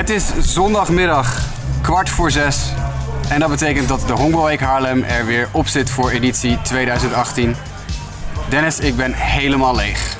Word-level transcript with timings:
Het 0.00 0.10
is 0.10 0.24
zondagmiddag, 0.40 1.42
kwart 1.80 2.08
voor 2.08 2.30
zes. 2.30 2.72
En 3.28 3.40
dat 3.40 3.48
betekent 3.48 3.88
dat 3.88 4.06
de 4.06 4.12
Honkbalweek 4.12 4.60
Haarlem 4.60 5.02
er 5.02 5.26
weer 5.26 5.48
op 5.50 5.66
zit 5.66 5.90
voor 5.90 6.10
editie 6.10 6.62
2018. 6.62 7.56
Dennis, 8.48 8.78
ik 8.78 8.96
ben 8.96 9.12
helemaal 9.12 9.76
leeg. 9.76 10.16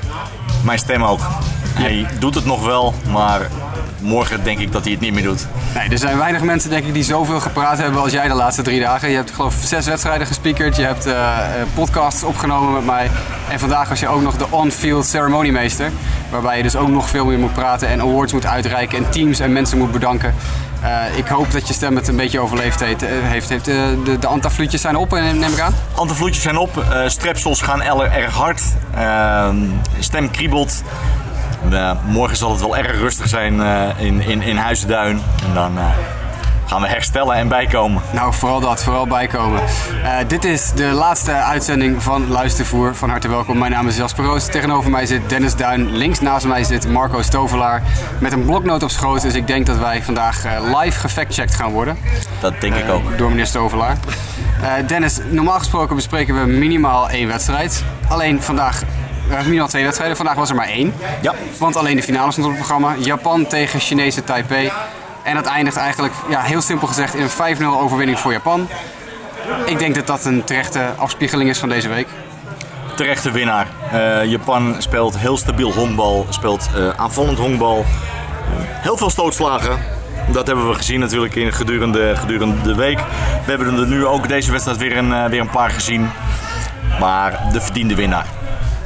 Mijn 0.63 0.79
stem 0.79 1.03
ook. 1.03 1.19
Hij 1.73 2.07
doet 2.19 2.35
het 2.35 2.45
nog 2.45 2.65
wel, 2.65 2.93
maar 3.11 3.49
morgen 4.01 4.43
denk 4.43 4.59
ik 4.59 4.71
dat 4.71 4.83
hij 4.83 4.91
het 4.91 5.01
niet 5.01 5.13
meer 5.13 5.23
doet. 5.23 5.47
Nee, 5.75 5.89
er 5.89 5.97
zijn 5.97 6.17
weinig 6.17 6.41
mensen 6.41 6.69
denk 6.69 6.85
ik 6.85 6.93
die 6.93 7.03
zoveel 7.03 7.39
gepraat 7.39 7.77
hebben 7.77 8.01
als 8.01 8.11
jij 8.11 8.27
de 8.27 8.33
laatste 8.33 8.61
drie 8.61 8.79
dagen. 8.79 9.09
Je 9.09 9.15
hebt 9.15 9.31
geloof 9.31 9.55
ik 9.61 9.67
zes 9.67 9.85
wedstrijden 9.85 10.27
gespiekerd, 10.27 10.75
je 10.75 10.83
hebt 10.83 11.05
eh, 11.05 11.13
eh, 11.13 11.67
podcasts 11.73 12.23
opgenomen 12.23 12.73
met 12.73 12.85
mij. 12.85 13.09
En 13.49 13.59
vandaag 13.59 13.89
was 13.89 13.99
je 13.99 14.07
ook 14.07 14.21
nog 14.21 14.37
de 14.37 14.45
on-field 14.49 15.05
ceremoniemeester. 15.05 15.91
Waarbij 16.29 16.57
je 16.57 16.63
dus 16.63 16.75
ook 16.75 16.89
nog 16.89 17.09
veel 17.09 17.25
meer 17.25 17.39
moet 17.39 17.53
praten 17.53 17.87
en 17.87 18.01
awards 18.01 18.33
moet 18.33 18.45
uitreiken 18.45 18.97
en 18.97 19.11
teams 19.11 19.39
en 19.39 19.53
mensen 19.53 19.77
moet 19.77 19.91
bedanken. 19.91 20.35
Eh, 20.81 21.17
ik 21.17 21.27
hoop 21.27 21.51
dat 21.51 21.67
je 21.67 21.73
stem 21.73 21.95
het 21.95 22.07
een 22.07 22.15
beetje 22.15 22.39
overleefd 22.39 22.79
heeft. 22.79 23.01
heeft, 23.01 23.49
heeft 23.49 23.65
de, 23.65 24.17
de 24.19 24.27
antafluutjes 24.27 24.81
zijn 24.81 24.95
op, 24.95 25.11
neem 25.11 25.53
ik 25.53 25.59
aan? 25.59 25.73
Antafluutjes 25.95 26.43
zijn 26.43 26.57
op, 26.57 26.77
uh, 26.77 27.07
strepsels 27.07 27.61
gaan 27.61 27.81
erg 27.81 28.33
hard, 28.33 28.61
uh, 28.95 29.49
stem 29.99 30.31
kriebelt. 30.31 30.83
Uh, 31.69 31.91
morgen 32.05 32.37
zal 32.37 32.51
het 32.51 32.59
wel 32.59 32.77
erg 32.77 32.99
rustig 32.99 33.27
zijn 33.27 33.55
uh, 33.55 33.87
in, 33.97 34.21
in, 34.21 34.41
in 34.41 34.57
Huizenduin. 34.57 35.21
En 35.47 35.53
dan 35.53 35.77
uh, 35.77 35.85
gaan 36.65 36.81
we 36.81 36.87
herstellen 36.87 37.35
en 37.35 37.47
bijkomen. 37.47 38.01
Nou, 38.13 38.33
vooral 38.33 38.59
dat, 38.59 38.83
vooral 38.83 39.07
bijkomen. 39.07 39.61
dit 40.27 40.43
is 40.43 40.71
de 40.75 40.83
laatste 40.83 41.31
uitzending 41.31 42.03
van 42.03 42.27
Luistervoer. 42.27 42.95
Van 42.95 43.09
harte 43.09 43.27
welkom. 43.27 43.57
Mijn 43.57 43.71
naam 43.71 43.87
is 43.87 43.97
Jasper 43.97 44.25
Roos. 44.25 44.45
Tegenover 44.45 44.91
mij 44.91 45.05
zit 45.05 45.29
Dennis 45.29 45.55
Duin. 45.55 45.97
Links 45.97 46.19
naast 46.19 46.45
mij 46.45 46.63
zit 46.63 46.87
Marco 46.87 47.21
Stovelaar. 47.21 47.81
Met 48.19 48.31
een 48.31 48.45
bloknoot 48.45 48.83
op 48.83 48.89
schoot. 48.89 49.21
Dus 49.21 49.33
ik 49.33 49.47
denk 49.47 49.65
dat 49.65 49.77
wij 49.77 50.03
vandaag 50.03 50.43
live 50.75 50.99
gefactcheckt 50.99 51.55
gaan 51.55 51.71
worden. 51.71 51.97
Dat 52.39 52.53
denk 52.59 52.75
ik 52.75 52.89
ook. 52.89 53.17
Door 53.17 53.29
meneer 53.29 53.47
Stovelaar. 53.47 53.97
Dennis, 54.87 55.19
normaal 55.29 55.57
gesproken 55.57 55.95
bespreken 55.95 56.39
we 56.39 56.45
minimaal 56.45 57.09
één 57.09 57.27
wedstrijd. 57.27 57.83
Alleen 58.07 58.41
vandaag 58.41 58.83
we 59.31 59.37
hebben 59.37 59.53
nu 59.53 59.61
al 59.61 59.67
twee 59.67 59.83
wedstrijden. 59.83 60.17
Vandaag 60.17 60.35
was 60.35 60.49
er 60.49 60.55
maar 60.55 60.67
één. 60.67 60.93
Ja. 61.21 61.33
Want 61.57 61.75
alleen 61.75 61.95
de 61.95 62.03
finale 62.03 62.31
stond 62.31 62.45
op 62.45 62.51
het 62.51 62.61
programma. 62.61 62.95
Japan 62.97 63.47
tegen 63.47 63.79
Chinese 63.79 64.23
Taipei. 64.23 64.71
En 65.23 65.35
dat 65.35 65.45
eindigt 65.45 65.77
eigenlijk, 65.77 66.13
ja, 66.29 66.41
heel 66.41 66.61
simpel 66.61 66.87
gezegd, 66.87 67.15
in 67.15 67.21
een 67.21 67.57
5-0 67.57 67.63
overwinning 67.63 68.19
voor 68.19 68.31
Japan. 68.31 68.67
Ik 69.65 69.79
denk 69.79 69.95
dat 69.95 70.07
dat 70.07 70.25
een 70.25 70.43
terechte 70.43 70.89
afspiegeling 70.97 71.49
is 71.49 71.59
van 71.59 71.69
deze 71.69 71.89
week. 71.89 72.07
Terechte 72.95 73.31
winnaar. 73.31 73.67
Uh, 73.93 74.25
Japan 74.25 74.75
speelt 74.77 75.17
heel 75.17 75.37
stabiel 75.37 75.73
honkbal, 75.73 76.25
speelt 76.29 76.69
uh, 76.77 76.89
aanvallend 76.95 77.37
honkbal. 77.37 77.85
heel 78.57 78.97
veel 78.97 79.09
stootslagen. 79.09 79.79
Dat 80.31 80.47
hebben 80.47 80.67
we 80.67 80.73
gezien 80.73 80.99
natuurlijk 80.99 81.35
in 81.35 81.53
gedurende, 81.53 82.15
gedurende 82.15 82.61
de 82.61 82.75
week. 82.75 82.97
We 83.45 83.51
hebben 83.51 83.79
er 83.79 83.87
nu 83.87 84.05
ook 84.05 84.27
deze 84.27 84.51
wedstrijd 84.51 84.77
weer 84.77 84.97
een, 84.97 85.29
weer 85.29 85.41
een 85.41 85.49
paar 85.49 85.69
gezien. 85.69 86.09
Maar 86.99 87.39
de 87.51 87.61
verdiende 87.61 87.95
winnaar. 87.95 88.40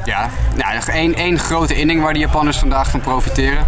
Ja, 0.06 0.30
nou, 0.54 0.80
één, 0.92 1.14
één 1.14 1.38
grote 1.38 1.74
inning 1.74 2.02
waar 2.02 2.12
de 2.12 2.18
Japanners 2.18 2.58
vandaag 2.58 2.90
van 2.90 3.00
profiteren. 3.00 3.64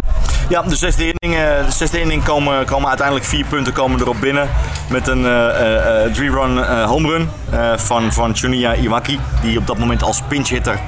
Ja, 0.49 0.61
de 0.61 0.75
zesde 0.75 1.13
inning, 1.13 1.41
eh, 1.41 1.65
de 1.65 1.71
zesde 1.71 1.99
inning 1.99 2.23
komen, 2.23 2.65
komen 2.65 2.87
uiteindelijk 2.87 3.25
vier 3.25 3.45
punten 3.45 3.73
komen 3.73 3.99
erop 3.99 4.19
binnen. 4.19 4.49
Met 4.89 5.07
een 5.07 5.19
uh, 5.19 5.25
uh, 5.25 6.13
three-run 6.13 6.57
uh, 6.57 6.85
home 6.85 7.07
run 7.07 7.29
van, 7.77 8.13
van 8.13 8.35
Chuniya 8.35 8.73
Iwaki. 8.73 9.19
Die 9.41 9.57
op 9.57 9.67
dat 9.67 9.77
moment 9.77 10.03
als 10.03 10.21
pinch 10.27 10.49
hitter 10.49 10.79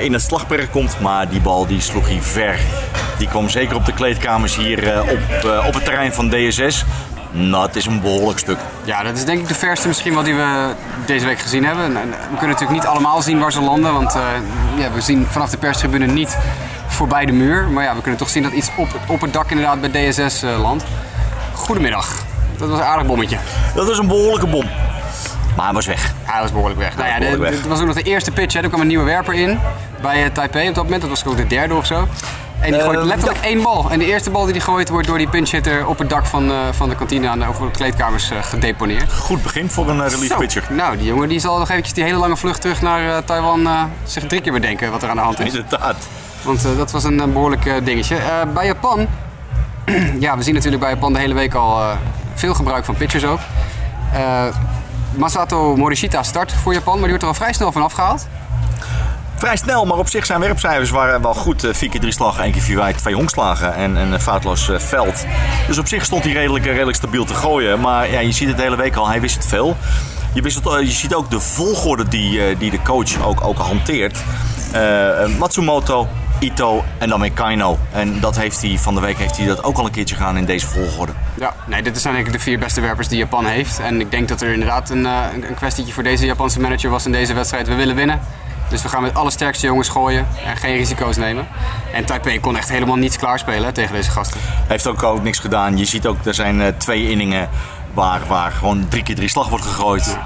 in 0.00 0.12
het 0.12 0.22
slagperk 0.22 0.70
komt. 0.70 1.00
Maar 1.00 1.28
die 1.28 1.40
bal 1.40 1.66
die 1.66 1.80
sloeg 1.80 2.08
hij 2.08 2.18
ver. 2.20 2.58
Die 3.18 3.28
kwam 3.28 3.48
zeker 3.48 3.76
op 3.76 3.86
de 3.86 3.92
kleedkamers 3.92 4.56
hier 4.56 5.02
op, 5.02 5.18
op 5.66 5.74
het 5.74 5.84
terrein 5.84 6.12
van 6.12 6.28
DSS. 6.28 6.84
Nou, 7.36 7.66
het 7.66 7.76
is 7.76 7.86
een 7.86 8.00
behoorlijk 8.00 8.38
stuk. 8.38 8.58
Ja, 8.84 9.02
dat 9.02 9.16
is 9.16 9.24
denk 9.24 9.40
ik 9.40 9.48
de 9.48 9.54
verste 9.54 9.88
misschien 9.88 10.14
wat 10.14 10.24
die 10.24 10.34
we 10.34 10.70
deze 11.06 11.26
week 11.26 11.38
gezien 11.38 11.64
hebben. 11.64 11.92
We 11.94 11.98
kunnen 12.28 12.48
natuurlijk 12.48 12.70
niet 12.70 12.86
allemaal 12.86 13.22
zien 13.22 13.38
waar 13.38 13.52
ze 13.52 13.60
landen, 13.60 13.92
want 13.92 14.14
uh, 14.16 14.22
ja, 14.78 14.92
we 14.92 15.00
zien 15.00 15.26
vanaf 15.30 15.50
de 15.50 15.56
perstribune 15.56 16.06
niet 16.06 16.38
voorbij 16.86 17.26
de 17.26 17.32
muur. 17.32 17.68
Maar 17.68 17.84
ja, 17.84 17.94
we 17.94 18.00
kunnen 18.00 18.18
toch 18.18 18.28
zien 18.28 18.42
dat 18.42 18.52
iets 18.52 18.70
op, 18.76 18.88
op 19.06 19.20
het 19.20 19.32
dak 19.32 19.50
inderdaad 19.50 19.80
bij 19.80 20.10
DSS 20.10 20.42
uh, 20.42 20.60
landt. 20.60 20.84
Goedemiddag. 21.52 22.24
Dat 22.56 22.68
was 22.68 22.78
een 22.78 22.84
aardig 22.84 23.06
bommetje. 23.06 23.38
Dat 23.74 23.86
was 23.86 23.98
een 23.98 24.06
behoorlijke 24.06 24.46
bom. 24.46 24.64
Maar 25.56 25.64
hij 25.64 25.74
was 25.74 25.86
weg. 25.86 26.14
Hij 26.22 26.40
was 26.40 26.52
behoorlijk 26.52 26.80
weg. 26.80 26.96
Nou 26.96 27.08
ja, 27.08 27.44
Het 27.44 27.66
was 27.66 27.80
ook 27.80 27.86
nog 27.86 27.94
de 27.94 28.02
eerste 28.02 28.30
pitch. 28.30 28.54
Hè. 28.54 28.60
Er 28.60 28.68
kwam 28.68 28.80
een 28.80 28.86
nieuwe 28.86 29.04
werper 29.04 29.34
in 29.34 29.58
bij 30.02 30.24
uh, 30.24 30.30
Taipei 30.30 30.68
op 30.68 30.74
dat 30.74 30.84
moment. 30.84 31.00
Dat 31.00 31.10
was 31.10 31.24
ook 31.24 31.36
de 31.36 31.46
derde 31.46 31.74
of 31.74 31.86
zo. 31.86 32.08
En 32.60 32.72
die 32.72 32.80
gooit 32.80 32.98
ehm, 32.98 33.06
letterlijk 33.06 33.40
één 33.40 33.62
bal. 33.62 33.90
En 33.90 33.98
de 33.98 34.04
eerste 34.04 34.30
bal 34.30 34.44
die 34.44 34.52
die 34.52 34.62
gooit 34.62 34.88
wordt 34.88 35.06
door 35.06 35.18
die 35.18 35.28
pinchhitter 35.28 35.86
op 35.86 35.98
het 35.98 36.08
dak 36.08 36.26
van, 36.26 36.50
uh, 36.50 36.58
van 36.70 36.88
de 36.88 36.94
kantine 36.94 37.28
aan 37.28 37.38
de, 37.38 37.46
over 37.46 37.66
de 37.66 37.72
kleedkamers 37.72 38.30
uh, 38.30 38.42
gedeponeerd. 38.42 39.12
Goed 39.12 39.42
begin 39.42 39.70
voor 39.70 39.88
een 39.88 39.96
uh, 39.96 40.08
relief 40.08 40.36
pitcher. 40.36 40.66
Nou, 40.70 40.96
die 40.96 41.06
jongen 41.06 41.28
die 41.28 41.38
zal 41.38 41.58
nog 41.58 41.68
eventjes 41.68 41.94
die 41.94 42.04
hele 42.04 42.18
lange 42.18 42.36
vlucht 42.36 42.60
terug 42.60 42.82
naar 42.82 43.24
Taiwan 43.24 43.68
zich 44.04 44.26
drie 44.26 44.40
keer 44.40 44.52
bedenken 44.52 44.90
wat 44.90 45.02
er 45.02 45.08
aan 45.08 45.16
de 45.16 45.22
hand 45.22 45.40
is. 45.40 45.46
Inderdaad. 45.46 45.96
Want 46.42 46.62
dat 46.76 46.90
was 46.90 47.04
een 47.04 47.32
behoorlijk 47.32 47.84
dingetje. 47.84 48.16
bij 48.54 48.66
Japan, 48.66 49.06
ja, 50.18 50.36
we 50.36 50.42
zien 50.42 50.54
natuurlijk 50.54 50.82
bij 50.82 50.92
Japan 50.92 51.12
de 51.12 51.18
hele 51.18 51.34
week 51.34 51.54
al 51.54 51.96
veel 52.34 52.54
gebruik 52.54 52.84
van 52.84 52.94
pitchers 52.94 53.24
ook. 53.24 53.40
Masato 55.16 55.76
Morishita 55.76 56.22
start 56.22 56.52
voor 56.52 56.72
Japan, 56.72 56.92
maar 56.92 57.08
die 57.08 57.10
wordt 57.10 57.22
er 57.22 57.28
al 57.28 57.34
vrij 57.34 57.52
snel 57.52 57.72
van 57.72 57.82
afgehaald. 57.82 58.26
Vrij 59.38 59.56
snel, 59.56 59.84
maar 59.84 59.98
op 59.98 60.08
zich 60.08 60.26
zijn 60.26 60.40
werpcijfers 60.40 60.90
waren 60.90 61.22
wel 61.22 61.34
goed. 61.34 61.64
Uh, 61.64 61.74
vier 61.74 61.90
keer 61.90 62.00
drie 62.00 62.12
slagen, 62.12 62.42
één 62.42 62.52
keer 62.52 62.62
vier 62.62 62.76
wijd, 62.76 62.98
twee 62.98 63.14
honkslagen 63.14 63.74
en 63.74 63.96
een 63.96 64.20
foutloos 64.20 64.68
uh, 64.68 64.78
veld. 64.78 65.24
Dus 65.66 65.78
op 65.78 65.88
zich 65.88 66.04
stond 66.04 66.24
hij 66.24 66.32
redelijk, 66.32 66.64
redelijk 66.64 66.96
stabiel 66.96 67.24
te 67.24 67.34
gooien. 67.34 67.80
Maar 67.80 68.10
ja, 68.10 68.20
je 68.20 68.32
ziet 68.32 68.48
het 68.48 68.56
de 68.56 68.62
hele 68.62 68.76
week 68.76 68.96
al, 68.96 69.08
hij 69.08 69.20
wist 69.20 69.36
het 69.36 69.46
veel. 69.46 69.76
Je, 70.34 70.42
wist 70.42 70.64
het, 70.64 70.80
je 70.80 70.90
ziet 70.90 71.14
ook 71.14 71.30
de 71.30 71.40
volgorde 71.40 72.08
die, 72.08 72.56
die 72.56 72.70
de 72.70 72.82
coach 72.82 73.24
ook, 73.24 73.44
ook 73.44 73.58
hanteert. 73.58 74.18
Matsumoto, 75.38 76.08
Ito 76.38 76.84
en 76.98 77.08
dan 77.08 77.32
Kaino. 77.34 77.78
En 77.92 78.20
dat 78.20 78.36
heeft 78.38 78.62
hij 78.62 78.78
van 78.78 78.94
de 78.94 79.00
week 79.00 79.18
heeft 79.18 79.36
hij 79.36 79.46
dat 79.46 79.64
ook 79.64 79.78
al 79.78 79.84
een 79.84 79.90
keertje 79.90 80.14
gedaan 80.14 80.36
in 80.36 80.44
deze 80.44 80.66
volgorde. 80.66 81.12
Ja, 81.34 81.54
nee, 81.66 81.82
dit 81.82 82.00
zijn 82.00 82.14
eigenlijk 82.14 82.44
de 82.44 82.50
vier 82.50 82.58
beste 82.58 82.80
werpers 82.80 83.08
die 83.08 83.18
Japan 83.18 83.46
heeft. 83.46 83.78
En 83.78 84.00
ik 84.00 84.10
denk 84.10 84.28
dat 84.28 84.40
er 84.40 84.52
inderdaad 84.52 84.90
een, 84.90 85.04
een 85.04 85.54
kwestietje 85.54 85.92
voor 85.92 86.02
deze 86.02 86.26
Japanse 86.26 86.60
manager 86.60 86.90
was 86.90 87.06
in 87.06 87.12
deze 87.12 87.34
wedstrijd. 87.34 87.68
We 87.68 87.74
willen 87.74 87.94
winnen. 87.94 88.20
Dus 88.68 88.82
we 88.82 88.88
gaan 88.88 89.02
met 89.02 89.14
alle 89.14 89.30
sterkste 89.30 89.66
jongens 89.66 89.88
gooien 89.88 90.26
en 90.44 90.56
geen 90.56 90.76
risico's 90.76 91.16
nemen. 91.16 91.46
En 91.92 92.04
Taipei 92.04 92.40
kon 92.40 92.56
echt 92.56 92.68
helemaal 92.68 92.96
niets 92.96 93.16
klaarspelen 93.16 93.74
tegen 93.74 93.94
deze 93.94 94.10
gasten. 94.10 94.40
Hij 94.42 94.64
heeft 94.66 94.86
ook, 94.86 95.02
ook 95.02 95.22
niks 95.22 95.38
gedaan. 95.38 95.78
Je 95.78 95.84
ziet 95.84 96.06
ook, 96.06 96.24
er 96.24 96.34
zijn 96.34 96.60
uh, 96.60 96.66
twee 96.76 97.10
inningen 97.10 97.48
waar, 97.94 98.20
waar 98.26 98.52
gewoon 98.52 98.88
drie 98.88 99.02
keer 99.02 99.14
drie 99.14 99.28
slag 99.28 99.48
wordt 99.48 99.64
gegooid. 99.64 100.18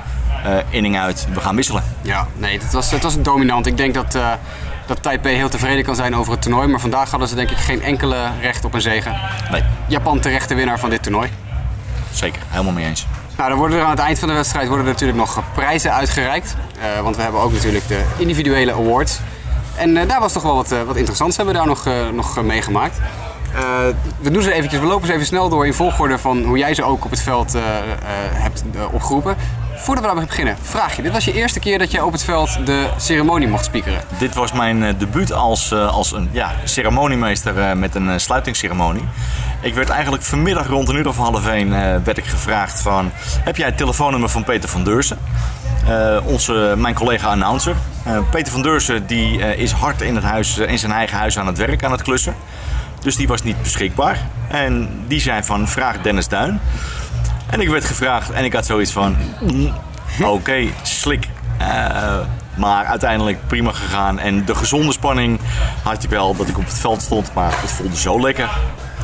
Uh, 0.47 0.57
inning 0.71 0.99
uit, 0.99 1.27
we 1.33 1.41
gaan 1.41 1.57
wisselen. 1.57 1.83
Ja, 2.03 2.27
nee, 2.37 2.59
het 2.59 2.73
was, 2.73 2.91
het 2.91 3.03
was 3.03 3.23
dominant. 3.23 3.67
Ik 3.67 3.77
denk 3.77 3.95
dat, 3.95 4.15
uh, 4.15 4.33
dat 4.87 5.03
Taipei 5.03 5.37
heel 5.37 5.49
tevreden 5.49 5.85
kan 5.85 5.95
zijn 5.95 6.17
over 6.17 6.33
het 6.33 6.43
toernooi. 6.43 6.69
Maar 6.69 6.81
vandaag 6.81 7.11
hadden 7.11 7.29
ze 7.29 7.35
denk 7.35 7.51
ik 7.51 7.57
geen 7.57 7.83
enkele 7.83 8.31
recht 8.41 8.65
op 8.65 8.75
een 8.75 8.81
zegen. 8.81 9.21
Nee. 9.51 9.63
Japan 9.87 10.21
terecht 10.21 10.49
de 10.49 10.55
winnaar 10.55 10.79
van 10.79 10.91
dit 10.91 11.03
toernooi. 11.03 11.31
Zeker, 12.13 12.43
helemaal 12.49 12.73
mee 12.73 12.87
eens. 12.87 13.07
Nou, 13.41 13.53
dan 13.53 13.61
worden 13.61 13.79
er 13.79 13.85
aan 13.85 13.91
het 13.91 13.99
eind 13.99 14.19
van 14.19 14.29
de 14.29 14.35
wedstrijd 14.35 14.69
worden 14.69 14.87
er 14.87 14.93
natuurlijk 14.93 15.19
nog 15.19 15.43
prijzen 15.55 15.93
uitgereikt. 15.93 16.57
Uh, 16.79 17.03
want 17.03 17.17
we 17.17 17.23
hebben 17.23 17.41
ook 17.41 17.53
natuurlijk 17.53 17.89
de 17.89 18.05
individuele 18.19 18.73
awards. 18.73 19.19
En 19.77 19.97
uh, 19.97 20.09
daar 20.09 20.21
was 20.21 20.33
toch 20.33 20.43
wel 20.43 20.55
wat, 20.55 20.73
uh, 20.73 20.83
wat 20.83 20.97
interessants 20.97 21.37
hebben 21.37 21.55
we 21.55 21.61
daar 21.61 21.69
nog, 21.69 21.89
nog 22.13 22.43
meegemaakt. 22.43 23.01
we 24.21 24.31
doen 24.31 24.43
ze 24.43 24.53
eventjes, 24.53 24.81
we 24.81 24.87
lopen 24.87 25.07
ze 25.07 25.13
even 25.13 25.27
snel 25.27 25.49
door 25.49 25.67
in 25.67 25.75
volgorde 25.75 26.19
van 26.19 26.45
hoe 26.45 26.59
jij 26.59 26.75
ze 26.75 26.83
ook 26.83 27.05
op 27.05 27.11
het 27.11 27.21
veld 27.21 27.57
hebt 28.35 28.65
opgeroepen. 28.91 29.37
Voordat 29.75 30.05
we 30.05 30.11
daarmee 30.11 30.27
beginnen, 30.27 30.57
vraag 30.63 30.97
je. 30.97 31.03
Dit 31.03 31.13
was 31.13 31.25
je 31.25 31.33
eerste 31.33 31.61
keer 31.61 31.79
dat 31.79 31.91
je 31.91 32.05
op 32.05 32.13
het 32.13 32.23
veld 32.23 32.67
de 32.67 32.89
ceremonie 32.97 33.49
mocht 33.49 33.65
spiekeren. 33.65 34.01
Dit 34.19 34.35
was 34.35 34.53
mijn 34.53 34.97
debuut 34.99 35.33
als, 35.33 35.73
als 35.75 36.13
een 36.13 36.29
ja, 36.33 36.53
ceremoniemeester 36.65 37.77
met 37.77 37.95
een 37.95 38.21
sluitingsceremonie. 38.21 39.05
Ik 39.61 39.75
werd 39.75 39.89
eigenlijk 39.89 40.23
vanmiddag 40.23 40.67
rond 40.67 40.89
een 40.89 40.97
uur 40.97 41.09
of 41.09 41.17
half 41.17 41.47
één 41.47 41.71
werd 42.05 42.19
ik 42.19 42.25
gevraagd 42.25 42.81
van... 42.81 43.11
Heb 43.45 43.57
jij 43.57 43.67
het 43.67 43.77
telefoonnummer 43.77 44.29
van 44.29 44.45
Peter 44.45 44.69
van 44.69 44.85
Deursen? 44.85 45.19
onze, 46.25 46.75
mijn 46.77 46.95
collega 46.95 47.29
announcer. 47.29 47.75
Peter 48.31 48.53
van 48.53 48.63
Deursen 48.63 49.07
die, 49.07 49.57
is 49.57 49.73
hard 49.73 50.01
in, 50.01 50.15
het 50.15 50.25
huis, 50.25 50.59
in 50.59 50.79
zijn 50.79 50.93
eigen 50.93 51.19
huis 51.19 51.39
aan 51.39 51.47
het 51.47 51.59
werk, 51.59 51.85
aan 51.85 51.93
het 51.93 52.03
klussen. 52.03 52.35
Dus 53.01 53.17
die 53.17 53.29
was 53.29 53.43
niet 53.43 53.63
beschikbaar. 53.63 54.19
En 54.49 54.89
die 55.07 55.21
zei 55.21 55.43
van 55.43 55.69
vraag 55.69 56.01
Dennis 56.01 56.29
Duin. 56.29 56.61
En 57.47 57.61
ik 57.61 57.69
werd 57.69 57.85
gevraagd 57.85 58.31
en 58.31 58.45
ik 58.45 58.53
had 58.53 58.67
zoiets 58.67 58.93
van... 58.93 59.17
Mm, 59.41 59.73
oké, 60.23 60.67
slik. 60.83 61.29
Uh, 61.61 62.19
maar 62.55 62.85
uiteindelijk 62.85 63.47
prima 63.47 63.73
gegaan. 63.73 64.19
En 64.19 64.45
de 64.45 64.55
gezonde 64.55 64.93
spanning 64.93 65.41
had 65.83 66.03
je 66.03 66.09
wel 66.09 66.37
dat 66.37 66.49
ik 66.49 66.59
op 66.59 66.65
het 66.65 66.79
veld 66.79 67.03
stond. 67.03 67.35
Maar 67.35 67.61
het 67.61 67.71
voelde 67.71 67.97
zo 67.97 68.21
lekker. 68.21 68.49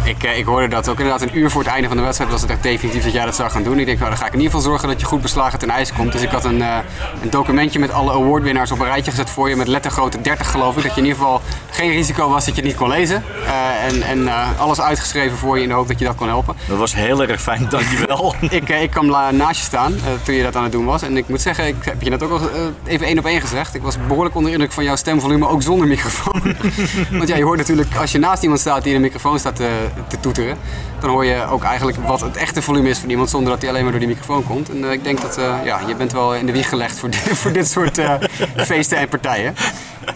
Ik, 0.06 0.22
eh, 0.22 0.38
ik 0.38 0.44
hoorde 0.44 0.68
dat 0.68 0.88
ook 0.88 0.98
inderdaad 0.98 1.22
een 1.22 1.38
uur 1.38 1.50
voor 1.50 1.62
het 1.62 1.70
einde 1.70 1.88
van 1.88 1.96
de 1.96 2.02
wedstrijd 2.02 2.30
was 2.30 2.40
het 2.40 2.50
echt 2.50 2.62
definitief 2.62 3.04
dat 3.04 3.12
jij 3.12 3.24
dat 3.24 3.34
zou 3.34 3.50
gaan 3.50 3.62
doen. 3.62 3.78
Ik 3.78 3.86
denk, 3.86 3.98
nou, 3.98 4.10
dan 4.10 4.18
ga 4.18 4.26
ik 4.26 4.32
in 4.32 4.38
ieder 4.38 4.54
geval 4.54 4.70
zorgen 4.70 4.88
dat 4.88 5.00
je 5.00 5.06
goed 5.06 5.22
beslagen 5.22 5.58
ten 5.58 5.70
ijs 5.70 5.92
komt. 5.92 6.12
Dus 6.12 6.22
ik 6.22 6.30
had 6.30 6.44
een, 6.44 6.58
uh, 6.58 6.76
een 7.22 7.30
documentje 7.30 7.78
met 7.78 7.92
alle 7.92 8.12
awardwinnaars 8.12 8.70
op 8.70 8.78
een 8.78 8.86
rijtje 8.86 9.10
gezet 9.10 9.30
voor 9.30 9.48
je 9.48 9.56
met 9.56 9.68
lettergrootte 9.68 10.20
30 10.20 10.50
geloof 10.50 10.76
ik. 10.76 10.82
Dat 10.82 10.94
je 10.94 11.00
in 11.00 11.06
ieder 11.06 11.22
geval 11.22 11.40
geen 11.70 11.90
risico 11.90 12.28
was 12.28 12.44
dat 12.44 12.54
je 12.54 12.60
het 12.60 12.70
niet 12.70 12.78
kon 12.78 12.88
lezen. 12.88 13.22
Eh, 13.46 13.84
en 13.84 14.02
en 14.02 14.28
eh, 14.28 14.60
alles 14.60 14.80
uitgeschreven 14.80 15.38
voor 15.38 15.56
je 15.56 15.62
in 15.62 15.68
de 15.68 15.74
hoop 15.74 15.88
dat 15.88 15.98
je 15.98 16.04
dat 16.04 16.14
kon 16.16 16.28
helpen. 16.28 16.56
Dat 16.68 16.78
was 16.78 16.94
heel 16.94 17.22
erg 17.22 17.42
fijn, 17.42 17.68
dankjewel. 17.70 18.34
ik, 18.50 18.68
eh, 18.68 18.82
ik 18.82 18.90
kwam 18.90 19.06
naast 19.36 19.60
je 19.60 19.66
staan 19.66 19.92
eh, 19.94 20.00
toen 20.22 20.34
je 20.34 20.42
dat 20.42 20.56
aan 20.56 20.62
het 20.62 20.72
doen 20.72 20.84
was. 20.84 21.02
En 21.02 21.16
ik 21.16 21.28
moet 21.28 21.40
zeggen, 21.40 21.66
ik 21.66 21.84
heb 21.84 22.02
je 22.02 22.10
net 22.10 22.22
ook 22.22 22.30
al 22.30 22.40
eh, 22.40 22.60
even 22.84 23.06
één 23.06 23.18
op 23.18 23.26
één 23.26 23.40
gezegd. 23.40 23.74
Ik 23.74 23.82
was 23.82 23.96
behoorlijk 24.06 24.34
onder 24.34 24.52
indruk 24.52 24.72
van 24.72 24.84
jouw 24.84 24.96
stemvolume, 24.96 25.48
ook 25.48 25.62
zonder 25.62 25.86
microfoon. 25.86 26.42
Want 27.18 27.28
ja, 27.28 27.36
je 27.36 27.44
hoort 27.44 27.58
natuurlijk, 27.58 27.96
als 27.96 28.12
je 28.12 28.18
naast 28.18 28.42
iemand 28.42 28.60
staat 28.60 28.82
die 28.82 28.90
in 28.90 28.96
een 28.96 29.02
microfoon 29.02 29.38
staat 29.38 29.56
te, 29.56 29.86
te 30.08 30.20
toeteren, 30.20 30.56
dan 31.00 31.10
hoor 31.10 31.24
je 31.24 31.46
ook 31.46 31.62
eigenlijk 31.62 31.98
wat 32.06 32.20
het 32.20 32.36
echte 32.36 32.62
volume 32.62 32.88
is 32.88 32.98
van 32.98 33.10
iemand 33.10 33.30
zonder 33.30 33.50
dat 33.50 33.60
hij 33.60 33.70
alleen 33.70 33.82
maar 33.82 33.90
door 33.90 34.00
die 34.00 34.08
microfoon 34.08 34.44
komt. 34.44 34.70
En 34.70 34.84
eh, 34.84 34.92
ik 34.92 35.04
denk 35.04 35.20
dat, 35.20 35.38
eh, 35.38 35.54
ja, 35.64 35.80
je 35.86 35.94
bent 35.94 36.12
wel 36.12 36.34
in 36.34 36.46
de 36.46 36.52
wieg 36.52 36.68
gelegd 36.68 36.98
voor 36.98 37.10
dit, 37.10 37.20
voor 37.42 37.52
dit 37.52 37.68
soort 37.68 37.98
eh, 37.98 38.14
feesten 38.66 38.98
en 38.98 39.08
partijen. 39.08 39.54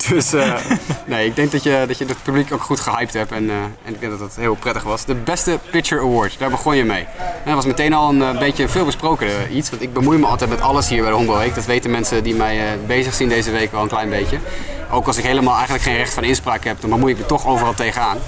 Dus 0.09 0.33
nee, 1.07 1.27
ik 1.27 1.37
denk 1.37 1.53
dat 1.53 1.63
je, 1.63 1.85
dat 1.89 1.99
je 1.99 2.05
het 2.05 2.23
publiek 2.23 2.53
ook 2.53 2.63
goed 2.63 2.81
gehyped 2.81 3.15
hebt 3.15 3.33
en, 3.33 3.51
en 3.85 3.95
ik 3.95 4.01
denk 4.01 4.13
dat 4.13 4.21
het 4.21 4.37
heel 4.37 4.55
prettig 4.55 4.83
was. 4.83 5.05
De 5.05 5.15
beste 5.15 5.59
Pitcher 5.71 6.01
Award, 6.01 6.39
daar 6.39 6.51
begon 6.51 6.77
je 6.77 6.85
mee. 6.85 7.07
En 7.19 7.45
dat 7.45 7.55
was 7.55 7.67
meteen 7.67 7.93
al 7.93 8.11
een 8.11 8.39
beetje 8.39 8.69
veel 8.69 8.85
besproken 8.85 9.57
iets, 9.57 9.71
want 9.71 9.83
ik 9.83 9.93
bemoei 9.93 10.19
me 10.19 10.27
altijd 10.27 10.51
met 10.51 10.61
alles 10.61 10.89
hier 10.89 11.01
bij 11.01 11.11
de 11.11 11.17
Honkbalweek. 11.17 11.55
Dat 11.55 11.65
weten 11.65 11.91
mensen 11.91 12.23
die 12.23 12.35
mij 12.35 12.79
bezig 12.87 13.15
zien 13.15 13.29
deze 13.29 13.51
week 13.51 13.73
wel 13.73 13.83
een 13.83 13.89
klein 13.89 14.11
beetje. 14.11 14.39
Ook 14.91 15.07
als 15.07 15.17
ik 15.17 15.25
helemaal 15.25 15.55
eigenlijk 15.55 15.85
geen 15.85 15.97
recht 15.97 16.15
van 16.15 16.25
inspraak 16.25 16.65
heb, 16.65 16.81
dan 16.81 16.91
bemoei 16.91 17.13
ik 17.13 17.19
me 17.19 17.27
toch 17.27 17.47
overal 17.47 17.75
tegenaan. 17.75 18.19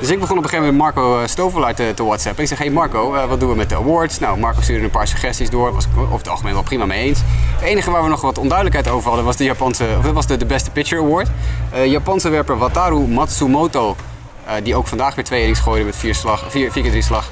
Dus 0.00 0.10
ik 0.10 0.20
begon 0.20 0.38
op 0.38 0.44
een 0.44 0.48
gegeven 0.48 0.74
moment 0.74 0.94
Marco 0.96 1.20
eh, 1.20 1.26
Stovelaar 1.26 1.74
te, 1.74 1.92
te 1.94 2.04
whatsappen. 2.04 2.42
Ik 2.42 2.48
zeg, 2.48 2.58
hey 2.58 2.70
Marco, 2.70 3.14
eh, 3.14 3.24
wat 3.24 3.40
doen 3.40 3.50
we 3.50 3.56
met 3.56 3.68
de 3.68 3.76
awards? 3.76 4.18
Nou, 4.18 4.38
Marco 4.38 4.60
stuurde 4.60 4.84
een 4.84 4.90
paar 4.90 5.08
suggesties 5.08 5.50
door. 5.50 5.72
Was 5.72 5.84
ik 5.84 5.90
over 5.98 6.18
het 6.18 6.28
algemeen 6.28 6.52
wel 6.52 6.62
prima 6.62 6.86
mee 6.86 7.04
eens. 7.04 7.20
Het 7.56 7.68
enige 7.68 7.90
waar 7.90 8.02
we 8.02 8.08
nog 8.08 8.20
wat 8.20 8.38
onduidelijkheid 8.38 8.88
over 8.88 9.06
hadden 9.06 9.24
was 9.24 9.36
de 9.36 9.44
Japanse, 9.44 9.86
of 9.98 10.10
was 10.10 10.26
de, 10.26 10.36
de 10.36 10.46
beste 10.46 10.70
pitcher 10.70 10.98
award. 10.98 11.28
Eh, 11.70 11.86
Japanse 11.86 12.28
werper 12.28 12.58
Wataru 12.58 12.98
Matsumoto, 12.98 13.96
eh, 14.44 14.54
die 14.62 14.74
ook 14.76 14.86
vandaag 14.86 15.14
weer 15.14 15.24
twee 15.24 15.40
innings 15.40 15.60
gooide 15.60 15.84
met 15.84 15.96
vier, 15.96 16.14
slag, 16.14 16.44
vier, 16.48 16.72
vier 16.72 16.82
keer 16.82 16.90
drie 16.90 17.02
slag, 17.02 17.30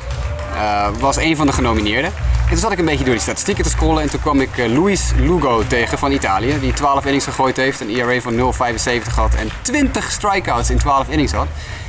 eh, 0.57 0.89
was 1.01 1.17
een 1.17 1.37
van 1.37 1.47
de 1.47 1.53
genomineerden. 1.53 2.13
En 2.43 2.49
toen 2.49 2.59
zat 2.59 2.73
ik 2.73 2.79
een 2.79 2.85
beetje 2.85 3.05
door 3.05 3.15
die 3.15 3.23
statistieken 3.23 3.65
te 3.65 3.71
scrollen 3.71 4.03
en 4.03 4.11
toen 4.11 4.21
kwam 4.21 4.41
ik 4.41 4.59
eh, 4.59 4.67
Luis 4.67 5.13
Lugo 5.17 5.63
tegen 5.67 5.99
van 5.99 6.13
Italië, 6.13 6.61
die 6.61 6.73
12 6.73 7.05
innings 7.05 7.25
gegooid 7.25 7.57
heeft, 7.57 7.81
een 7.81 7.89
ERA 7.89 8.21
van 8.21 8.37
0,75 8.37 9.15
had 9.15 9.35
en 9.35 9.49
20 9.63 10.11
strikeouts 10.11 10.71
in 10.71 10.79
12 10.79 11.09
innings 11.09 11.33
had. 11.33 11.47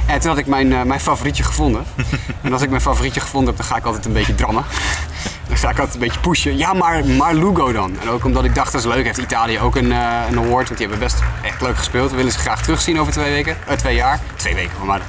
En 0.08 0.20
toen 0.20 0.30
had 0.30 0.38
ik 0.38 0.48
mijn, 0.48 0.74
eh, 0.74 0.84
mijn 0.84 1.00
favorietje 1.00 1.44
gevonden. 1.44 1.86
en 2.42 2.54
als 2.54 2.62
ik 2.62 2.70
mijn 2.70 2.82
favorietje 2.82 3.20
gevonden 3.20 3.50
heb, 3.50 3.58
dan 3.58 3.66
ga 3.66 3.78
ik 3.78 3.86
altijd 3.86 4.06
een 4.06 4.14
beetje 4.14 4.36
drammen. 4.36 4.66
Dan 5.48 5.58
ga 5.58 5.70
ik 5.70 5.80
altijd 5.80 5.94
een 5.94 6.08
beetje 6.08 6.20
pushen. 6.20 6.58
Ja, 6.58 6.74
maar, 6.74 7.06
maar 7.06 7.34
Lugo 7.34 7.72
dan. 7.72 8.00
En 8.02 8.10
ook 8.10 8.26
omdat 8.26 8.44
ik 8.44 8.56
dacht, 8.56 8.72
dat 8.72 8.82
is 8.82 8.88
leuk, 8.88 9.06
heeft 9.06 9.18
Italië 9.18 9.60
ook 9.60 9.76
een, 9.76 9.92
eh, 9.92 9.98
een 10.30 10.38
award. 10.38 10.68
Want 10.68 10.78
die 10.78 10.88
hebben 10.88 11.00
best 11.00 11.20
echt 11.44 11.62
leuk 11.62 11.78
gespeeld. 11.78 12.10
We 12.10 12.16
willen 12.16 12.32
ze 12.32 12.40
graag 12.40 12.62
terugzien 12.62 13.00
over 13.00 13.14
twee 13.14 13.32
weken. 13.32 13.58
Eh, 13.68 13.76
twee 13.76 13.96
jaar. 13.96 14.20
Twee 14.36 14.56
weken, 14.56 14.86
maar. 14.86 15.02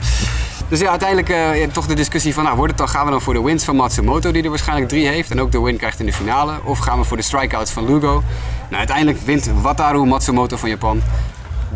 Dus 0.69 0.81
ja, 0.81 0.91
uiteindelijk 0.91 1.29
eh, 1.29 1.69
toch 1.73 1.87
de 1.87 1.95
discussie 1.95 2.35
van, 2.35 2.45
nou, 2.45 2.57
wordt 2.57 2.71
het 2.71 2.81
dan, 2.81 2.89
gaan 2.89 3.05
we 3.05 3.11
dan 3.11 3.21
voor 3.21 3.35
de 3.35 3.43
wins 3.43 3.65
van 3.65 3.77
Matsumoto, 3.77 4.31
die 4.31 4.43
er 4.43 4.49
waarschijnlijk 4.49 4.89
drie 4.89 5.07
heeft 5.07 5.31
en 5.31 5.41
ook 5.41 5.53
de 5.53 5.61
win 5.61 5.77
krijgt 5.77 6.01
in 6.01 6.07
de 6.07 6.13
finale? 6.13 6.55
Of 6.65 6.79
gaan 6.79 6.99
we 6.99 7.05
voor 7.05 7.17
de 7.17 7.23
strikeouts 7.23 7.71
van 7.71 7.85
Lugo? 7.85 8.23
Nou, 8.69 8.77
uiteindelijk 8.77 9.21
wint 9.21 9.51
Wataru 9.61 10.05
Matsumoto 10.05 10.57
van 10.57 10.69
Japan. 10.69 11.03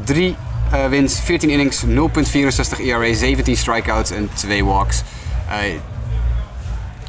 Drie 0.05 0.37
eh, 0.73 0.87
wins, 0.87 1.21
14 1.21 1.51
innings, 1.51 1.85
0.64 1.85 2.81
ERA, 2.81 3.15
17 3.15 3.57
strikeouts 3.57 4.11
en 4.11 4.31
2 4.35 4.65
walks. 4.65 5.03
Eh, 5.49 5.57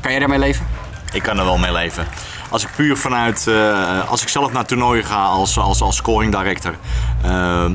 kan 0.01 0.11
jij 0.11 0.19
daarmee 0.19 0.39
leven? 0.39 0.65
Ik 1.13 1.23
kan 1.23 1.39
er 1.39 1.45
wel 1.45 1.57
mee 1.57 1.71
leven. 1.71 2.07
Als 2.49 2.63
ik 2.63 2.69
puur 2.75 2.97
vanuit, 2.97 3.47
eh, 3.47 4.09
als 4.09 4.21
ik 4.21 4.27
zelf 4.27 4.51
naar 4.51 4.65
toernooien 4.65 5.05
ga 5.05 5.25
als, 5.25 5.57
als, 5.57 5.81
als 5.81 5.95
scoring 5.95 6.35
director, 6.37 6.75
eh, 7.21 7.65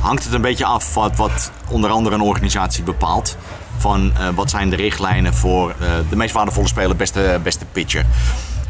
hangt 0.00 0.24
het 0.24 0.32
een 0.32 0.40
beetje 0.40 0.64
af 0.64 0.94
wat, 0.94 1.16
wat 1.16 1.50
onder 1.68 1.90
andere 1.90 2.14
een 2.14 2.20
organisatie 2.20 2.82
bepaalt. 2.82 3.36
Van 3.78 4.12
wat 4.34 4.50
zijn 4.50 4.70
de 4.70 4.76
richtlijnen 4.76 5.34
voor 5.34 5.74
de 6.08 6.16
meest 6.16 6.34
waardevolle 6.34 6.66
speler, 6.66 6.96
beste, 6.96 7.40
beste 7.42 7.64
pitcher. 7.64 8.04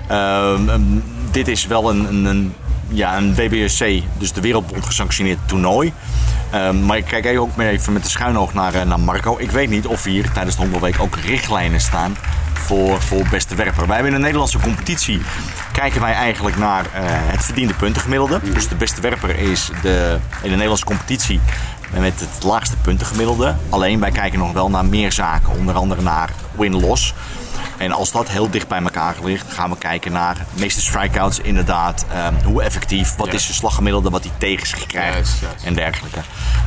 Ehm, 0.08 0.68
ehm, 0.68 0.82
dit 1.30 1.48
is 1.48 1.66
wel 1.66 1.90
een, 1.90 2.08
een, 2.08 2.24
een, 2.24 2.54
ja, 2.88 3.16
een 3.16 3.34
WBSC, 3.34 4.02
dus 4.18 4.32
de 4.32 4.40
Wereldbond 4.40 4.86
gesanctioneerd 4.86 5.38
toernooi. 5.46 5.92
Ehm, 6.50 6.86
maar 6.86 6.96
ik 6.96 7.04
kijk 7.04 7.38
ook 7.38 7.58
even 7.58 7.92
met 7.92 8.02
de 8.02 8.10
schuin 8.10 8.38
oog 8.38 8.54
naar, 8.54 8.74
eh, 8.74 8.82
naar 8.82 9.00
Marco. 9.00 9.36
Ik 9.38 9.50
weet 9.50 9.70
niet 9.70 9.86
of 9.86 10.04
hier 10.04 10.32
tijdens 10.32 10.56
de 10.56 10.60
Honkbalweek 10.60 11.00
ook 11.00 11.16
richtlijnen 11.16 11.80
staan 11.80 12.16
voor, 12.52 13.02
voor 13.02 13.26
beste 13.30 13.54
werper. 13.54 13.86
Wij 13.86 13.94
hebben 13.94 14.12
in 14.12 14.18
de 14.18 14.24
Nederlandse 14.24 14.58
competitie 14.58 15.20
kijken 15.72 16.00
wij 16.00 16.12
eigenlijk 16.12 16.56
naar 16.56 16.84
eh, 16.84 17.02
het 17.04 17.44
verdiende 17.44 17.74
puntengemiddelde. 17.74 18.40
Dus 18.52 18.68
de 18.68 18.74
beste 18.74 19.00
werper 19.00 19.38
is 19.38 19.70
de, 19.82 20.18
in 20.42 20.48
de 20.48 20.48
Nederlandse 20.48 20.84
competitie 20.84 21.40
met 21.96 22.20
het 22.20 22.44
laagste 22.44 22.76
puntengemiddelde. 22.76 23.54
Alleen 23.68 24.00
wij 24.00 24.10
kijken 24.10 24.38
nog 24.38 24.52
wel 24.52 24.70
naar 24.70 24.84
meer 24.84 25.12
zaken, 25.12 25.52
onder 25.52 25.74
andere 25.74 26.02
naar 26.02 26.30
win-loss. 26.56 27.14
En 27.78 27.92
als 27.92 28.12
dat 28.12 28.28
heel 28.28 28.50
dicht 28.50 28.68
bij 28.68 28.82
elkaar 28.82 29.14
ligt, 29.22 29.52
gaan 29.52 29.70
we 29.70 29.78
kijken 29.78 30.12
naar 30.12 30.34
de 30.34 30.60
meeste 30.60 30.80
strikeouts 30.80 31.38
inderdaad. 31.38 32.04
ehm, 32.12 32.34
hoe 32.44 32.62
effectief, 32.62 33.16
wat 33.16 33.26
Ja. 33.26 33.32
is 33.32 33.46
de 33.46 33.52
slaggemiddelde, 33.52 34.10
wat 34.10 34.24
hij 34.24 34.32
tegen 34.38 34.66
zich 34.66 34.86
krijgt 34.86 35.14
Juist, 35.14 35.40
juist. 35.40 35.64
en 35.64 35.74
dergelijke. 35.74 36.18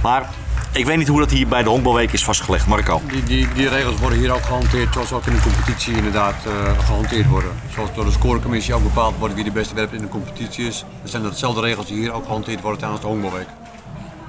Maar 0.04 0.30
ik 0.72 0.86
weet 0.86 0.98
niet 0.98 1.08
hoe 1.08 1.20
dat 1.20 1.32
hier 1.32 1.48
bij 1.48 1.64
de 1.64 1.70
Honkbalweek 1.70 2.12
is 2.12 2.24
vastgelegd. 2.24 2.68
Marco. 2.68 3.02
Die, 3.08 3.24
die, 3.24 3.48
die 3.54 3.68
regels 3.70 4.00
worden 4.00 4.18
hier 4.20 4.32
ook 4.34 4.44
gehanteerd 4.46 4.94
zoals 4.94 5.12
ook 5.12 5.26
in 5.26 5.34
de 5.36 5.42
competitie 5.42 5.96
inderdaad 5.96 6.36
eh, 6.46 6.80
gehanteerd 6.86 7.28
worden. 7.28 7.52
Zoals 7.74 7.90
door 7.96 8.06
de 8.06 8.12
scorecommissie 8.12 8.74
ook 8.74 8.84
bepaald 8.84 9.18
wordt 9.18 9.34
wie 9.36 9.44
de 9.44 9.52
beste 9.52 9.76
werper 9.76 9.96
in 9.96 10.02
de 10.02 10.10
competitie 10.10 10.68
is. 10.68 10.80
Dan 11.02 11.10
zijn 11.10 11.24
dat 11.24 11.32
dezelfde 11.32 11.62
regels 11.62 11.88
die 11.88 11.98
hier 11.98 12.12
ook 12.12 12.26
gehanteerd 12.26 12.62
worden 12.62 12.80
tijdens 12.80 13.02
de 13.02 13.08
honkbalweek. 13.08 13.48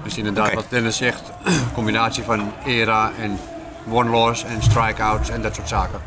Dus 0.02 0.16
inderdaad 0.16 0.54
wat 0.54 0.66
Dennis 0.68 0.96
zegt, 0.96 1.22
combinatie 1.74 2.22
van 2.22 2.52
era 2.64 3.10
en 3.20 3.38
one-loss 3.88 4.44
en 4.44 4.62
strikeouts 4.62 5.28
en 5.28 5.42
dat 5.42 5.54
soort 5.54 5.68
zaken. 5.68 6.00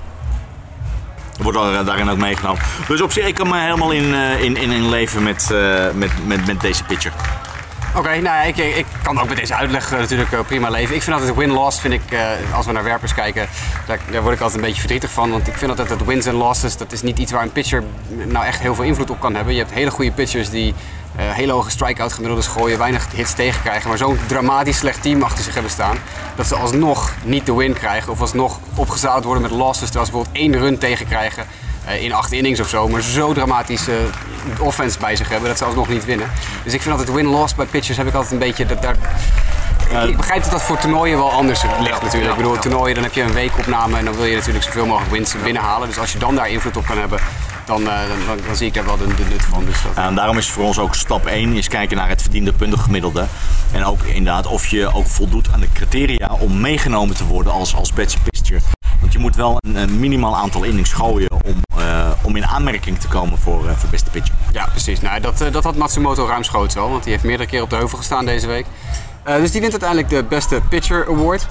Wordt 1.40 1.58
daar- 1.58 1.86
daarin 1.86 2.10
ook 2.10 2.18
meegenomen. 2.18 2.62
Dus 2.88 3.02
op 3.02 3.12
zich, 3.12 3.26
ik 3.26 3.36
kan 3.36 3.48
me 3.48 3.60
helemaal 3.60 3.92
in, 3.92 4.14
eh, 4.14 4.44
in, 4.44 4.58
in, 4.58 4.72
in 4.72 4.90
leven 4.90 5.24
met, 5.24 5.52
eh, 5.52 5.86
met, 5.94 6.12
met, 6.28 6.46
met 6.46 6.62
deze 6.62 6.84
pitcher. 6.84 7.12
Oké, 7.98 8.10
nou 8.10 8.24
ja, 8.24 8.42
ik, 8.42 8.58
ik 8.58 8.86
kan 9.04 9.20
ook 9.20 9.28
met 9.28 9.38
deze 9.38 9.56
uitleg 9.56 9.92
eh, 9.92 10.00
natuurlijk 10.00 10.32
eh, 10.32 10.40
prima 10.40 10.70
leven. 10.70 10.96
Ik 10.96 11.02
vind 11.02 11.16
altijd 11.16 11.36
win-loss, 11.36 11.80
vind 11.80 11.94
ik, 11.94 12.12
eh, 12.12 12.54
als 12.54 12.66
we 12.66 12.72
naar 12.72 12.84
werpers 12.84 13.14
kijken, 13.14 13.48
daar, 13.88 14.22
word 14.22 14.34
ik 14.34 14.40
altijd 14.42 14.54
een 14.54 14.66
beetje 14.66 14.80
verdrietig 14.80 15.12
van. 15.12 15.32
Want 15.32 15.48
ik 15.48 15.54
vind 15.54 15.70
altijd 15.70 15.90
dat 15.90 16.08
wins 16.08 16.26
en 16.26 16.34
losses, 16.34 16.78
dat 16.78 16.92
is 16.92 17.02
niet 17.02 17.20
iets 17.20 17.32
waar 17.32 17.42
een 17.42 17.52
pitcher 17.52 17.84
nou 18.26 18.46
echt 18.46 18.60
heel 18.60 18.76
veel 18.76 18.84
invloed 18.84 19.10
op 19.10 19.20
kan 19.20 19.36
hebben. 19.36 19.54
Je 19.54 19.60
hebt 19.60 19.72
hele 19.72 19.92
goede 19.92 20.12
pitchers 20.12 20.50
die 20.50 20.74
hele 21.18 21.52
hoge 21.52 21.70
strikeout 21.70 22.14
gemiddeldes 22.14 22.48
gooien, 22.48 22.78
weinig 22.78 23.08
hits 23.12 23.34
tegenkrijgen, 23.34 23.90
maar 23.90 23.98
zo'n 23.98 24.20
dramatisch 24.28 24.78
slecht 24.78 25.02
team 25.02 25.24
achter 25.24 25.44
zich 25.44 25.54
hebben 25.54 25.72
staan, 25.72 25.98
dat 26.36 26.48
ze 26.48 26.56
alsnog 26.56 27.14
niet 27.24 27.46
de 27.46 27.54
win 27.54 27.74
krijgen 27.74 28.12
of 28.12 28.22
alsnog 28.22 28.60
opgezout 28.76 29.24
worden 29.24 29.42
met 29.42 29.52
losses, 29.52 29.90
terwijl 29.90 30.06
ze 30.06 30.12
bijvoorbeeld 30.12 30.44
één 30.44 30.62
run 30.62 30.78
tegenkrijgen 30.78 31.46
in 32.00 32.14
acht 32.14 32.32
innings 32.32 32.60
of 32.60 32.70
zo, 32.70 32.88
maar 32.88 33.02
zo 33.02 33.34
dramatisch 33.34 33.88
eh, 33.88 33.96
offense 34.60 35.00
bij 35.00 35.16
zich 35.16 35.30
hebben 35.30 35.50
dat 35.50 35.58
ze 35.58 35.66
alsnog 35.66 35.88
niet 35.88 36.06
winnen. 36.06 36.32
Dus 36.64 36.74
ik 36.74 36.82
vind 36.82 36.98
altijd 36.98 37.16
win-loss 37.16 37.56
bij 37.56 37.66
pitchers 37.66 37.98
heb 37.98 38.08
ik 38.08 38.14
altijd 38.14 38.32
een 38.34 38.40
beetje 38.40 38.66
dat 38.66 38.82
daar. 38.82 38.96
Ik- 40.08 40.18
begrijp 40.18 40.42
dat 40.42 40.52
dat 40.52 40.62
voor 40.62 40.78
toernooien 40.78 41.18
wel 41.18 41.32
anders 41.32 41.62
ligt 41.80 42.02
natuurlijk. 42.02 42.32
Ik 42.32 42.38
bedoel, 42.38 42.60
toernooien 42.60 42.96
dan 42.96 43.04
heb 43.04 43.14
je 43.14 43.22
een 43.22 43.34
weekopname 43.34 43.98
en 43.98 44.06
dan 44.06 44.16
wil 44.16 44.26
je 44.26 44.36
natuurlijk 44.36 44.64
zoveel 44.64 44.86
mogelijk 44.86 45.12
wins 45.12 45.36
binnenhalen. 45.44 45.88
Dus 45.88 45.98
als 46.00 46.12
je 46.12 46.18
dan 46.20 46.36
daar 46.36 46.50
invloed 46.50 46.78
op 46.78 46.86
kan 46.86 46.98
hebben, 46.98 47.20
dan, 47.66 47.82
eh, 47.90 47.98
dan, 48.08 48.18
dan, 48.28 48.40
dan 48.48 48.56
zie 48.56 48.68
ik 48.68 48.74
daar 48.74 48.86
wel 48.86 48.98
de, 48.98 49.08
de 49.16 49.24
nut 49.30 49.44
van. 49.50 49.66
Dus 49.66 49.82
dat, 49.82 50.04
En 50.06 50.16
daarom 50.16 50.38
is 50.38 50.50
voor 50.50 50.64
ons 50.64 50.80
ook 50.80 50.96
stap 50.96 51.26
1 51.26 51.54
is 51.54 51.68
kijken 51.68 51.98
naar 51.98 52.10
het 52.10 52.22
verdiende 52.22 52.54
puntengemiddelde. 52.54 53.26
En 53.72 53.86
ook 53.86 54.02
inderdaad 54.04 54.48
of 54.48 54.68
je 54.68 54.94
ook 54.94 55.08
voldoet 55.08 55.48
aan 55.54 55.60
de 55.60 55.70
criteria 55.74 56.30
om 56.40 56.60
meegenomen 56.62 57.16
te 57.16 57.26
worden 57.26 57.54
als, 57.54 57.76
als 57.76 57.92
pitcher. 57.92 58.62
Want 59.00 59.14
je 59.14 59.20
moet 59.20 59.36
wel 59.36 59.58
een, 59.60 60.00
minimaal 60.00 60.36
aantal 60.36 60.64
innings 60.64 60.94
gooien 60.94 61.32
om, 61.32 61.62
eh, 61.78 62.10
om 62.22 62.36
in 62.36 62.46
aanmerking 62.46 63.00
te 63.00 63.08
komen 63.08 63.38
voor, 63.38 63.68
eh, 63.68 63.76
voor 63.76 63.90
beste 63.90 64.10
pitcher. 64.10 64.36
Ja, 64.52 64.66
precies. 64.66 65.02
Nou, 65.02 65.20
dat, 65.20 65.42
eh, 65.42 65.52
dat 65.52 65.64
had 65.64 65.76
Matsumoto 65.76 66.26
ruimschoots 66.26 66.76
wel, 66.76 66.90
want 66.90 67.04
die 67.04 67.12
heeft 67.12 67.24
meerdere 67.24 67.50
keren 67.50 67.64
op 67.64 67.70
de 67.70 67.76
heuvel 67.76 67.98
gestaan 67.98 68.26
deze 68.26 68.48
week. 68.48 68.66
Dus 69.26 69.52
die 69.52 69.62
wint 69.62 69.72
uiteindelijk 69.72 70.10
de 70.10 70.24
beste 70.24 70.62
pitcher 70.70 71.08
award. 71.08 71.48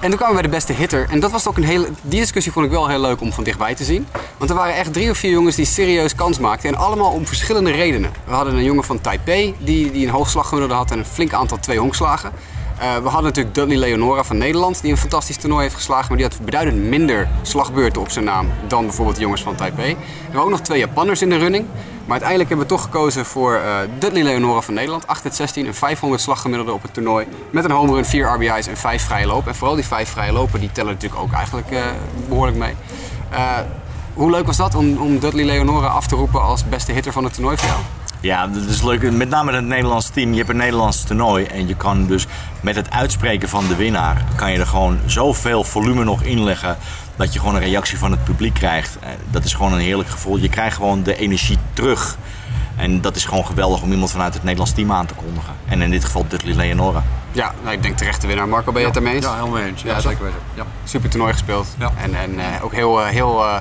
En 0.00 0.08
toen 0.08 0.18
kwamen 0.18 0.36
we 0.36 0.42
bij 0.42 0.50
de 0.50 0.56
beste 0.56 0.72
hitter. 0.72 1.06
En 1.10 1.20
dat 1.20 1.30
was 1.30 1.48
ook 1.48 1.56
een 1.56 1.64
hele. 1.64 1.88
Die 2.02 2.20
discussie 2.20 2.52
vond 2.52 2.66
ik 2.66 2.72
wel 2.72 2.88
heel 2.88 3.00
leuk 3.00 3.20
om 3.20 3.32
van 3.32 3.44
dichtbij 3.44 3.74
te 3.74 3.84
zien. 3.84 4.06
Want 4.36 4.50
er 4.50 4.56
waren 4.56 4.74
echt 4.74 4.92
drie 4.92 5.10
of 5.10 5.18
vier 5.18 5.30
jongens 5.30 5.56
die 5.56 5.64
serieus 5.64 6.14
kans 6.14 6.38
maakten. 6.38 6.68
En 6.68 6.74
allemaal 6.74 7.12
om 7.12 7.26
verschillende 7.26 7.70
redenen. 7.70 8.12
We 8.24 8.32
hadden 8.32 8.54
een 8.54 8.64
jongen 8.64 8.84
van 8.84 9.00
Taipei 9.00 9.54
die, 9.58 9.92
die 9.92 10.06
een 10.06 10.12
hoog 10.12 10.30
slaggemiddelde 10.30 10.74
had 10.74 10.90
en 10.90 10.98
een 10.98 11.04
flink 11.04 11.32
aantal 11.32 11.58
twee 11.58 11.78
honkslagen. 11.78 12.32
Eh, 12.78 12.96
we 12.96 13.08
hadden 13.08 13.22
natuurlijk 13.22 13.54
Dudley 13.54 13.76
Leonora 13.76 14.24
van 14.24 14.38
Nederland, 14.38 14.80
die 14.80 14.90
een 14.90 14.96
fantastisch 14.96 15.36
toernooi 15.36 15.62
heeft 15.62 15.74
geslagen. 15.74 16.06
Maar 16.08 16.16
die 16.16 16.26
had 16.26 16.44
beduidend 16.44 16.82
minder 16.82 17.28
slagbeurten 17.42 18.00
op 18.00 18.10
zijn 18.10 18.24
naam 18.24 18.50
dan 18.66 18.84
bijvoorbeeld 18.84 19.16
de 19.16 19.22
jongens 19.22 19.42
van 19.42 19.54
Taipei. 19.54 19.90
Er 19.90 19.96
waren 20.26 20.42
ook 20.42 20.50
nog 20.50 20.60
twee 20.60 20.78
Japanners 20.78 21.22
in 21.22 21.28
de 21.28 21.36
running. 21.36 21.66
Maar 22.04 22.20
uiteindelijk 22.20 22.48
hebben 22.48 22.66
we 22.66 22.72
toch 22.72 22.82
gekozen 22.82 23.24
voor 23.24 23.54
eh, 23.54 23.76
Dudley 23.98 24.22
Leonora 24.22 24.60
van 24.60 24.74
Nederland. 24.74 25.06
8 25.06 25.24
uit 25.24 25.34
16, 25.34 25.66
een 25.66 25.74
500 25.74 26.22
slaggemiddelde 26.22 26.72
op 26.72 26.82
het 26.82 26.94
toernooi. 26.94 27.26
Met 27.50 27.64
een 27.64 27.70
home 27.70 27.92
run, 27.92 28.04
4 28.04 28.26
RBI's 28.34 28.66
en 28.66 28.76
5 28.76 29.02
vrije 29.02 29.26
lopen. 29.26 29.48
En 29.48 29.54
vooral 29.54 29.74
die 29.74 29.84
5 29.84 30.08
vrije 30.08 30.32
lopen, 30.32 30.60
die 30.60 30.72
tellen 30.72 30.92
natuurlijk 30.92 31.22
ook 31.22 31.32
eigenlijk 31.32 31.70
eh, 31.70 31.80
behoorlijk 32.28 32.56
mee. 32.56 32.74
Hoe 34.14 34.30
leuk 34.30 34.46
was 34.46 34.56
dat 34.56 34.74
om, 34.74 34.96
om 34.96 35.18
Dudley 35.18 35.44
Leonora 35.44 35.86
af 35.86 36.06
te 36.06 36.16
roepen 36.16 36.42
als 36.42 36.68
beste 36.68 36.92
hitter 36.92 37.12
van 37.12 37.24
het 37.24 37.34
toernooi 37.34 37.56
voor 37.56 37.68
jou? 37.68 37.80
Ja, 38.26 38.46
dat 38.46 38.62
is 38.62 38.82
leuk. 38.82 39.12
Met 39.12 39.28
name 39.28 39.52
het 39.52 39.64
Nederlands 39.64 40.08
team. 40.08 40.30
Je 40.30 40.36
hebt 40.36 40.48
een 40.48 40.56
Nederlands 40.56 41.04
toernooi. 41.04 41.44
En 41.44 41.68
je 41.68 41.76
kan 41.76 42.06
dus 42.06 42.26
met 42.60 42.76
het 42.76 42.90
uitspreken 42.90 43.48
van 43.48 43.68
de 43.68 43.76
winnaar... 43.76 44.24
kan 44.36 44.52
je 44.52 44.58
er 44.58 44.66
gewoon 44.66 44.98
zoveel 45.06 45.64
volume 45.64 46.04
nog 46.04 46.22
inleggen... 46.22 46.76
dat 47.16 47.32
je 47.32 47.38
gewoon 47.38 47.54
een 47.54 47.60
reactie 47.60 47.98
van 47.98 48.10
het 48.10 48.24
publiek 48.24 48.54
krijgt. 48.54 48.98
Eh, 49.00 49.08
Dat 49.30 49.44
is 49.44 49.54
gewoon 49.54 49.72
een 49.72 49.78
heerlijk 49.78 50.08
gevoel. 50.08 50.36
Je 50.36 50.48
krijgt 50.48 50.76
gewoon 50.76 51.02
de 51.02 51.16
energie 51.16 51.58
terug. 51.72 52.16
En 52.76 53.00
dat 53.00 53.16
is 53.16 53.24
gewoon 53.24 53.46
geweldig 53.46 53.82
om 53.82 53.92
iemand 53.92 54.10
vanuit 54.10 54.34
het 54.34 54.42
Nederlands 54.42 54.72
team 54.72 54.92
aan 54.92 55.06
te 55.06 55.14
kondigen. 55.14 55.54
En 55.66 55.82
in 55.82 55.90
dit 55.90 56.04
geval 56.04 56.24
Dudley 56.28 56.54
Leonora. 56.54 57.02
Ja, 57.32 57.54
nou, 57.62 57.74
ik 57.74 57.82
denk 57.82 57.96
terecht 57.96 58.20
de 58.20 58.26
winnaar. 58.26 58.48
Marco, 58.48 58.72
ben 58.72 58.80
je 58.80 58.86
het 58.86 58.96
ermee 58.96 59.14
eens? 59.14 59.24
Ja, 59.24 59.34
helemaal 59.34 59.58
eens. 59.58 59.82
Ja, 59.82 59.92
Ja, 59.92 60.00
zeker 60.00 60.24
weten. 60.24 60.38
Ja. 60.54 60.64
Super 60.84 61.10
toernooi 61.10 61.32
gespeeld. 61.32 61.66
Ja. 61.78 61.92
En, 62.02 62.14
en 62.14 62.38
eh, 62.38 62.64
ook 62.64 62.74
heel, 62.74 63.02
eh, 63.02 63.08
heel 63.08 63.44
eh, 63.44 63.56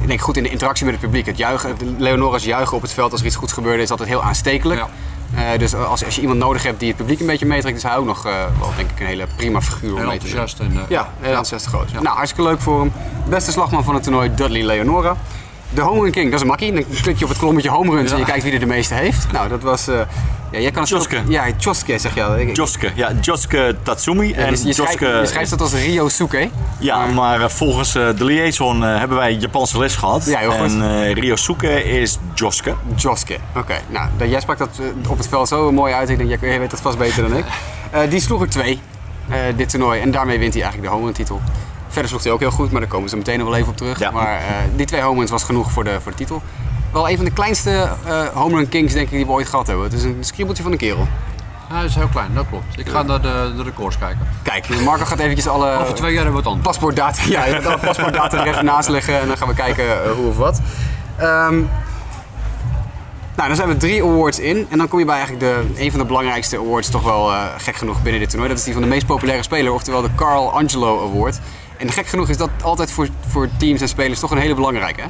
ik 0.00 0.08
denk 0.08 0.20
goed 0.20 0.36
in 0.36 0.42
de 0.42 0.50
interactie 0.50 0.84
met 0.84 0.94
het 0.94 1.04
publiek. 1.04 1.26
Het 1.26 1.36
juichen, 1.36 1.76
Leonora's 1.98 2.44
juichen 2.44 2.76
op 2.76 2.82
het 2.82 2.92
veld 2.92 3.12
als 3.12 3.20
er 3.20 3.26
iets 3.26 3.36
goeds 3.36 3.52
gebeurde 3.52 3.82
is 3.82 3.90
altijd 3.90 4.08
heel 4.08 4.22
aanstekelijk. 4.22 4.80
Ja. 4.80 4.88
Eh, 5.34 5.58
dus 5.58 5.74
als, 5.74 6.04
als 6.04 6.14
je 6.14 6.20
iemand 6.20 6.38
nodig 6.38 6.62
hebt 6.62 6.78
die 6.78 6.88
het 6.88 6.96
publiek 6.96 7.20
een 7.20 7.26
beetje 7.26 7.46
meetrekt, 7.46 7.76
is 7.76 7.82
hij 7.82 7.96
ook 7.96 8.04
nog 8.06 8.26
eh, 8.26 8.32
wel 8.58 8.72
denk 8.76 8.90
ik 8.90 9.00
een 9.00 9.06
hele 9.06 9.26
prima 9.36 9.60
figuur 9.60 9.90
om 9.92 9.98
Heel 9.98 10.06
mee 10.06 10.18
te 10.18 10.30
doen. 10.30 10.46
En, 10.58 10.76
eh, 10.76 10.88
Ja, 10.88 11.08
heel 11.18 11.28
enthousiast 11.28 11.66
groot. 11.66 11.92
Nou, 11.92 12.16
hartstikke 12.16 12.48
leuk 12.50 12.60
voor 12.60 12.80
hem. 12.80 12.92
Beste 13.28 13.50
slagman 13.50 13.84
van 13.84 13.94
het 13.94 14.02
toernooi, 14.02 14.34
Dudley 14.34 14.62
Leonora. 14.64 15.16
De 15.70 15.80
Home 15.80 16.00
Run 16.02 16.10
King, 16.10 16.24
dat 16.24 16.34
is 16.34 16.40
een 16.40 16.46
makkie. 16.46 16.72
Dan 16.72 16.84
klik 17.02 17.18
je 17.18 17.24
op 17.24 17.30
het 17.30 17.38
kolommetje 17.38 17.70
Home 17.70 17.94
Runs 17.96 18.12
en 18.12 18.18
je 18.18 18.24
kijkt 18.24 18.42
wie 18.44 18.52
er 18.52 18.58
de 18.60 18.66
meeste 18.66 18.94
heeft. 18.94 19.32
Nou, 19.32 19.48
dat 19.48 19.62
was... 19.62 19.88
eh 19.88 20.00
ja, 20.50 20.58
jij 20.58 20.70
kan 20.70 20.80
het 20.80 20.90
Joske. 20.90 21.16
Ja, 21.28 21.44
Joske 21.58 21.98
zeg 21.98 22.14
je 22.14 22.24
al. 22.24 22.38
Ik- 22.38 22.56
Joske, 22.56 22.90
ja, 22.94 23.12
Joske 23.20 23.76
Tatsumi. 23.82 24.28
Ja, 24.28 24.34
en 24.34 24.50
dus 24.50 24.62
je, 24.62 24.72
Joske, 24.72 25.06
je 25.06 25.26
schrijft 25.26 25.50
dat 25.50 25.60
als 25.60 25.72
Rio 25.72 26.08
Suke. 26.08 26.48
Ja, 26.78 27.06
maar 27.06 27.40
eh, 27.40 27.48
volgens 27.48 27.94
eh, 27.94 28.08
de 28.16 28.24
liaison 28.24 28.82
hebben 28.82 29.16
wij 29.16 29.32
Japanse 29.34 29.78
les 29.78 29.94
gehad. 29.96 30.24
Ja, 30.26 30.38
heel 30.38 30.50
goed. 30.50 30.60
En 30.60 31.12
Ryosuke 31.12 31.82
is 31.84 32.18
Joske. 32.34 32.74
Joske. 32.96 33.36
Oké, 33.56 33.74
nou, 33.88 34.08
dat- 34.16 34.30
jij 34.30 34.40
sprak 34.40 34.58
dat 34.58 34.68
op 35.08 35.18
het 35.18 35.28
veld 35.28 35.48
zo 35.48 35.72
mooi 35.72 35.92
uit. 35.92 36.08
Ik 36.08 36.18
denk, 36.18 36.40
jij, 36.40 36.58
weet 36.58 36.70
dat 36.70 36.80
vast 36.80 36.98
beter 36.98 37.28
dan 37.28 37.36
ik. 37.38 37.44
Die 38.10 38.20
sloeg 38.20 38.40
er 38.42 38.48
twee, 38.48 38.80
dit 39.56 39.68
toernooi. 39.70 40.00
En 40.00 40.10
daarmee 40.10 40.38
wint 40.38 40.52
hij 40.54 40.62
eigenlijk 40.62 40.92
de 40.92 40.96
home 40.96 41.06
run 41.10 41.16
titel. 41.16 41.40
Verder 41.98 42.16
sloeg 42.18 42.22
hij 42.22 42.32
ook 42.32 42.50
heel 42.50 42.64
goed, 42.64 42.70
maar 42.70 42.80
daar 42.80 42.90
komen 42.90 43.08
ze 43.08 43.16
meteen 43.16 43.38
nog 43.38 43.48
wel 43.48 43.56
even 43.56 43.68
op 43.68 43.76
terug. 43.76 43.98
Ja. 43.98 44.10
Maar 44.10 44.36
eh, 44.36 44.44
die 44.76 44.86
twee 44.86 45.00
home 45.00 45.18
runs 45.18 45.30
was 45.30 45.42
genoeg 45.42 45.70
voor 45.70 45.84
de, 45.84 46.00
voor 46.00 46.10
de 46.10 46.18
titel. 46.18 46.42
Wel 46.92 47.08
een 47.08 47.16
van 47.16 47.24
de 47.24 47.30
kleinste 47.30 47.88
eh 48.06 48.26
home 48.34 48.56
run 48.56 48.68
kings 48.68 48.92
denk 48.92 49.06
ik 49.06 49.16
die 49.16 49.26
we 49.26 49.32
ooit 49.32 49.48
gehad 49.48 49.66
hebben. 49.66 49.84
Het 49.84 49.92
is 49.92 50.04
een 50.04 50.16
skriebeltje 50.20 50.62
van 50.62 50.72
een 50.72 50.78
kerel. 50.78 51.08
Ja, 51.70 51.80
dat 51.80 51.88
is 51.88 51.94
heel 51.94 52.08
klein, 52.08 52.34
dat 52.34 52.46
klopt. 52.48 52.78
Ik 52.78 52.88
ga 52.88 53.02
naar 53.02 53.20
de, 53.20 53.52
de 53.56 53.62
records 53.62 53.98
kijken. 53.98 54.28
Kijk, 54.42 54.80
Marco 54.80 55.04
gaat 55.04 55.18
eventjes 55.18 55.46
alle 55.46 55.78
Over 55.78 55.94
twee 55.94 56.12
jaar 56.12 56.22
hebben 56.22 56.42
we 56.42 56.48
het 56.48 56.56
anders. 56.56 56.66
paspoortdata, 56.66 57.22
ja, 57.28 57.56
alle 57.58 57.78
paspoortdata 57.78 58.40
er 58.40 58.46
even 58.46 58.64
naast 58.64 58.88
leggen 58.88 59.20
en 59.20 59.26
dan 59.26 59.36
gaan 59.36 59.48
we 59.48 59.54
kijken 59.54 60.04
eh, 60.04 60.10
hoe 60.10 60.28
of 60.28 60.36
wat. 60.36 60.60
Ehm, 61.16 61.62
nou, 63.36 63.48
dan 63.48 63.56
zijn 63.56 63.68
we 63.68 63.76
drie 63.76 64.02
awards 64.02 64.38
in. 64.38 64.66
En 64.70 64.78
dan 64.78 64.88
kom 64.88 64.98
je 64.98 65.04
bij 65.04 65.16
eigenlijk 65.16 65.44
de, 65.44 65.82
een 65.82 65.90
van 65.90 66.00
de 66.00 66.06
belangrijkste 66.06 66.58
awards, 66.58 66.88
toch 66.88 67.02
wel 67.02 67.32
eh, 67.32 67.44
gek 67.58 67.76
genoeg 67.76 68.02
binnen 68.02 68.20
dit 68.20 68.30
toernooi. 68.30 68.50
Dat 68.50 68.58
is 68.58 68.64
die 68.64 68.72
van 68.72 68.82
de 68.82 68.88
meest 68.88 69.06
populaire 69.06 69.42
speler, 69.42 69.72
oftewel 69.72 70.02
de 70.02 70.14
Carl 70.16 70.52
Angelo 70.52 71.10
Award. 71.10 71.40
En 71.78 71.92
gek 71.92 72.06
genoeg 72.06 72.28
is 72.28 72.36
dat 72.36 72.50
altijd 72.62 72.92
voor, 72.92 73.08
voor 73.28 73.48
teams 73.56 73.80
en 73.80 73.88
spelers 73.88 74.20
toch 74.20 74.30
een 74.30 74.38
hele 74.38 74.54
belangrijke. 74.54 75.00
Hè? 75.00 75.06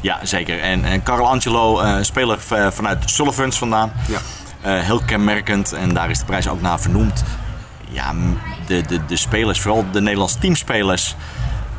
Ja, 0.00 0.18
zeker. 0.22 0.60
En, 0.60 0.84
en 0.84 1.02
Carlo 1.02 1.24
Angelo, 1.24 1.80
eh 1.80 1.96
speler 2.00 2.38
eh, 2.48 2.70
vanuit 2.70 3.10
Sullivans 3.10 3.58
vandaan. 3.58 3.92
Ja. 4.08 4.18
Eh, 4.60 4.84
heel 4.84 5.00
kenmerkend 5.06 5.72
en 5.72 5.94
daar 5.94 6.10
is 6.10 6.18
de 6.18 6.24
prijs 6.24 6.48
ook 6.48 6.60
naar 6.60 6.80
vernoemd. 6.80 7.22
Ja, 7.90 8.14
de, 8.66 8.82
de, 8.82 9.06
de 9.06 9.16
spelers, 9.16 9.60
vooral 9.60 9.84
de 9.92 10.00
Nederlandse 10.00 10.38
teamspelers. 10.38 11.14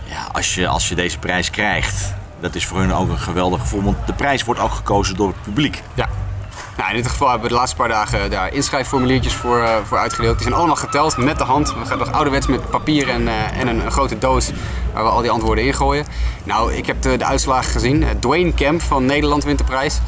Ja, 0.03 0.27
als 0.31 0.55
je, 0.55 0.67
als 0.67 0.89
je 0.89 0.95
deze 0.95 1.17
prijs 1.19 1.49
krijgt, 1.49 2.13
dat 2.39 2.55
is 2.55 2.65
voor 2.65 2.79
hun 2.79 2.93
ook 2.93 3.09
een 3.09 3.19
geweldig 3.19 3.61
gevoel. 3.61 3.83
Want 3.83 3.97
de 4.05 4.13
prijs 4.13 4.43
wordt 4.43 4.59
ook 4.59 4.71
gekozen 4.71 5.15
door 5.15 5.27
het 5.27 5.41
publiek. 5.41 5.83
Ja. 5.93 6.09
Nou, 6.77 6.89
in 6.89 6.95
dit 6.95 7.07
geval 7.07 7.29
hebben 7.29 7.47
we 7.47 7.53
de 7.53 7.59
laatste 7.59 7.77
paar 7.77 7.87
dagen 7.87 8.29
daar 8.29 8.53
inschrijfformuliertjes 8.53 9.33
voor, 9.33 9.59
eh, 9.59 9.75
voor 9.83 9.97
uitgedeeld. 9.97 10.33
Die 10.33 10.43
zijn 10.43 10.55
allemaal 10.55 10.75
geteld 10.75 11.17
met 11.17 11.37
de 11.37 11.43
hand. 11.43 11.73
We 11.73 11.85
gaan 11.85 11.97
nog 11.97 12.11
ouderwets 12.11 12.47
met 12.47 12.69
papier 12.69 13.09
en, 13.09 13.27
eh, 13.27 13.59
en 13.59 13.67
een, 13.67 13.91
grote 13.91 14.17
doos 14.17 14.51
waar 14.93 15.03
we 15.03 15.09
al 15.09 15.21
die 15.21 15.31
antwoorden 15.31 15.65
in 15.65 15.73
gooien. 15.73 16.05
Nou, 16.43 16.73
ik 16.73 16.85
heb 16.85 17.01
de, 17.01 17.17
de 17.17 17.25
uitslagen 17.25 17.71
gezien. 17.71 18.03
Eh, 18.03 18.09
Dwayne 18.19 18.53
Kemp 18.53 18.81
van 18.81 19.05
Nederland 19.05 19.43
wint 19.43 19.57
de 19.57 19.63
prijs. 19.63 19.99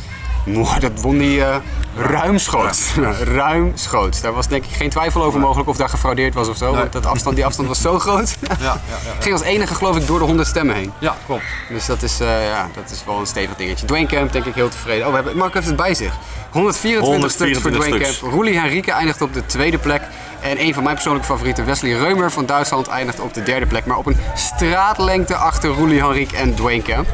Mwah, 0.45 0.79
dat 0.79 1.01
won 1.01 1.19
hij 1.19 1.41
eh 1.41 1.55
ruimschoots. 1.95 2.93
ruimschoots. 3.38 4.21
Daar 4.21 4.33
was 4.33 4.47
denk 4.47 4.63
ik 4.65 4.75
geen 4.75 4.89
twijfel 4.89 5.23
over 5.23 5.39
mogelijk 5.39 5.69
of 5.69 5.77
daar 5.77 5.89
gefraudeerd 5.89 6.33
was 6.33 6.47
of 6.47 6.57
zo. 6.57 6.75
Want 6.75 6.91
dat 6.91 7.05
afstand, 7.05 7.35
die 7.35 7.45
afstand 7.45 7.67
was 7.67 7.81
zo 7.81 8.00
groot. 8.00 8.35
Ja, 8.41 8.55
ja, 8.59 8.77
ja. 8.89 8.97
Ging 9.19 9.33
als 9.33 9.43
enige 9.43 9.75
geloof 9.75 9.97
ik 9.97 10.07
door 10.07 10.19
de 10.19 10.25
100 10.25 10.47
stemmen 10.47 10.75
heen. 10.75 10.93
ja 11.00 11.15
klopt. 11.25 11.43
Dus 11.69 11.85
dat 11.85 12.01
is, 12.01 12.19
eh, 12.19 12.47
ja, 12.47 12.69
dat 12.75 12.91
is 12.91 13.03
wel 13.05 13.19
een 13.19 13.25
stevig 13.25 13.55
dingetje. 13.55 13.85
Dwayne 13.85 14.07
Camp 14.07 14.31
denk 14.31 14.45
ik 14.45 14.53
heel 14.53 14.69
tevreden. 14.69 15.03
Oh, 15.03 15.09
we 15.09 15.15
hebben, 15.15 15.38
Mark 15.38 15.53
heeft 15.53 15.67
het 15.67 15.75
bij 15.75 15.93
zich. 15.93 16.13
124, 16.51 17.31
stuks 17.31 17.59
voor 17.59 17.71
124 17.71 17.71
Dwayne 17.71 18.05
stuks. 18.05 18.19
Camp. 18.19 18.33
Roelie 18.33 18.59
Henrique 18.59 18.91
eindigt 18.91 19.21
op 19.21 19.33
de 19.33 19.45
tweede 19.45 19.77
plek. 19.77 20.01
En 20.41 20.62
een 20.62 20.73
van 20.73 20.83
mijn 20.83 20.95
persoonlijke 20.95 21.27
favorieten, 21.27 21.65
Wesley 21.65 21.91
Reumer 21.91 22.31
van 22.31 22.45
Duitsland, 22.45 22.88
eindigt 22.88 23.19
op 23.19 23.33
de 23.33 23.43
derde 23.43 23.65
plek. 23.65 23.85
Maar 23.85 23.97
op 23.97 24.05
een 24.05 24.17
straatlengte 24.35 25.35
achter 25.35 25.69
Roelie 25.69 26.00
Henrique 26.00 26.38
en 26.38 26.55
Dwayne 26.55 26.81
Camp. 26.81 27.07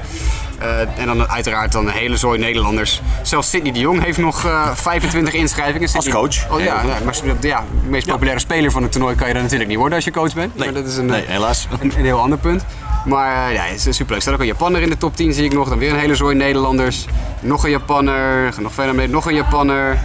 Eh, 0.60 0.80
en 0.80 1.06
dan 1.06 1.30
uiteraard 1.30 1.72
dan 1.72 1.88
een 1.88 1.94
hele 1.94 2.18
zooi 2.18 2.40
Nederlanders. 2.40 3.02
Zelfs 3.22 3.50
Sidney 3.50 3.72
de 3.72 3.80
Jong 3.80 4.04
heeft 4.04 4.18
nog 4.18 4.46
eh, 4.46 4.76
25 4.76 5.34
inschrijvingen. 5.34 5.90
Als 5.94 6.10
coach. 6.10 6.52
Oh, 6.52 6.60
ja, 6.60 6.66
ja, 6.66 6.98
maar 7.06 7.16
ja, 7.42 7.64
de 7.82 7.90
meest 7.90 8.08
populaire 8.08 8.40
speler 8.40 8.72
van 8.72 8.82
het 8.82 8.92
toernooi 8.92 9.16
kan 9.16 9.28
je 9.28 9.34
dan 9.34 9.44
natuurlijk 9.44 9.70
niet 9.70 9.78
worden 9.78 9.96
als 9.96 10.06
je 10.06 10.12
coach 10.12 10.34
bent. 10.34 10.56
Nee, 10.56 10.72
maar 10.72 10.82
dat 10.82 10.92
is 10.92 10.98
een, 10.98 11.06
nee 11.06 11.24
helaas. 11.26 11.68
een, 11.80 11.94
een 11.98 12.06
heel 12.06 12.20
ander 12.20 12.38
punt. 12.38 12.64
Maar 13.06 13.48
eh, 13.48 13.54
ja, 13.54 13.64
het 13.64 13.86
is 13.86 13.96
superleuk. 13.96 14.16
Er 14.16 14.22
staat 14.22 14.34
ook 14.34 14.40
een 14.40 14.46
Japanner 14.46 14.82
in 14.82 14.90
de 14.90 14.98
top 14.98 15.16
10 15.16 15.34
zie 15.34 15.44
ik 15.44 15.54
nog. 15.54 15.70
Dan 15.70 15.78
weer 15.78 15.92
een 15.92 16.00
hele 16.00 16.16
zooi 16.16 16.36
Nederlanders. 16.36 17.06
Nog 17.40 17.64
een 17.64 17.70
Japanner. 17.70 18.54
Nog 18.60 18.74
verder 18.74 18.96
mee. 18.96 19.08
Nog 19.08 19.26
een 19.26 19.36
Japanner. 19.36 19.98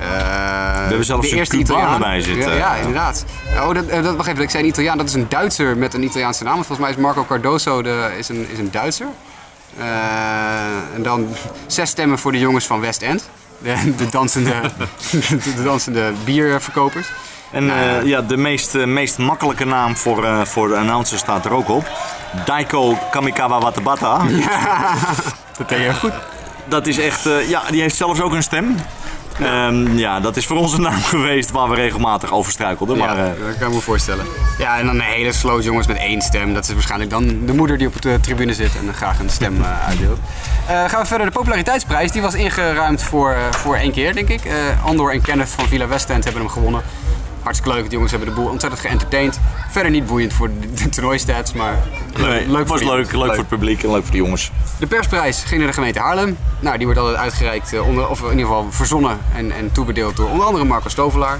Eh, 0.00 0.72
we 0.72 0.88
hebben 0.88 1.04
zelfs 1.04 1.30
een 1.30 1.46
Cubaan 1.46 1.92
erbij 1.92 2.20
zitten. 2.20 2.50
Ja, 2.50 2.56
ja, 2.56 2.74
inderdaad. 2.74 3.24
Oh, 3.56 3.74
dat, 3.74 3.86
eh, 3.86 4.02
dat, 4.02 4.16
wacht 4.16 4.28
even, 4.28 4.42
ik 4.42 4.50
zei 4.50 4.62
een 4.62 4.68
Italiaan. 4.68 4.96
Dat 4.96 5.06
is 5.06 5.14
een 5.14 5.26
Duitser 5.28 5.76
met 5.76 5.94
een 5.94 6.02
Italiaanse 6.02 6.44
naam. 6.44 6.54
Volgens 6.54 6.78
mij 6.78 6.90
is 6.90 6.96
Marco 6.96 7.24
Cardoso 7.24 7.82
de, 7.82 8.14
is, 8.18 8.28
een, 8.28 8.46
is 8.50 8.58
een 8.58 8.70
Duitser. 8.70 9.06
Eh, 9.78 10.94
en 10.94 11.02
dan 11.02 11.28
zes 11.66 11.90
stemmen 11.90 12.18
voor 12.18 12.32
de 12.32 12.38
jongens 12.38 12.66
van 12.66 12.80
West 12.80 13.02
End. 13.02 13.28
De, 13.58 13.94
de, 13.96 14.08
dansende, 14.08 14.54
de, 15.10 15.62
dansende 15.64 16.12
bierverkopers. 16.24 17.08
En 17.52 17.70
eh, 17.70 18.02
ja, 18.04 18.22
de 18.22 18.36
meest, 18.36 18.74
eh, 18.74 18.84
meest 18.84 19.18
makkelijke 19.18 19.64
naam 19.64 19.96
voor, 19.96 20.46
voor 20.46 20.68
de 20.68 20.76
announcer 20.76 21.18
staat 21.18 21.44
er 21.44 21.52
ook 21.52 21.68
op. 21.68 21.90
Daiko 22.44 22.98
Kamikawa 23.10 23.60
Watabata. 23.60 24.20
Dat 25.58 25.68
deed 25.68 25.78
je 25.78 25.94
goed. 25.94 26.12
Dat 26.64 26.86
is 26.86 26.98
echt, 26.98 27.28
ja, 27.46 27.62
die 27.70 27.80
heeft 27.80 27.96
zelfs 27.96 28.20
ook 28.20 28.32
een 28.32 28.42
stem. 28.42 28.76
Ehm, 29.40 29.96
ja, 29.96 30.20
dat 30.20 30.36
is 30.36 30.46
voor 30.46 30.56
ons 30.56 30.72
een 30.72 30.80
naam 30.80 31.02
geweest 31.14 31.50
waar 31.50 31.68
we 31.68 31.74
regelmatig 31.74 32.32
over 32.32 32.52
struikelden. 32.52 32.98
Maar, 32.98 33.18
eh, 33.18 33.24
dat 33.24 33.58
kan 33.58 33.68
ik 33.68 33.74
me 33.74 33.80
voorstellen. 33.80 34.26
Ja, 34.58 34.78
en 34.78 34.86
dan 34.86 34.94
een 34.94 35.00
hele 35.00 35.32
sloot 35.32 35.64
jongens 35.64 35.86
met 35.86 35.96
één 35.96 36.22
stem. 36.22 36.54
Dat 36.54 36.64
is 36.68 36.72
waarschijnlijk 36.72 37.10
dan 37.10 37.46
de 37.46 37.54
moeder 37.54 37.78
die 37.78 37.86
op 37.86 38.02
de 38.02 38.18
tribune 38.20 38.54
zit 38.54 38.70
en 38.76 38.94
graag 38.94 39.18
een 39.18 39.30
stem 39.30 39.62
eh, 39.62 39.86
uitdeelt. 39.88 40.18
Eh, 40.66 40.84
gaan 40.84 41.00
we 41.00 41.06
verder. 41.06 41.26
De 41.26 41.32
populariteitsprijs 41.32 42.12
die 42.12 42.22
was 42.22 42.34
ingeruimd 42.34 43.02
voor, 43.02 43.36
voor 43.50 43.76
één 43.76 43.92
keer, 43.92 44.14
denk 44.14 44.28
ik. 44.28 44.40
Andor 44.84 45.12
en 45.12 45.20
Kenneth 45.20 45.48
van 45.48 45.66
Villa 45.68 45.88
Westend 45.88 46.24
hebben 46.24 46.42
hem 46.42 46.50
gewonnen. 46.50 46.82
Hartstikke 47.44 47.76
leuk. 47.76 47.84
De 47.84 47.90
jongens 47.90 48.10
hebben 48.10 48.28
de 48.28 48.34
boel 48.34 48.48
ontzettend 48.48 48.82
geëntertained. 48.82 49.40
Verder 49.70 49.90
niet 49.90 50.06
boeiend 50.06 50.32
voor 50.32 50.50
de, 50.74 50.88
toernooistats, 50.88 51.52
maar 51.52 51.78
nee, 52.18 52.48
leuk 52.48 52.58
het 52.58 52.68
was 52.68 52.82
voor 52.82 52.96
leuk, 52.96 53.12
leuk 53.12 53.26
voor 53.26 53.38
het 53.38 53.48
publiek 53.48 53.82
en 53.82 53.90
leuk 53.90 54.02
voor 54.02 54.10
de 54.10 54.16
jongens. 54.16 54.50
De 54.78 54.86
persprijs 54.86 55.44
ging 55.44 55.58
naar 55.58 55.68
de 55.68 55.74
gemeente 55.74 55.98
Haarlem. 55.98 56.36
Nou, 56.60 56.76
die 56.76 56.86
wordt 56.86 57.00
altijd 57.00 57.18
uitgereikt, 57.18 57.72
eh, 57.72 57.86
onder, 57.86 58.08
of 58.08 58.22
in 58.22 58.30
ieder 58.30 58.46
geval 58.46 58.66
verzonnen 58.70 59.18
en, 59.34 59.52
en 59.52 59.72
toebedeeld 59.72 60.16
door 60.16 60.28
onder 60.28 60.46
andere 60.46 60.64
Marco 60.64 60.88
Stovelaar. 60.88 61.38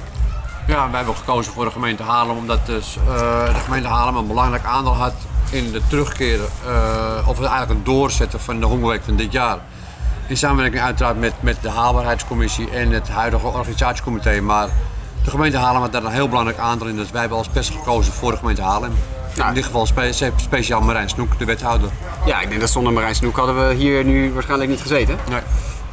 Ja, 0.67 0.87
wij 0.87 0.97
hebben 0.97 1.15
ook 1.15 1.17
gekozen 1.19 1.53
voor 1.53 1.65
de 1.65 1.71
gemeente 1.71 2.03
Haarlem 2.03 2.37
omdat 2.37 2.67
dus, 2.67 2.97
eh, 3.09 3.45
de 3.55 3.61
gemeente 3.65 3.89
Haarlem 3.89 4.17
een 4.17 4.27
belangrijk 4.27 4.65
aandeel 4.65 4.95
had 4.95 5.15
in 5.51 5.73
de 5.73 5.81
terugkeer, 5.89 6.41
eh, 6.67 7.29
of 7.29 7.39
eigenlijk 7.39 7.69
het 7.69 7.85
doorzetten 7.85 8.41
van 8.41 8.61
de 8.61 8.67
hongerweek 8.67 9.03
van 9.05 9.17
dit 9.17 9.33
jaar. 9.33 9.59
In 10.27 10.37
samenwerking 10.37 10.83
uiteraard 10.83 11.19
met, 11.19 11.33
met 11.41 11.57
de 11.63 11.71
haalbaarheidscommissie 11.71 12.71
en 12.71 12.91
het 12.91 13.09
huidige 13.09 13.47
organisatiecomité. 13.47 14.41
Maar 14.41 14.69
de 15.25 15.31
gemeente 15.31 15.57
Haarlem 15.57 15.81
had 15.83 15.93
daar 15.93 16.05
een 16.05 16.11
heel 16.13 16.29
belangrijk 16.29 16.59
aandeel 16.59 16.87
in, 16.89 16.97
dus 16.97 17.11
wij 17.11 17.21
hebben 17.21 17.39
als 17.39 17.49
pers 17.49 17.69
gekozen 17.69 18.13
voor 18.13 18.31
de 18.31 18.37
gemeente 18.37 18.63
Haarlem. 18.63 18.93
Ja. 19.35 19.49
In 19.49 19.55
dit 19.55 19.65
geval 19.65 19.87
spe- 19.87 20.13
speciaal 20.37 20.81
Marijn 20.81 21.09
Snoek, 21.09 21.39
de 21.39 21.45
wethouder. 21.45 21.89
Ja, 22.27 22.41
ik 22.41 22.49
denk 22.49 22.61
dat 22.61 22.71
zonder 22.71 22.93
Marijn 22.93 23.15
Snoek 23.15 23.37
hadden 23.37 23.69
we 23.69 23.75
hier 23.75 24.05
nu 24.05 24.33
waarschijnlijk 24.33 24.71
niet 24.71 24.81
gezeten. 24.81 25.19
Nee. 25.31 25.41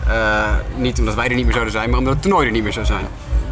Eh, 0.08 0.50
niet 0.76 1.00
omdat 1.00 1.16
wij 1.16 1.28
er 1.28 1.36
niet 1.36 1.44
meer 1.44 1.54
zouden 1.54 1.74
zijn, 1.74 1.90
maar 1.90 2.00
omdat 2.00 2.14
het 2.14 2.22
toernooi 2.22 2.46
er 2.46 2.52
niet 2.52 2.64
meer 2.64 2.74
zou 2.74 2.86
zijn. 2.86 3.06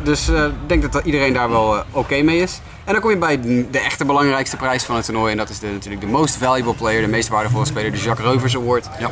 Dus 0.04 0.30
eh, 0.30 0.46
ik 0.46 0.52
denk 0.68 0.92
dat 0.92 1.06
iedereen 1.06 1.34
daar 1.34 1.50
wel 1.50 1.76
eh, 1.76 1.82
oké 1.92 2.22
mee 2.22 2.38
is. 2.42 2.62
En 2.84 2.92
dan 2.94 3.02
kom 3.02 3.10
je 3.12 3.18
bij 3.18 3.42
de 3.42 3.68
de 3.72 3.80
echte 3.80 4.06
belangrijkste 4.06 4.56
prijs 4.56 4.84
van 4.84 4.96
het 4.96 5.06
toernooi. 5.06 5.32
En 5.32 5.38
dat 5.38 5.50
is 5.50 5.60
de, 5.60 5.68
natuurlijk 5.68 6.02
de 6.02 6.08
most 6.08 6.36
valuable 6.38 6.74
player, 6.74 7.02
de 7.02 7.08
meest 7.08 7.28
waardevolle 7.28 7.66
speler, 7.66 7.92
de 7.92 7.98
Jacques 7.98 8.28
Reuvers 8.28 8.56
Award. 8.56 8.88
Ja. 9.00 9.10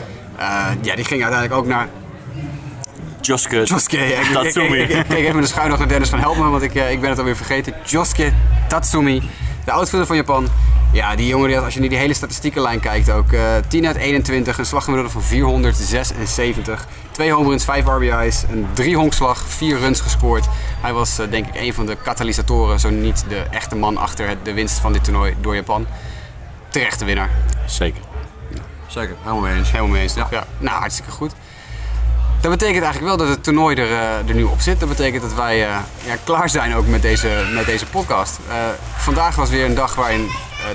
Ja, 0.82 0.96
die 0.96 1.06
ging 1.06 1.24
uiteindelijk 1.24 1.54
ook 1.54 1.66
naar 1.68 1.88
Joske 3.70 3.98
ik, 4.06 4.24
Tatsumi. 4.34 4.78
ik, 4.78 4.90
ik 4.90 5.06
keek 5.08 5.26
even 5.28 5.42
de 5.42 5.48
schuin 5.48 5.70
nog 5.70 5.80
naar 5.80 5.88
Dennis 5.88 6.10
van 6.10 6.20
Help 6.20 6.38
me, 6.38 6.50
want 6.50 6.62
ik, 6.64 6.76
eh, 6.76 6.92
ik 6.92 7.02
ben 7.02 7.10
het 7.10 7.20
alweer 7.20 7.36
vergeten. 7.36 7.74
Josuke 7.86 8.32
Tatsumi, 8.68 9.30
de 9.66 9.72
outfielder 9.72 10.08
van 10.08 10.16
Japan. 10.16 10.48
Ja, 10.92 11.16
die 11.16 11.28
jongen, 11.28 11.48
die 11.48 11.60
als 11.60 11.74
je 11.74 11.80
naar 11.80 11.90
die 11.90 11.98
hele 11.98 12.14
statistiekenlijn 12.14 12.80
kijkt 12.80 13.10
ook. 13.12 13.32
eh 13.32 13.42
10 13.68 13.88
uit 13.88 13.96
21, 13.96 14.58
een 14.58 14.66
slaggemiddelde 14.66 15.12
van 15.14 15.22
476. 15.24 16.88
Twee 17.12 17.32
home 17.32 17.50
runs, 17.50 17.64
5 17.66 17.86
RBI's, 17.86 18.44
een 18.52 18.68
drie 18.74 18.96
honkslag, 18.96 19.44
vier 19.48 19.80
runs 19.80 20.02
gescoord. 20.02 20.46
Hij 20.82 20.94
was 20.94 21.20
eh, 21.20 21.30
denk 21.30 21.48
ik 21.48 21.62
een 21.62 21.74
van 21.74 21.86
de 21.86 21.96
katalysatoren, 22.04 22.80
zo 22.80 22.90
niet 22.90 23.26
de 23.30 23.38
echte 23.52 23.76
man 23.76 23.98
achter 23.98 24.28
het- 24.28 24.46
de 24.46 24.54
winst 24.54 24.80
van 24.80 24.94
dit 24.94 25.04
toernooi 25.04 25.36
door 25.42 25.56
Japan. 25.56 25.88
Terechte 26.70 27.06
winnaar. 27.06 27.30
Zeker. 27.66 28.02
Zeker, 28.88 29.16
helemaal 29.22 29.42
mee 29.42 29.56
eens. 29.58 29.72
Helemaal 29.72 29.92
mee 29.92 30.02
eens? 30.02 30.14
Ja. 30.14 30.28
Ja. 30.32 30.44
Nou, 30.58 30.80
hartstikke 30.80 31.12
goed. 31.12 31.34
Dat 32.48 32.58
betekent 32.58 32.84
eigenlijk 32.84 33.16
wel 33.18 33.26
dat 33.28 33.36
het 33.36 33.44
toernooi 33.44 33.76
er, 33.76 33.92
eh, 33.92 34.28
er 34.28 34.34
nu 34.36 34.44
op 34.44 34.62
zit. 34.62 34.80
Dat 34.80 34.90
betekent 34.90 35.22
dat 35.22 35.34
wij 35.34 35.64
eh, 35.64 35.70
ja, 36.06 36.16
klaar 36.24 36.50
zijn 36.50 36.76
ook 36.76 36.88
met 36.88 37.02
deze, 37.02 37.30
met 37.54 37.66
deze 37.66 37.86
podcast. 37.86 38.40
Eh, 38.50 38.56
vandaag 38.98 39.36
was 39.36 39.50
weer 39.50 39.66
een 39.66 39.76
dag 39.76 39.96
waarin... 39.96 40.28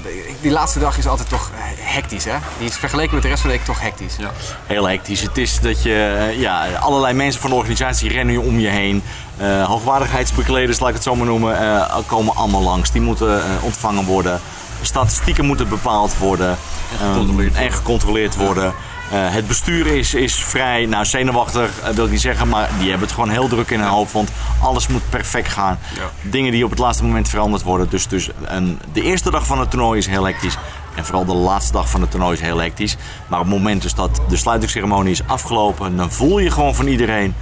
de- 0.03 0.31
die 0.41 0.51
laatste 0.51 0.79
dag 0.79 0.99
is 0.99 1.07
altijd 1.07 1.29
toch 1.29 1.51
hectisch, 1.79 2.25
hè? 2.25 2.35
Die 2.59 2.69
is 2.69 2.77
vergeleken 2.77 3.15
met 3.15 3.23
de 3.23 3.29
rest 3.29 3.41
van 3.41 3.51
de 3.51 3.57
week 3.57 3.65
toch 3.67 3.81
hectisch. 3.81 4.17
Ja. 4.19 4.31
Heel 4.67 4.89
hectisch. 4.89 5.21
Het 5.21 5.39
is 5.39 5.61
dat 5.61 5.83
je, 5.83 6.33
ja, 6.37 6.67
allerlei 6.81 7.15
mensen 7.15 7.41
van 7.41 7.51
de 7.51 7.57
organisatie 7.57 8.09
rennen 8.13 8.43
om 8.43 8.59
je 8.59 8.69
heen. 8.69 9.03
Eh 9.37 9.65
hoogwaardigheidsbekleders, 9.65 10.79
laat 10.79 10.89
ik 10.89 10.95
het 10.95 11.05
zo 11.05 11.15
maar 11.15 11.27
noemen, 11.27 11.59
eh, 11.59 11.97
komen 12.07 12.35
allemaal 12.35 12.63
langs. 12.63 12.91
Die 12.91 13.03
moeten 13.03 13.43
ontvangen 13.61 14.05
worden. 14.05 14.41
Statistieken 14.83 15.45
moeten 15.45 15.69
bepaald 15.69 16.19
worden. 16.19 16.57
gecontroleerd 16.99 17.55
Ehm, 17.55 17.63
en 17.65 17.73
gecontroleerd 17.73 18.37
worden. 18.37 18.75
Het 19.19 19.47
bestuur 19.47 19.87
is, 19.87 20.15
is 20.15 20.35
vrij, 20.35 20.87
nou 20.87 21.05
zenuwachtig 21.05 21.81
eh, 21.81 21.89
wil 21.89 22.05
ik 22.05 22.11
niet 22.11 22.21
zeggen, 22.21 22.49
maar 22.49 22.71
die 22.79 22.89
hebben 22.89 23.07
het 23.07 23.15
gewoon 23.15 23.31
heel 23.31 23.49
druk 23.49 23.71
in 23.71 23.81
hun 23.81 23.89
hoofd. 23.89 24.13
Want 24.13 24.31
alles 24.61 24.87
moet 24.87 25.11
perfect 25.11 25.49
gaan. 25.49 25.79
Ja. 25.95 26.31
Dingen 26.31 26.53
die 26.53 26.65
op 26.65 26.71
het 26.71 26.79
laatste 26.79 27.05
moment 27.05 27.29
veranderd 27.29 27.63
worden. 27.63 27.91
Dus, 27.91 28.09
dus 28.09 28.31
een, 28.45 28.81
de 28.93 29.03
eerste 29.03 29.31
dag 29.31 29.47
van 29.47 29.61
het 29.61 29.71
toernooi 29.71 29.99
is 29.99 30.07
heel 30.07 30.25
hectisch. 30.25 30.57
En 30.95 31.05
vooral 31.05 31.25
de 31.25 31.35
laatste 31.35 31.73
dag 31.73 31.91
van 31.91 32.01
het 32.01 32.11
toernooi 32.11 32.35
is 32.35 32.41
heel 32.41 32.61
hectisch. 32.61 32.97
Maar 33.27 33.39
op 33.41 33.45
het 33.45 33.55
moment 33.55 33.83
dus 33.83 33.95
dat 33.95 34.21
de 34.29 34.37
sluitingsceremonie 34.37 35.13
is 35.13 35.27
afgelopen, 35.27 35.97
dan 35.97 36.11
voel 36.11 36.39
je 36.39 36.51
gewoon 36.51 36.75
van 36.75 36.87
iedereen 36.87 37.35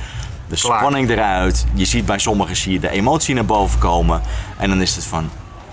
de 0.49 0.57
Klaar. 0.57 0.79
spanning 0.79 1.11
eruit. 1.11 1.67
Je 1.75 1.85
ziet 1.85 2.07
bij 2.07 2.19
sommigen 2.19 2.57
zie 2.57 2.73
je 2.73 2.81
de 2.81 2.91
emotie 2.91 3.35
naar 3.35 3.45
boven 3.45 3.79
komen. 3.79 4.23
En 4.57 4.69
dan 4.69 4.81
is 4.81 4.95
het 4.95 5.05
van, 5.05 5.31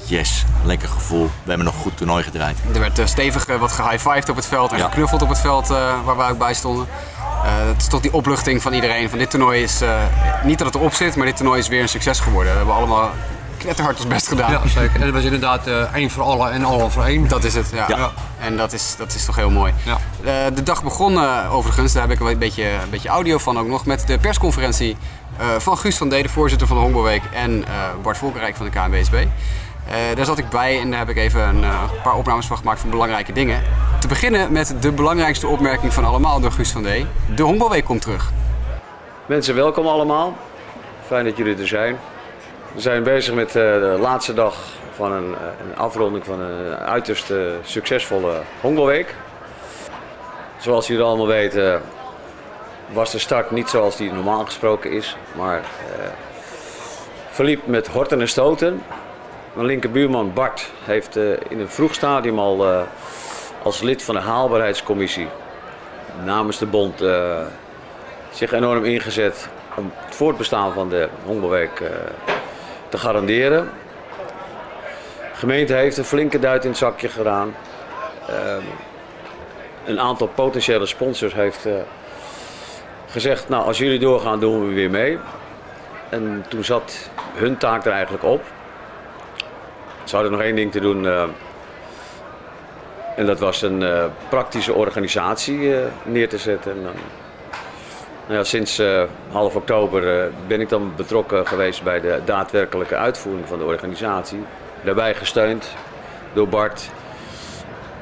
yes, 0.10 0.46
lekker 0.64 0.90
gevoel. 0.90 1.24
We 1.26 1.30
hebben 1.50 1.66
nog 1.66 1.76
een 1.76 1.82
goed 1.82 1.98
toernooi 1.98 2.24
gedraaid. 2.24 2.58
Er 2.74 2.80
werd 2.80 3.00
eh, 3.00 3.06
stevig 3.06 3.46
eh, 3.48 3.56
wat 3.60 3.72
gehighfived 3.72 4.30
op 4.30 4.36
het 4.36 4.46
veld 4.46 4.72
en 4.72 4.78
Ja. 4.78 4.84
geknuffeld 4.86 5.22
op 5.22 5.30
het 5.30 5.40
veld 5.40 5.70
eh, 5.70 5.94
waar 6.06 6.18
wij 6.18 6.30
ook 6.30 6.38
bij 6.38 6.54
stonden. 6.54 6.88
Eh, 7.44 7.52
het 7.68 7.82
is 7.82 7.88
toch 7.88 8.02
die 8.02 8.14
opluchting 8.14 8.62
van 8.62 8.74
iedereen. 8.74 9.10
Van 9.10 9.18
dit 9.20 9.30
toernooi 9.30 9.64
is, 9.64 9.82
eh, 9.82 9.90
niet 10.44 10.58
dat 10.58 10.68
het 10.68 10.76
erop 10.76 10.94
zit, 10.94 11.16
maar 11.16 11.26
dit 11.26 11.36
toernooi 11.38 11.60
is 11.60 11.68
weer 11.68 11.82
een 11.82 11.90
succes 11.90 12.20
geworden. 12.20 12.52
We 12.52 12.58
hebben 12.58 12.76
allemaal 12.76 13.10
knetterhard 13.58 13.98
ons 13.98 14.08
best 14.08 14.28
gedaan. 14.28 14.52
Ja, 14.52 14.62
zeker. 14.68 14.96
En 14.96 15.02
het 15.02 15.14
was 15.14 15.24
inderdaad 15.24 15.68
eh, 15.68 15.94
één 15.94 16.10
voor 16.10 16.24
allen 16.24 16.52
en 16.52 16.64
allen 16.64 16.92
voor 16.92 17.04
één. 17.04 17.28
Dat 17.28 17.44
is 17.44 17.54
het, 17.56 17.70
ja. 17.74 17.86
Ja. 17.88 18.12
En 18.40 18.58
dat 18.58 18.74
is, 18.74 18.96
dat 18.98 19.14
is 19.14 19.26
toch 19.26 19.36
heel 19.36 19.50
mooi. 19.50 19.74
Ja. 19.84 19.98
Eh, 20.24 20.56
de 20.56 20.64
dag 20.64 20.84
begon 20.84 21.20
overigens, 21.50 21.94
daar 21.94 22.02
heb 22.02 22.12
ik 22.12 22.20
wel 22.20 22.30
een 22.32 22.38
beetje, 22.38 22.64
een 22.70 22.90
beetje 22.90 23.10
audio 23.10 23.38
van 23.38 23.60
ook 23.60 23.68
nog, 23.68 23.86
met 23.86 24.08
de 24.08 24.18
persconferentie 24.18 24.98
eh, 25.38 25.46
van 25.58 25.78
Guus 25.78 25.98
van 25.98 26.08
D, 26.10 26.12
de 26.12 26.30
voorzitter 26.30 26.68
van 26.68 26.76
de 26.78 26.82
Honkbalweek, 26.84 27.22
en 27.34 27.66
eh, 27.66 27.72
Bart 28.02 28.18
Volkerijk 28.18 28.56
van 28.56 28.66
de 28.66 28.72
KNWSB. 28.72 29.26
Eh, 29.90 30.16
daar 30.16 30.26
zat 30.26 30.38
ik 30.38 30.50
bij 30.50 30.80
en 30.80 30.90
daar 30.90 31.00
heb 31.00 31.10
ik 31.10 31.18
even 31.18 31.42
een 31.42 31.64
eh, 31.64 31.92
paar 32.04 32.16
opnames 32.16 32.46
van 32.46 32.58
gemaakt 32.58 32.80
van 32.80 32.90
belangrijke 32.90 33.32
dingen. 33.32 33.64
Te 34.00 34.08
beginnen 34.08 34.52
met 34.52 34.76
de 34.80 34.92
belangrijkste 34.92 35.48
opmerking 35.48 35.94
van 35.94 36.06
allemaal 36.06 36.40
door 36.40 36.52
Guus 36.52 36.72
van 36.72 36.84
D. 36.84 36.88
De 37.36 37.44
Honkbalweek 37.44 37.86
komt 37.86 38.02
terug. 38.02 38.32
Mensen, 39.26 39.56
welkom 39.56 39.88
allemaal. 39.88 40.36
Fijn 41.06 41.26
dat 41.26 41.38
jullie 41.38 41.58
er 41.58 41.68
zijn. 41.68 41.98
We 42.74 42.82
zijn 42.82 43.04
bezig 43.04 43.34
met 43.34 43.48
eh, 43.48 43.54
de 43.54 43.98
laatste 44.00 44.34
dag 44.34 44.56
van 44.96 45.12
een, 45.12 45.36
een 45.68 45.78
afronding 45.78 46.26
van 46.26 46.40
een 46.40 46.76
uiterst 46.76 47.34
succesvolle 47.64 48.42
Hongerweek. 48.62 49.16
Zoals 50.58 50.88
jullie 50.88 51.04
allemaal 51.04 51.28
weten 51.28 51.82
was 52.88 53.12
de 53.12 53.20
start 53.20 53.52
niet 53.52 53.70
zoals 53.70 53.98
die 53.98 54.12
normaal 54.12 54.46
gesproken 54.46 54.92
is, 54.92 55.18
maar 55.36 55.62
verliep 57.30 57.68
met 57.68 57.88
horten 57.88 58.22
en 58.22 58.28
stoten. 58.28 58.82
Mijn 59.58 59.70
linkerbuurman 59.70 60.34
Bart 60.34 60.72
heeft 60.84 61.16
eh, 61.16 61.32
in 61.48 61.60
een 61.60 61.70
vroeg 61.70 61.94
stadium 61.94 62.40
al 62.40 62.66
eh, 62.66 62.82
als 63.64 63.82
lid 63.82 64.04
van 64.04 64.16
de 64.16 64.22
haalbaarheidscommissie 64.22 65.28
namens 66.24 66.58
de 66.58 66.66
bond 66.66 67.02
eh, 67.02 67.42
zich 68.32 68.52
enorm 68.52 68.86
ingezet 68.86 69.50
om 69.76 69.92
het 69.96 70.16
voortbestaan 70.16 70.74
van 70.74 70.90
de 70.90 71.10
Hongerweek 71.26 71.84
te 72.90 72.98
garanderen. 72.98 73.70
De 75.32 75.38
gemeente 75.38 75.74
heeft 75.74 75.98
een 75.98 76.04
flinke 76.04 76.40
duit 76.40 76.64
in 76.64 76.70
het 76.70 76.80
zakje 76.80 77.10
gedaan. 77.10 77.56
Ehm, 78.28 78.64
een 79.86 80.00
aantal 80.00 80.28
potentiële 80.28 80.86
sponsors 80.86 81.34
heeft 81.34 81.68
gezegd, 83.08 83.50
nou 83.50 83.66
als 83.66 83.78
jullie 83.78 84.00
doorgaan 84.00 84.40
doen 84.40 84.68
we 84.68 84.74
weer 84.74 84.90
mee. 84.90 85.18
En 86.10 86.46
toen 86.50 86.64
zat 86.64 87.10
hun 87.34 87.58
taak 87.58 87.86
er 87.86 87.92
eigenlijk 87.92 88.24
op. 88.24 88.42
Ze 90.08 90.16
hadden 90.16 90.32
nog 90.32 90.42
één 90.42 90.56
ding 90.56 90.72
te 90.72 90.80
doen. 90.80 91.08
eh, 91.08 91.24
en 93.16 93.26
dat 93.26 93.40
was 93.40 93.62
een 93.62 93.84
eh, 93.84 94.06
praktische 94.30 94.74
organisatie 94.74 95.76
eh, 95.76 95.86
neer 96.04 96.30
te 96.30 96.38
zetten. 96.38 96.72
En 96.72 96.82
nou 96.82 96.96
ja, 98.40 98.44
sinds 98.44 98.82
half 99.32 99.56
oktober 99.56 100.32
ben 100.48 100.62
ik 100.62 100.70
dan 100.70 100.94
betrokken 100.96 101.48
geweest 101.48 101.84
bij 101.84 102.02
de 102.02 102.22
daadwerkelijke 102.26 102.96
uitvoering 102.96 103.48
van 103.48 103.58
de 103.58 103.66
organisatie. 103.66 104.40
Daarbij 104.84 105.16
gesteund 105.16 105.76
door 106.34 106.48
Bart, 106.48 106.90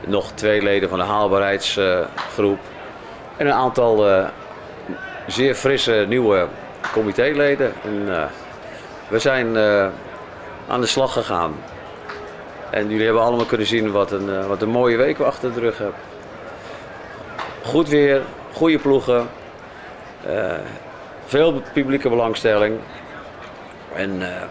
nog 0.07 0.31
twee 0.31 0.61
leden 0.61 0.89
van 0.89 0.99
de 0.99 1.05
haalbaarheidsgroep 1.05 2.59
en 3.37 3.47
een 3.47 3.53
aantal 3.53 4.05
zeer 5.27 5.55
frisse 5.55 6.05
nieuwe 6.07 6.47
comitéleden. 6.91 7.73
En, 7.83 8.29
we 9.07 9.19
zijn 9.19 9.57
aan 10.67 10.81
de 10.81 10.87
slag 10.87 11.13
gegaan. 11.13 11.55
En 12.69 12.89
jullie 12.89 13.05
hebben 13.05 13.23
allemaal 13.23 13.45
kunnen 13.45 13.67
zien 13.67 13.91
wat 13.91 14.11
een, 14.11 14.29
eh, 14.29 14.47
wat 14.47 14.61
een 14.61 14.69
mooie 14.69 14.97
week 14.97 15.17
we 15.17 15.23
achter 15.23 15.53
de 15.53 15.59
rug 15.59 15.77
hebben. 15.77 15.99
Goed 17.63 17.89
weer, 17.89 18.21
goede 18.53 18.79
ploegen. 18.79 19.27
Eh, 20.25 20.53
veel 21.25 21.61
publieke 21.73 22.09
belangstelling. 22.09 22.79
En 23.93 24.21
eh, 24.21 24.41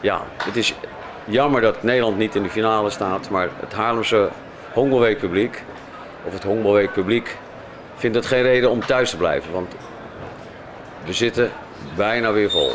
ja, 0.00 0.20
het 0.44 0.56
is 0.56 0.74
jammer 1.24 1.60
dat 1.60 1.82
Nederland 1.82 2.18
niet 2.18 2.34
in 2.34 2.42
de 2.42 2.48
finale 2.50 2.90
staat, 2.90 3.30
maar 3.30 3.48
het 3.60 3.72
Haarlemse 3.72 4.28
Hongerweek 4.72 5.18
publiek, 5.18 5.62
of 6.24 6.32
het 6.32 6.42
Hongerweek 6.42 6.92
publiek, 6.92 7.36
vindt 7.96 8.16
het 8.16 8.26
geen 8.26 8.42
reden 8.42 8.70
om 8.70 8.86
thuis 8.86 9.10
te 9.10 9.16
blijven. 9.16 9.52
Want 9.52 9.74
we 11.04 11.12
zitten 11.12 11.50
bijna 11.96 12.32
weer 12.32 12.50
vol. 12.50 12.72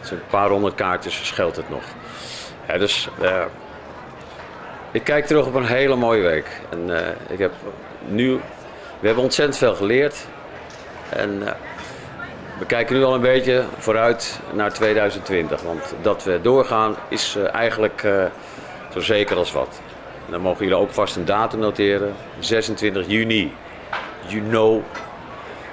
Het 0.00 0.10
een 0.10 0.20
paar 0.30 0.48
honderd 0.48 0.74
kaartjes, 0.74 1.26
scheelt 1.26 1.56
het 1.56 1.70
nog. 1.70 1.82
Ja, 2.68 2.78
dus 2.78 3.08
ik 4.90 5.04
kijk 5.04 5.26
terug 5.26 5.46
op 5.46 5.54
een 5.54 5.66
hele 5.66 5.96
mooie 5.96 6.22
week. 6.22 6.46
En 6.70 6.96
eh, 6.96 7.12
ik 7.28 7.38
heb 7.38 7.52
nu, 8.08 8.40
we 9.00 9.06
hebben 9.06 9.24
ontzettend 9.24 9.58
veel 9.58 9.74
geleerd. 9.74 10.26
En 11.08 11.46
eh, 11.46 11.52
we 12.58 12.66
kijken 12.66 12.96
nu 12.96 13.04
al 13.04 13.14
een 13.14 13.20
beetje 13.20 13.64
vooruit 13.78 14.40
naar 14.52 14.72
2020. 14.72 15.62
Want 15.62 15.94
dat 16.02 16.24
we 16.24 16.40
doorgaan 16.42 16.96
is 17.08 17.36
eh, 17.36 17.54
eigenlijk 17.54 18.00
zo 18.92 19.00
zeker 19.00 19.36
als 19.36 19.52
wat. 19.52 19.80
Dan 20.30 20.40
mogen 20.40 20.64
jullie 20.64 20.80
ook 20.80 20.92
vast 20.92 21.16
een 21.16 21.24
datum 21.24 21.60
noteren. 21.60 22.14
26 22.38 23.06
juni. 23.06 23.52
You 24.26 24.42
know. 24.42 24.82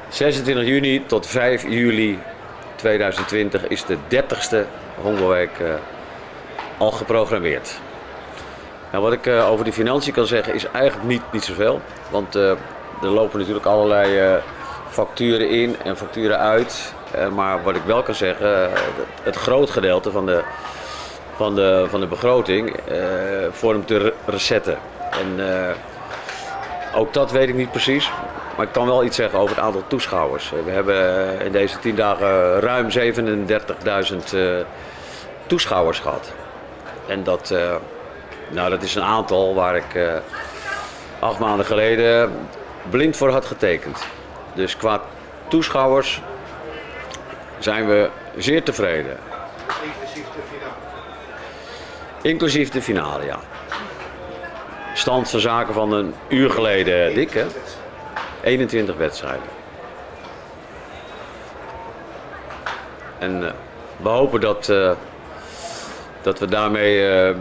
26 0.10 0.66
juni 0.66 1.06
tot 1.06 1.28
5 1.28 1.64
juli 1.68 2.20
2020 2.76 3.68
is 3.68 3.86
de 3.86 3.98
30ste 4.10 4.68
Hongerweek 5.02 5.60
eh, 5.60 5.74
al 6.80 6.92
geprogrammeerd. 6.92 7.80
Nou, 8.92 9.04
wat 9.04 9.14
ik 9.14 9.26
eh, 9.26 9.50
over 9.52 9.66
de 9.66 9.74
financiën 9.74 10.14
kan 10.14 10.26
zeggen 10.26 10.54
is 10.54 10.66
eigenlijk 10.72 11.08
niet, 11.08 11.22
niet 11.32 11.44
zoveel. 11.44 11.82
Want 12.10 12.36
eh, 12.36 12.50
er 13.02 13.10
lopen 13.10 13.40
natuurlijk 13.40 13.66
allerlei 13.66 14.20
eh, 14.20 14.34
facturen 14.90 15.50
in 15.50 15.76
en 15.84 15.98
facturen 15.98 16.40
uit. 16.40 16.94
Maar 17.34 17.64
wat 17.64 17.76
ik 17.76 17.82
wel 17.86 18.04
kan 18.04 18.16
zeggen, 18.16 18.70
het 19.24 19.36
groot 19.36 19.70
gedeelte 19.70 20.12
van 20.12 20.26
de, 20.26 20.42
van 21.36 21.56
de, 21.56 21.86
van 21.90 22.00
de 22.00 22.08
begroting 22.08 22.76
vormt 23.52 23.88
de 23.88 23.98
re- 23.98 24.14
recetten. 24.26 24.78
En 25.12 25.40
ook 26.96 27.14
dat 27.14 27.32
weet 27.32 27.50
ik 27.50 27.56
niet 27.56 27.72
precies. 27.72 28.12
Maar 28.60 28.68
ik 28.68 28.74
kan 28.74 28.86
wel 28.86 29.04
iets 29.04 29.16
zeggen 29.16 29.40
over 29.40 29.56
het 29.56 29.66
aantal 29.66 29.84
toeschouwers. 29.88 30.54
We 30.66 30.72
hebben 30.72 31.42
in 31.42 31.52
deze 31.52 31.80
tien 31.80 31.96
dagen 31.96 32.60
ruim 32.60 32.90
37.000 32.90 32.96
eh, 34.34 34.42
toeschouwers 35.48 36.00
gehad. 36.00 36.32
En 37.10 37.24
dat, 37.24 37.52
eh, 37.52 37.76
nou, 38.50 38.70
dat 38.70 38.84
is 38.84 38.96
een 38.96 39.04
aantal 39.04 39.56
waar 39.56 39.76
ik 39.76 39.96
eh, 39.96 40.14
acht 41.20 41.40
maanden 41.40 41.66
geleden 41.66 42.32
blind 42.90 43.18
voor 43.18 43.30
had 43.30 43.46
getekend. 43.46 44.06
Dus 44.54 44.78
qua 44.78 45.02
toeschouwers 45.48 46.22
zijn 47.60 47.88
we 47.88 48.10
zeer 48.38 48.64
tevreden. 48.64 49.18
Inclusief 52.22 52.70
de 52.70 52.82
finale, 52.82 53.26
ja. 53.26 53.40
stand 54.94 55.30
van 55.30 55.40
zaken 55.40 55.74
van 55.74 55.94
een 55.94 56.14
uur 56.28 56.50
geleden, 56.50 57.14
Dick, 57.14 57.34
hè? 57.34 57.46
21 58.42 58.96
wedstrijden. 58.96 59.58
En 63.20 63.48
eh, 63.48 63.54
we 63.98 64.10
hopen 64.10 64.42
dat, 64.42 64.70
eh, 64.70 64.92
dat 66.22 66.40
we 66.40 66.46
daarmee 66.46 67.10
eh, 67.10 67.36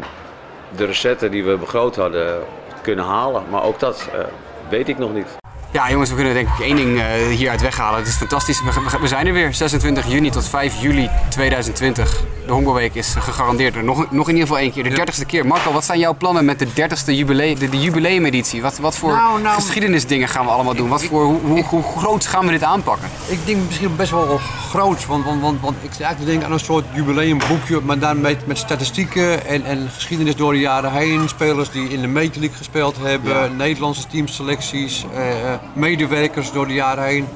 de 0.77 0.85
recette 0.85 1.29
die 1.29 1.45
we 1.45 1.57
begroot 1.57 1.97
hadden 1.97 2.43
kunnen 2.83 3.05
halen. 3.05 3.43
Maar 3.51 3.63
ook 3.63 3.79
dat 3.79 4.09
eh, 4.13 4.21
weet 4.69 4.89
ik 4.89 4.99
nog 4.99 5.13
niet. 5.13 5.37
Ja, 5.73 5.91
jongens, 5.91 6.11
we 6.11 6.17
kunnen 6.17 6.35
denk 6.35 6.49
ik 6.49 6.65
één 6.65 6.77
ding 6.77 6.99
eh, 6.99 7.05
hieruit 7.37 7.61
weghalen. 7.61 7.99
Het 7.99 8.09
is 8.09 8.15
fantastisch. 8.15 8.63
We, 9.01 9.07
zijn 9.07 9.27
er 9.27 9.33
weer. 9.33 9.55
26 9.55 10.07
juni 10.07 10.31
tot 10.31 10.49
5 10.49 10.81
juli 10.81 11.11
2020. 11.29 12.23
De 12.47 12.53
Honkbalweek 12.53 12.95
is 12.95 13.15
gegarandeerd. 13.19 13.83
Nog, 13.83 14.11
nog 14.11 14.29
in 14.29 14.35
ieder 14.35 14.49
geval 14.49 14.59
één 14.59 14.73
keer. 14.73 14.85
De 14.85 14.91
30ste 14.91 15.27
keer. 15.27 15.47
Marco, 15.47 15.73
wat 15.73 15.85
zijn 15.85 15.99
jouw 15.99 16.15
plannen 16.17 16.45
met 16.45 16.59
de 16.59 16.67
30ste 16.67 17.15
jubileum, 17.15 17.59
de, 17.59 17.69
de 17.69 17.81
jubileumeditie? 17.81 18.63
Wat, 18.63 18.79
wat 18.79 18.97
voor 18.97 19.13
Nou, 19.13 19.41
nou- 19.43 19.55
geschiedenisdingen 19.55 20.29
gaan 20.29 20.45
we 20.45 20.51
allemaal 20.51 20.75
doen? 20.75 20.89
Wat 20.89 21.05
voor, 21.05 21.25
hoe, 21.25 21.41
hoe, 21.41 21.65
hoe 21.65 21.83
groot 21.83 22.27
gaan 22.27 22.45
we 22.45 22.51
dit 22.51 22.63
aanpakken? 22.63 23.09
Ik 23.27 23.47
denk 23.47 23.59
misschien 23.67 23.97
best 23.97 24.11
wel 24.11 24.39
groot, 24.69 25.07
want, 25.07 25.25
want, 25.25 25.41
want, 25.41 25.61
want 25.61 25.77
ik 25.77 25.93
zit 25.93 26.01
eigenlijk 26.01 26.19
te 26.19 26.27
denken 26.27 26.47
aan 26.47 26.53
een 26.53 26.65
soort 26.65 26.85
jubileumboekje, 26.93 27.81
maar 27.81 27.99
dan 27.99 28.21
met, 28.21 28.47
met 28.47 28.59
statistieken 28.59 29.47
en, 29.47 29.65
en 29.65 29.89
geschiedenis 29.95 30.37
door 30.37 30.53
de 30.53 30.59
jaren 30.59 30.93
heen. 30.93 31.29
Spelers 31.29 31.71
die 31.71 31.89
in 31.89 32.01
de 32.01 32.09
Major 32.09 32.39
League 32.39 32.57
gespeeld 32.57 32.97
hebben, 33.03 33.57
Nederlandse 33.57 34.07
teamselecties, 34.07 35.05
eh, 35.15 35.58
medewerkers 35.73 36.53
door 36.53 36.67
de 36.67 36.75
jaren 36.75 37.05
heen. 37.05 37.29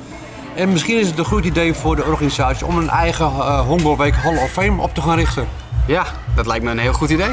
En 0.54 0.72
misschien 0.72 0.98
is 1.00 1.06
het 1.06 1.18
een 1.18 1.24
goed 1.24 1.44
idee 1.44 1.74
voor 1.74 1.96
de 1.96 2.04
organisatie 2.04 2.66
om 2.66 2.76
een 2.78 2.88
eigen 2.88 3.26
uh, 3.36 3.60
Honkbalweek 3.60 4.14
Hall 4.14 4.36
of 4.36 4.50
Fame 4.50 4.82
op 4.82 4.94
te 4.94 5.00
gaan 5.02 5.16
richten. 5.16 5.48
Ja, 5.86 6.04
dat 6.34 6.46
lijkt 6.46 6.64
me 6.64 6.70
een 6.70 6.78
heel 6.78 6.92
goed 6.92 7.10
idee. 7.10 7.26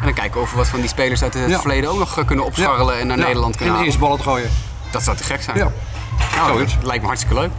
En 0.00 0.04
dan 0.04 0.14
kijken 0.14 0.40
of 0.40 0.50
we 0.50 0.56
wat 0.56 0.66
van 0.68 0.80
die 0.80 0.88
spelers 0.88 1.22
uit 1.22 1.34
het 1.34 1.50
Ja. 1.50 1.58
verleden 1.60 1.90
ook 1.90 1.98
nog 1.98 2.18
eh, 2.18 2.24
kunnen 2.26 2.44
opscharrelen 2.44 2.98
en 2.98 3.06
naar 3.06 3.16
Nederland 3.18 3.50
kunnen 3.56 3.66
En 3.66 3.72
halen. 3.72 3.86
eerst 3.86 3.98
ballen 3.98 4.16
te 4.16 4.22
gooien. 4.22 4.50
Dat 4.90 5.02
zou 5.02 5.16
te 5.16 5.24
gek 5.24 5.42
zijn. 5.42 5.56
Ja. 5.56 5.70
Nou, 6.36 6.58
dat 6.58 6.76
lijkt 6.82 7.00
me 7.02 7.06
hartstikke 7.06 7.40
leuk. 7.40 7.50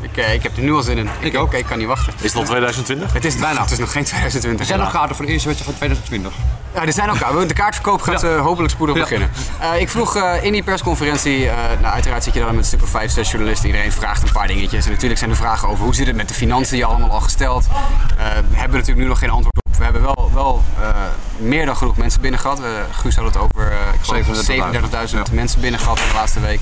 Ik, 0.00 0.16
eh, 0.16 0.34
ik 0.34 0.42
heb 0.42 0.56
er 0.56 0.62
nu 0.62 0.72
al 0.72 0.82
zin 0.82 0.98
in. 0.98 1.08
Ik 1.20 1.36
ook. 1.36 1.52
Ik 1.54 1.64
kan 1.66 1.78
niet 1.78 1.86
wachten. 1.86 2.12
Is 2.16 2.22
het 2.22 2.34
al 2.34 2.44
2020? 2.44 3.12
Het 3.12 3.24
is, 3.24 3.36
bijna. 3.36 3.60
Het 3.62 3.70
is 3.70 3.78
nog 3.78 3.92
geen 3.92 4.04
2020. 4.04 4.60
Er 4.60 4.66
zijn 4.66 4.78
nog 4.78 4.90
kaarten 4.92 5.16
voor 5.16 5.26
de 5.26 5.32
eerste 5.32 5.48
wedstrijd 5.48 5.78
van 5.78 5.88
2020. 5.88 6.32
Ja, 6.74 6.86
er 6.86 6.92
zijn 6.92 7.10
ook 7.10 7.18
kaarten. 7.18 7.48
De 7.48 7.54
kaartverkoop 7.54 8.02
gaat 8.02 8.20
Ja. 8.20 8.28
eh, 8.28 8.40
hopelijk 8.40 8.72
spoedig 8.72 8.96
Ja. 8.96 9.02
beginnen. 9.02 9.30
Eh, 9.60 9.80
ik 9.80 9.88
vroeg 9.88 10.16
in 10.42 10.52
die 10.52 10.62
persconferentie, 10.62 11.44
nou, 11.80 11.94
uiteraard 11.94 12.24
zit 12.24 12.34
je 12.34 12.40
daar 12.40 12.48
met 12.48 12.58
een 12.58 12.64
stuk 12.64 12.82
of 12.82 12.88
vijf, 12.88 13.10
zes 13.10 13.30
journalisten. 13.30 13.66
Iedereen 13.68 13.92
vraagt 13.92 14.22
een 14.22 14.32
paar 14.32 14.46
dingetjes. 14.46 14.84
En 14.84 14.90
natuurlijk 14.90 15.18
zijn 15.18 15.30
er 15.30 15.36
vragen 15.36 15.68
over 15.68 15.84
hoe 15.84 15.94
zit 15.94 16.06
het 16.06 16.16
met 16.16 16.28
de 16.28 16.34
financiën, 16.34 16.76
die 16.76 16.84
allemaal 16.84 17.10
al 17.10 17.20
gesteld. 17.20 17.66
Eh, 17.66 18.24
we 18.50 18.56
hebben 18.56 18.78
natuurlijk 18.78 18.98
nu 18.98 19.06
nog 19.06 19.18
geen 19.18 19.30
antwoord 19.30 19.56
op. 19.56 19.61
We 19.78 19.84
hebben 19.84 20.02
wel, 20.02 20.30
wel 20.34 20.62
eh, 20.80 20.88
meer 21.36 21.66
dan 21.66 21.76
genoeg 21.76 21.96
mensen 21.96 22.20
binnen 22.20 22.40
gehad. 22.40 22.60
Eh, 22.60 22.66
Guus 22.92 23.16
had 23.16 23.24
het 23.24 23.36
over 23.36 23.72
eh, 23.72 23.78
ik 23.94 24.00
geloof 24.02 24.26
37.000. 25.06 25.28
37.000 25.28 25.32
mensen 25.34 25.60
binnen 25.60 25.80
gehad 25.80 25.98
in 25.98 26.08
de 26.08 26.14
laatste 26.14 26.40
week. 26.40 26.60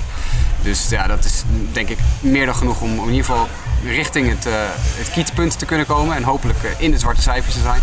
Dus 0.61 0.89
ja, 0.89 1.07
dat 1.07 1.25
is 1.25 1.43
denk 1.71 1.89
ik 1.89 1.97
meer 2.19 2.45
dan 2.45 2.55
genoeg 2.55 2.81
om 2.81 2.89
in 2.99 3.09
ieder 3.13 3.25
geval 3.25 3.47
richting 3.83 4.29
het, 4.29 4.45
eh, 4.45 4.53
het 4.75 5.11
kietpunt 5.11 5.59
te 5.59 5.65
kunnen 5.65 5.85
komen. 5.85 6.15
En 6.15 6.23
hopelijk 6.23 6.63
eh, 6.63 6.69
in 6.77 6.91
de 6.91 6.97
zwarte 6.99 7.21
cijfers 7.21 7.53
te 7.53 7.59
zijn. 7.61 7.81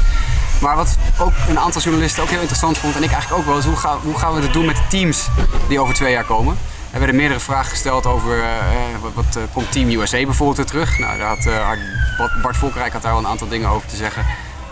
Maar 0.61 0.77
wat 0.77 0.97
ook 1.19 1.33
een 1.49 1.59
aantal 1.59 1.81
journalisten 1.83 2.23
ook 2.23 2.29
heel 2.29 2.39
interessant 2.41 2.79
vond, 2.79 2.97
en 2.97 3.03
ik 3.03 3.11
eigenlijk 3.13 3.41
ook 3.41 3.47
wel, 3.49 3.59
is 3.59 3.65
hoe 3.65 3.77
gaan, 3.77 3.99
hoe 4.03 4.19
gaan 4.19 4.35
we 4.35 4.41
het 4.43 4.53
doen 4.53 4.65
met 4.67 4.77
de 4.77 4.83
teams 4.89 5.29
die 5.69 5.81
over 5.81 5.95
twee 5.95 6.13
jaar 6.13 6.25
komen? 6.25 6.59
Er 6.91 6.99
werden 6.99 7.17
meerdere 7.17 7.41
vragen 7.41 7.71
gesteld 7.71 8.07
over 8.07 8.39
eh, 8.43 8.57
eh, 8.59 9.01
wat, 9.01 9.11
wat 9.15 9.37
eh, 9.37 9.43
komt 9.53 9.73
Team 9.73 9.91
USA 9.91 10.25
bijvoorbeeld 10.25 10.57
weer 10.57 10.67
terug. 10.67 10.99
Nou, 10.99 11.19
daar 11.19 11.29
had, 11.29 11.47
eh, 11.47 11.69
Bart- 12.43 12.57
Volkerijk 12.57 12.93
had 12.93 13.03
daar 13.03 13.13
wel 13.13 13.21
een 13.21 13.27
aantal 13.29 13.49
dingen 13.49 13.69
over 13.69 13.89
te 13.89 13.97
zeggen. 13.97 14.25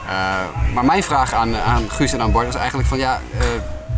Eh, 0.09 0.73
maar 0.75 0.85
mijn 0.85 1.03
vraag 1.03 1.33
aan, 1.33 1.57
aan 1.57 1.91
Guus 1.91 2.13
en 2.13 2.21
aan 2.21 2.33
Bart 2.33 2.47
was 2.47 2.55
eigenlijk 2.55 2.89
van 2.89 2.99
ja, 2.99 3.21
eh, 3.39 3.47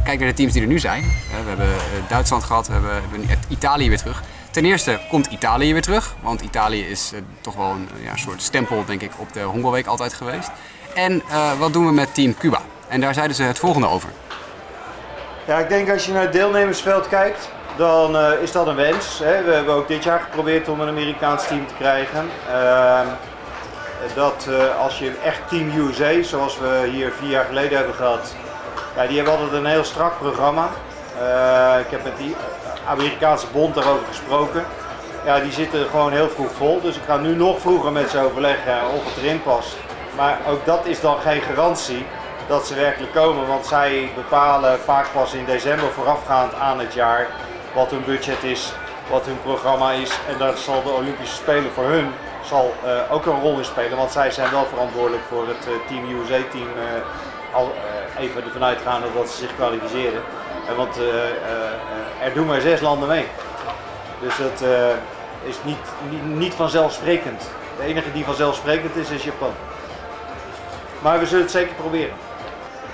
kijk 0.05 0.19
naar 0.19 0.29
de 0.29 0.35
teams 0.35 0.53
die 0.53 0.63
er 0.63 0.69
nu 0.69 0.79
zijn. 0.79 1.03
Eh, 1.03 1.43
we 1.43 1.49
hebben 1.49 1.69
Duitsland 2.09 2.45
gehad, 2.45 2.67
we 2.67 2.73
hebben, 2.73 3.03
we 3.11 3.37
Italië 3.49 3.89
weer 3.89 3.99
terug. 3.99 4.23
Ten 4.51 4.65
eerste 4.65 4.99
komt 5.11 5.27
Italië 5.27 5.73
weer 5.73 5.83
terug, 5.83 6.15
want 6.21 6.41
Italië 6.41 6.87
is 6.87 7.13
toch 7.41 7.55
wel 7.55 7.71
een 7.71 8.19
soort 8.19 8.43
stempel 8.43 8.85
denk 8.85 9.03
ik 9.03 9.11
op 9.19 9.33
de 9.33 9.41
Honkbalweek 9.41 9.87
altijd 9.87 10.15
geweest. 10.15 10.51
En 10.95 11.23
wat 11.59 11.73
doen 11.73 11.87
we 11.87 11.93
met 11.93 12.15
Team 12.15 12.35
Cuba? 12.39 12.61
En 12.89 13.01
daar 13.01 13.15
zeiden 13.15 13.37
ze 13.37 13.43
het 13.43 13.59
volgende 13.59 13.89
over. 13.89 14.09
Ja, 15.47 15.59
ik 15.59 15.69
denk 15.69 15.91
als 15.91 16.07
je 16.07 16.13
naar 16.13 16.23
het 16.23 16.33
deelnemersveld 16.33 17.09
kijkt, 17.09 17.51
dan 17.77 18.17
is 18.43 18.53
dat 18.53 18.67
een 18.67 18.77
wens. 18.77 19.19
Hè. 19.19 19.43
We 19.43 19.53
hebben 19.53 19.75
ook 19.75 19.89
dit 19.89 20.05
jaar 20.05 20.21
geprobeerd 20.21 20.69
om 20.69 20.81
een 20.81 20.89
Amerikaans 20.89 21.47
team 21.47 21.67
te 21.67 21.75
krijgen. 21.75 22.27
Ehm, 22.49 23.07
dat 24.15 24.49
eh, 24.49 24.81
als 24.81 24.99
je 24.99 25.13
echt 25.25 25.49
Team 25.49 25.71
USA, 25.77 26.23
zoals 26.23 26.59
we 26.59 26.89
hier 26.93 27.13
vier 27.13 27.31
jaar 27.31 27.45
geleden 27.45 27.77
hebben 27.77 27.95
gehad, 27.95 28.35
ja, 28.97 29.07
die 29.07 29.17
hebben 29.17 29.35
altijd 29.35 29.53
een 29.53 29.67
heel 29.67 29.85
strak 29.85 30.19
programma. 30.19 30.69
Eh, 31.21 31.81
ik 31.81 31.91
heb 31.91 32.05
met 32.05 32.17
die 32.17 32.37
Amerikaanse 32.87 33.47
bond 33.53 33.75
daarover 33.75 34.07
gesproken. 34.07 34.65
Ja, 35.25 35.41
die 35.41 35.53
zitten 35.53 35.87
gewoon 35.91 36.13
heel 36.13 36.29
vroeg 36.29 36.53
vol. 36.53 36.81
Dus 36.81 36.97
ik 36.97 37.03
ga 37.07 37.17
nu 37.17 37.35
nog 37.35 37.61
vroeger 37.61 37.93
met 37.93 38.11
ze 38.11 38.21
overleggen 38.21 38.91
of 38.95 39.05
het 39.05 39.25
erin 39.25 39.43
past. 39.43 39.77
Maar 40.17 40.39
ook 40.49 40.65
dat 40.65 40.87
is 40.87 41.01
dan 41.01 41.21
geen 41.21 41.41
garantie 41.41 42.07
dat 42.49 42.67
ze 42.67 42.75
werkelijk 42.75 43.13
komen. 43.13 43.47
Want 43.47 43.67
zij 43.67 44.11
bepalen 44.15 44.81
vaak 44.81 45.07
pas 45.13 45.33
in 45.33 45.45
december 45.45 45.89
voorafgaand 45.93 46.55
aan 46.55 46.79
het 46.79 46.95
jaar 46.95 47.27
wat 47.75 47.91
hun 47.91 48.05
budget 48.05 48.43
is, 48.43 48.73
wat 49.11 49.27
hun 49.27 49.41
programma 49.43 49.91
is. 49.91 50.11
En 50.29 50.39
daar 50.39 50.57
zal 50.57 50.83
de 50.83 50.91
Olympische 50.91 51.35
Spelen 51.35 51.73
voor 51.73 51.85
hun 51.85 52.13
zal, 52.49 52.75
eh, 52.85 53.13
ook 53.13 53.27
een 53.27 53.41
rol 53.41 53.59
in 53.59 53.65
spelen. 53.65 53.97
Want 53.97 54.11
zij 54.11 54.31
zijn 54.31 54.51
wel 54.51 54.65
verantwoordelijk 54.65 55.23
voor 55.29 55.49
het 55.49 55.67
eh, 55.67 55.73
Team 55.89 56.21
USA-team. 56.21 56.69
al, 57.53 57.73
eh, 58.17 58.25
even 58.25 58.45
ervan 58.45 58.65
uitgaande 58.65 59.07
dat 59.15 59.31
ze 59.31 59.37
zich 59.37 59.55
kwalificeren. 59.55 60.23
Want 60.77 60.97
er 62.23 62.35
doen 62.35 62.47
maar 62.47 62.61
zes 62.61 62.81
landen 62.81 63.09
mee. 63.09 63.27
Dus 64.21 64.37
dat 64.37 64.69
is 65.45 65.57
niet, 65.65 65.77
niet, 66.11 66.25
niet 66.25 66.55
vanzelfsprekend. 66.55 67.51
De 67.79 67.85
enige 67.85 68.13
die 68.13 68.25
vanzelfsprekend 68.25 68.97
is, 68.97 69.11
is 69.11 69.25
Japan. 69.25 69.51
Maar 71.03 71.19
we 71.19 71.27
zullen 71.27 71.43
het 71.43 71.53
zeker 71.53 71.75
proberen. 71.75 72.15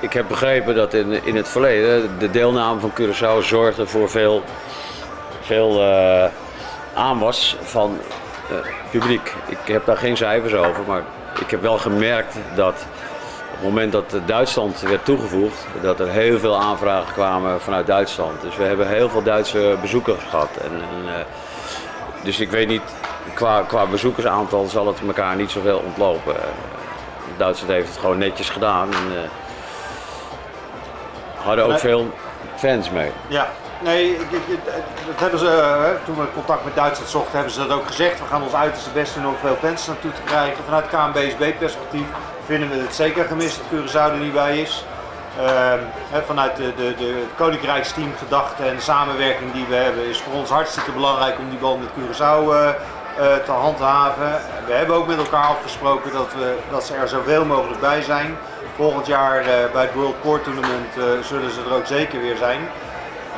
Ik 0.01 0.13
heb 0.13 0.29
begrepen 0.29 0.75
dat 0.75 0.95
in, 0.95 1.25
in 1.25 1.37
het 1.37 1.49
verleden 1.49 2.19
de 2.19 2.31
deelname 2.31 2.81
van 2.81 2.93
Curaçao 3.01 3.45
zorgde 3.45 3.87
voor 3.87 4.11
veel, 4.11 4.43
veel 5.41 5.83
aanwas 6.95 7.57
van 7.63 7.99
publiek. 8.91 9.35
Ik 9.47 9.59
heb 9.65 9.87
daar 9.87 9.97
geen 9.97 10.17
cijfers 10.17 10.55
over, 10.55 10.83
maar 10.87 11.03
ik 11.41 11.51
heb 11.51 11.63
wel 11.63 11.79
gemerkt 11.79 12.37
dat 12.55 12.87
op 13.55 13.61
het 13.61 13.69
moment 13.69 13.93
dat 13.93 14.17
Duitsland 14.27 14.81
werd 14.81 15.05
toegevoegd, 15.05 15.67
dat 15.83 16.01
er 16.01 16.09
heel 16.09 16.39
veel 16.39 16.61
aanvragen 16.61 17.13
kwamen 17.13 17.61
vanuit 17.61 17.87
Duitsland. 17.87 18.41
Dus 18.41 18.57
we 18.57 18.63
hebben 18.63 18.89
heel 18.89 19.09
veel 19.09 19.23
Duitse 19.23 19.77
bezoekers 19.81 20.23
gehad. 20.31 20.49
En, 20.57 20.71
en, 20.73 21.19
eh, 21.19 21.25
dus 22.23 22.41
ik 22.41 22.51
weet 22.51 22.69
niet, 22.69 22.83
qua, 23.35 23.63
qua 23.63 23.87
bezoekersaantal 23.87 24.67
zal 24.67 24.87
het 24.87 25.01
elkaar 25.07 25.37
niet 25.37 25.51
zoveel 25.51 25.83
ontlopen. 25.87 26.37
Eh, 26.37 26.49
Duitsland 27.37 27.73
heeft 27.73 27.89
het 27.89 27.99
gewoon 27.99 28.19
netjes 28.19 28.51
gedaan. 28.51 28.89
En, 28.93 29.23
eh, 29.23 29.31
hadden 31.45 31.65
ook 31.65 31.79
veel 31.79 32.11
fans 32.57 32.91
mee. 32.91 33.11
Ja, 33.29 33.49
nee, 33.85 34.17
eh, 34.17 35.87
toen 36.05 36.17
we 36.17 36.33
contact 36.35 36.65
met 36.65 36.75
Duitsland 36.75 37.11
zochten, 37.11 37.33
hebben 37.33 37.53
ze 37.53 37.67
dat 37.67 37.79
ook 37.79 37.87
gezegd. 37.87 38.19
We 38.19 38.27
gaan 38.27 38.43
ons 38.43 38.55
uiterste 38.55 38.91
best 38.91 39.15
doen 39.15 39.27
om 39.27 39.37
veel 39.41 39.57
fans 39.61 39.87
naartoe 39.87 40.13
te 40.13 40.23
krijgen. 40.25 40.65
Vanuit 40.65 40.87
KNBSB-perspectief 40.87 42.07
vinden 42.47 42.69
we 42.71 42.77
het 42.77 42.95
zeker 42.95 43.25
gemist 43.25 43.59
dat 43.59 43.67
Curaçao 43.67 44.13
er 44.13 44.19
niet 44.19 44.33
bij 44.33 44.61
is. 44.61 44.85
Ehm, 45.39 45.79
vanuit 46.27 46.57
de, 46.57 46.75
de, 46.77 46.95
de 46.95 47.25
Koninkrijksteam 47.37 48.13
gedachte 48.19 48.63
en 48.63 48.75
de 48.75 48.83
samenwerking 48.83 49.53
die 49.53 49.67
we 49.69 49.75
hebben 49.75 50.05
is 50.05 50.21
voor 50.21 50.33
ons 50.33 50.51
hartstikke 50.51 50.93
belangrijk 50.93 51.39
om 51.39 51.51
die 51.51 51.59
band 51.59 51.81
met 51.81 51.91
Curaçao 51.91 52.53
eh, 52.53 52.69
eh, 52.69 52.75
te 53.45 53.51
handhaven. 53.51 54.41
We 54.67 54.73
hebben 54.73 54.97
ook 54.97 55.07
met 55.07 55.19
elkaar 55.19 55.47
afgesproken 55.47 56.13
dat, 56.13 56.33
we, 56.35 56.57
dat 56.71 56.85
ze 56.85 56.95
er 56.95 57.09
zoveel 57.09 57.45
mogelijk 57.45 57.81
bij 57.81 58.03
zijn. 58.03 58.37
Volgend 58.77 59.07
jaar 59.07 59.45
bij 59.73 59.83
het 59.83 59.95
World 59.95 60.17
Court 60.23 60.45
Tournament 60.45 60.93
zullen 61.21 61.51
ze 61.51 61.61
er 61.69 61.75
ook 61.75 61.87
zeker 61.87 62.21
weer 62.21 62.37
zijn. 62.37 62.61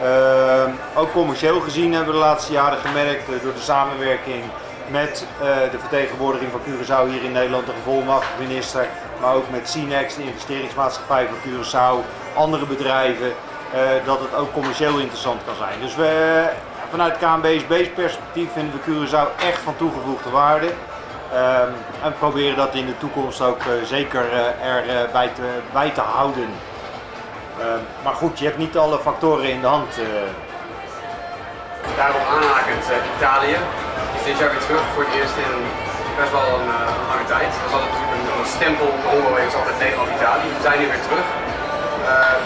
Ehm, 0.03 0.71
ook 0.95 1.13
commercieel 1.13 1.61
gezien 1.61 1.93
hebben 1.93 2.15
we 2.15 2.21
de 2.21 2.27
laatste 2.27 2.53
jaren 2.53 2.79
gemerkt 2.79 3.29
eh, 3.29 3.43
door 3.43 3.55
de 3.55 3.61
samenwerking 3.61 4.45
met 4.91 5.27
eh, 5.41 5.47
de 5.71 5.79
vertegenwoordiging 5.79 6.51
van 6.51 6.61
Curaçao 6.61 7.11
hier 7.11 7.23
in 7.23 7.33
Nederland, 7.33 7.67
de 7.67 7.73
gevolmachtigde 7.73 8.43
minister, 8.43 8.87
maar 9.21 9.35
ook 9.35 9.51
met 9.51 9.69
Cinex, 9.69 10.17
de 10.17 10.23
investeringsmaatschappij 10.23 11.27
van 11.27 11.37
Curaçao, 11.37 12.05
andere 12.35 12.67
bedrijven, 12.67 13.33
eh, 13.73 13.81
dat 14.05 14.21
het 14.21 14.35
ook 14.35 14.53
commercieel 14.53 14.99
interessant 14.99 15.41
kan 15.47 15.55
zijn. 15.55 15.81
Dus 15.81 15.95
we, 15.97 16.45
vanuit 16.91 17.19
KNBSB's 17.19 17.89
perspectief 17.95 18.53
vinden 18.53 18.81
we 18.85 18.91
Curaçao 18.91 19.45
echt 19.45 19.61
van 19.61 19.77
toegevoegde 19.77 20.31
waarde. 20.31 20.73
Ehm, 21.33 21.71
en 22.03 22.15
proberen 22.19 22.57
dat 22.57 22.75
in 22.75 22.87
de 22.87 22.99
toekomst 22.99 23.41
ook 23.41 23.61
zeker 23.85 24.33
erbij 24.63 25.09
bij 25.13 25.29
te, 25.29 25.43
bij 25.73 25.91
te 25.91 26.01
houden. 26.01 26.49
Ehm, 27.61 27.83
maar 28.05 28.14
goed, 28.14 28.38
je 28.38 28.45
hebt 28.45 28.59
niet 28.64 28.77
alle 28.85 28.99
factoren 29.09 29.49
in 29.55 29.61
de 29.61 29.66
hand. 29.77 29.92
eh. 29.99 30.05
Daarop 32.01 32.25
aanhakend, 32.37 32.85
eh, 32.95 33.16
Italië 33.19 33.57
is 34.16 34.23
dit 34.29 34.37
jaar 34.40 34.51
weer 34.55 34.64
terug 34.69 34.85
voor 34.95 35.05
het 35.07 35.14
eerst 35.21 35.37
in 35.47 35.55
best 36.21 36.33
wel 36.38 36.49
een, 36.57 36.69
eh, 36.81 37.09
lange 37.11 37.27
tijd. 37.35 37.51
Is 37.69 37.73
altijd 37.77 37.90
natuurlijk 37.92 38.14
een, 38.16 38.27
een 38.40 38.51
stempel 38.57 38.88
de 39.03 39.09
Hongerweek, 39.14 39.49
is 39.53 39.59
altijd 39.61 39.79
Nederland-Italië. 39.85 40.47
We 40.59 40.62
zijn 40.69 40.79
hier 40.81 40.90
weer 40.95 41.05
terug. 41.09 41.27
Eh, 42.12 42.38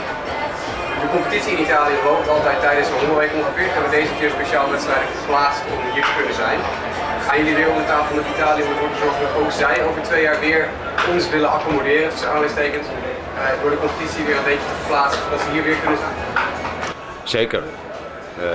de 1.03 1.09
competitie 1.17 1.53
in 1.57 1.65
Italië 1.69 1.97
loopt 2.11 2.29
altijd 2.37 2.59
tijdens 2.67 2.89
de 2.91 2.97
hongerweek 3.01 3.33
ongeveer. 3.41 3.69
We 3.71 3.77
hebben 3.79 3.95
deze 4.01 4.13
keer 4.19 4.31
speciaal 4.39 4.67
wedstrijden 4.75 5.09
geplaatst 5.21 5.63
om 5.73 5.79
hier 5.95 6.07
te 6.09 6.15
kunnen 6.19 6.37
zijn. 6.45 6.59
Gaan 7.27 7.39
jullie 7.41 7.57
weer 7.61 7.71
om 7.73 7.79
de 7.83 7.89
tafel 7.95 8.15
met 8.21 8.29
Italië 8.37 8.63
om 8.67 8.71
ervoor 8.75 8.93
te 8.95 9.01
zorgen 9.05 9.21
dat 9.27 9.35
ook 9.41 9.53
zij 9.65 9.77
over 9.89 10.01
twee 10.09 10.23
jaar 10.29 10.41
weer 10.47 10.63
ons 11.13 11.25
willen 11.35 11.51
accommoderen, 11.57 12.09
tussen 12.11 12.29
aanhalingstekens, 12.29 12.87
uh, 12.89 12.95
door 13.63 13.71
de 13.71 13.79
competitie 13.79 14.25
weer 14.25 14.37
een 14.37 14.45
beetje 14.45 14.67
te 14.67 14.75
verplaatsen, 14.79 15.21
ze 15.39 15.51
hier 15.51 15.63
weer 15.63 15.77
kunnen 15.77 15.99
zijn? 15.99 16.15
Zeker. 17.23 17.63
Uh, 18.39 18.47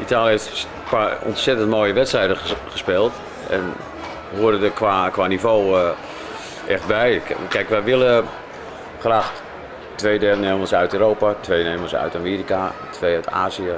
Italië 0.00 0.30
heeft 0.30 0.66
een 0.74 0.90
paar 0.90 1.18
ontzettend 1.22 1.70
mooie 1.70 1.92
wedstrijden 1.92 2.36
gespeeld. 2.70 3.12
En 3.50 3.72
horen 4.36 4.62
er 4.62 4.70
qua, 4.70 5.08
qua 5.08 5.26
niveau 5.26 5.78
uh, 5.78 5.88
echt 6.66 6.86
bij. 6.86 7.22
Kijk, 7.48 7.68
wij 7.68 7.82
willen 7.82 8.24
graag 9.00 9.32
twee 9.94 10.18
deelnemers 10.18 10.74
uit 10.74 10.92
Europa, 10.92 11.34
twee 11.40 11.62
deelnemers 11.62 11.94
uit 11.94 12.16
Amerika, 12.16 12.72
twee 12.90 13.14
uit 13.14 13.30
Azië. 13.30 13.72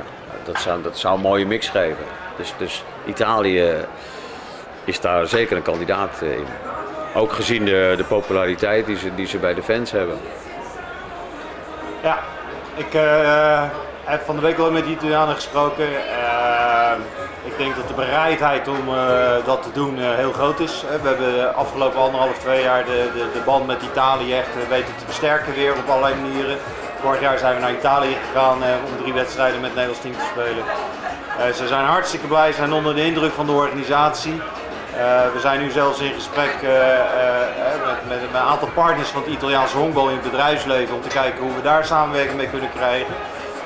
Dat 0.44 0.58
zou, 0.58 0.82
dat 0.82 0.98
zou 0.98 1.14
een 1.14 1.20
mooie 1.20 1.46
mix 1.46 1.68
geven. 1.68 2.04
Dus, 2.36 2.54
dus 2.58 2.84
Italië 3.04 3.74
is 4.84 5.00
daar 5.00 5.26
zeker 5.26 5.56
een 5.56 5.62
kandidaat 5.62 6.22
in. 6.22 6.46
Ook 7.16 7.32
gezien 7.32 7.64
de, 7.64 7.94
de 7.96 8.04
populariteit 8.04 8.86
die 8.86 8.96
ze, 8.96 9.14
die 9.14 9.26
ze 9.26 9.38
bij 9.38 9.54
de 9.54 9.62
fans 9.62 9.90
hebben. 9.90 10.18
Ja, 12.02 12.18
ik 12.74 12.94
uh, 12.94 13.62
heb 14.04 14.22
van 14.24 14.36
de 14.36 14.42
week 14.42 14.58
al 14.58 14.70
met 14.70 14.84
de 14.84 14.90
Italianen 14.90 15.34
gesproken. 15.34 15.84
Uh, 15.84 16.92
ik 17.44 17.58
denk 17.58 17.76
dat 17.76 17.88
de 17.88 17.94
bereidheid 17.94 18.68
om 18.68 18.88
uh, 18.88 18.96
dat 19.44 19.62
te 19.62 19.72
doen 19.72 19.98
heel 19.98 20.32
groot 20.32 20.60
is. 20.60 20.82
We 20.82 21.08
hebben 21.08 21.18
de 21.18 21.52
afgelopen 21.52 22.00
anderhalf, 22.00 22.38
twee 22.38 22.62
jaar 22.62 22.84
de, 22.84 23.10
de, 23.14 23.26
de 23.32 23.40
band 23.44 23.66
met 23.66 23.82
Italië 23.82 24.34
echt 24.34 24.68
weten 24.68 24.96
te 24.96 25.04
versterken 25.04 25.54
weer 25.54 25.72
op 25.72 25.88
allerlei 25.88 26.14
manieren. 26.14 26.56
Vorig 27.00 27.20
jaar 27.20 27.38
zijn 27.38 27.54
we 27.54 27.60
naar 27.60 27.72
Italië 27.72 28.16
gegaan 28.26 28.56
om 28.62 29.02
drie 29.02 29.12
wedstrijden 29.12 29.60
met 29.60 29.70
het 29.70 29.78
Nederlands 29.78 30.02
team 30.02 30.14
te 30.14 30.30
spelen. 30.32 31.54
ze 31.54 31.66
zijn 31.66 31.84
hartstikke 31.84 32.26
blij, 32.26 32.52
zijn 32.52 32.72
onder 32.72 32.94
de 32.94 33.04
indruk 33.04 33.32
van 33.32 33.46
de 33.46 33.52
organisatie. 33.52 34.40
Uh, 34.96 35.02
we 35.32 35.40
zijn 35.40 35.60
nu 35.60 35.70
zelfs 35.70 35.98
in 36.00 36.12
gesprek 36.14 36.54
uh, 36.62 36.70
uh, 36.70 36.78
met, 37.86 38.08
met, 38.08 38.28
een 38.28 38.36
aantal 38.36 38.68
partners 38.74 39.08
van 39.08 39.22
het 39.22 39.30
Italiaanse 39.30 39.76
honkbal 39.76 40.08
in 40.08 40.14
het 40.14 40.30
bedrijfsleven 40.30 40.94
om 40.94 41.00
te 41.00 41.08
kijken 41.08 41.42
hoe 41.42 41.54
we 41.54 41.62
daar 41.62 41.84
samenwerking 41.84 42.36
mee 42.36 42.48
kunnen 42.48 42.70
krijgen. 42.70 43.14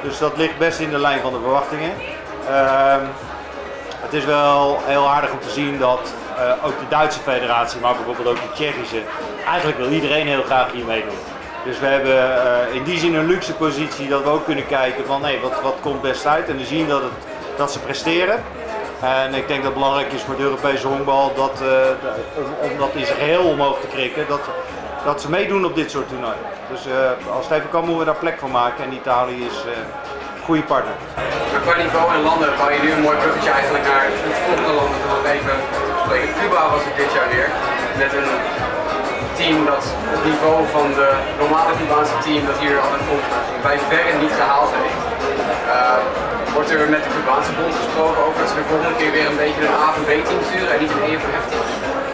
Dus 0.03 0.19
dat 0.19 0.37
ligt 0.37 0.59
best 0.59 0.81
in 0.81 0.91
de 0.91 0.99
lijn 0.99 1.21
van 1.21 1.33
de 1.33 1.39
verwachtingen. 1.41 1.93
Ehm, 2.49 3.05
het 3.97 4.13
is 4.13 4.25
wel 4.25 4.81
heel 4.85 5.09
aardig 5.09 5.33
om 5.33 5.41
te 5.41 5.51
zien 5.51 5.79
dat 5.79 6.13
ook 6.65 6.79
de 6.79 6.89
Duitse 6.89 7.21
federatie, 7.21 7.81
maar 7.81 7.95
bijvoorbeeld 7.95 8.29
ook 8.29 8.43
de 8.43 8.53
Tsjechische, 8.53 9.03
eigenlijk 9.47 9.79
wil 9.79 9.91
iedereen 9.91 10.27
heel 10.27 10.43
graag 10.43 10.73
hier 10.73 10.85
meedoen. 10.85 11.19
Dus 11.65 11.79
we 11.79 11.87
hebben 11.87 12.73
in 12.73 12.83
die 12.83 12.99
zin 12.99 13.15
een 13.15 13.27
luxe 13.27 13.55
positie 13.55 14.09
dat 14.09 14.23
we 14.23 14.29
ook 14.29 14.45
kunnen 14.45 14.67
kijken 14.67 15.07
van 15.07 15.23
hey, 15.23 15.41
wat, 15.41 15.63
wat 15.63 15.77
komt 15.81 16.03
best 16.03 16.27
uit 16.27 16.49
en 16.49 16.57
we 16.57 16.65
zien 16.65 16.89
dat, 16.89 17.03
het, 17.03 17.13
dat 17.57 17.73
ze 17.73 17.79
presteren. 17.79 18.43
En 19.01 19.35
ik 19.35 19.49
denk 19.49 19.63
dat 19.63 19.73
het 19.73 19.81
belangrijk 19.81 20.13
is 20.13 20.23
voor 20.23 20.35
het 20.35 20.43
Europese 20.43 20.87
honkbal 20.87 21.35
dat, 21.35 21.63
uh, 21.63 21.69
om, 22.37 22.71
om, 22.71 22.79
dat 22.79 22.91
geheel 22.95 23.45
omhoog 23.45 23.81
te 23.81 23.87
krikken, 23.87 24.25
dat, 24.29 24.41
dat 25.05 25.21
ze 25.21 25.31
meedoen 25.31 25.65
op 25.65 25.75
dit 25.75 25.91
soort 25.91 26.09
toernooien. 26.09 26.47
Dus 26.71 26.87
uh, 26.87 27.35
als 27.37 27.45
het 27.49 27.57
even 27.57 27.71
kan, 27.71 27.85
moeten 27.85 27.99
we 27.99 28.11
daar 28.13 28.25
plek 28.25 28.39
van 28.39 28.51
maken. 28.51 28.85
En 28.85 28.93
Italië 28.93 29.41
is 29.51 29.59
uh, 29.67 29.73
een 30.37 30.45
goede 30.45 30.63
partner. 30.63 30.95
Maar 31.53 31.61
qua 31.67 31.75
niveau 31.85 32.15
en 32.15 32.23
landen 32.23 32.51
bouw 32.59 32.71
je 32.71 32.81
nu 32.83 32.91
een 32.93 33.07
mooi 33.09 33.17
bruggetje 33.23 33.51
eigenlijk 33.51 33.85
naar 33.85 34.05
het 34.05 34.39
volgende 34.47 34.73
land. 34.81 34.95
Dat 35.15 35.25
even 35.35 35.57
spreken. 36.05 36.35
Cuba 36.41 36.61
was 36.75 36.85
het 36.89 36.97
dit 37.03 37.13
jaar 37.17 37.29
weer. 37.35 37.49
Met 38.03 38.13
een 38.21 38.31
team 39.39 39.59
dat 39.73 39.85
het 40.13 40.23
niveau 40.31 40.59
van 40.77 40.87
de 40.99 41.09
normale 41.43 41.73
Cubaanse 41.79 42.19
team 42.25 42.43
dat 42.51 42.59
hier 42.65 42.77
altijd 42.85 43.03
komt 43.09 43.27
bij 43.67 43.79
verre 43.89 44.13
niet 44.25 44.35
gehaald 44.41 44.71
heeft. 44.81 45.01
Wordt 46.55 46.71
er 46.71 46.89
met 46.89 47.05
de 47.05 47.11
Cubaanse 47.11 47.53
bond 47.53 47.75
gesproken 47.75 48.23
over 48.27 48.41
dat 48.41 48.49
ze 48.49 48.55
de 48.55 48.63
volgende 48.63 48.97
keer 48.97 49.13
weer 49.13 49.27
een 49.27 49.37
beetje 49.37 49.61
een 49.67 49.73
A- 49.73 49.95
en 49.95 50.03
B-team 50.03 50.43
sturen 50.49 50.73
en 50.75 50.81
niet 50.81 50.91
een 50.91 51.03
EFF-team? 51.03 51.63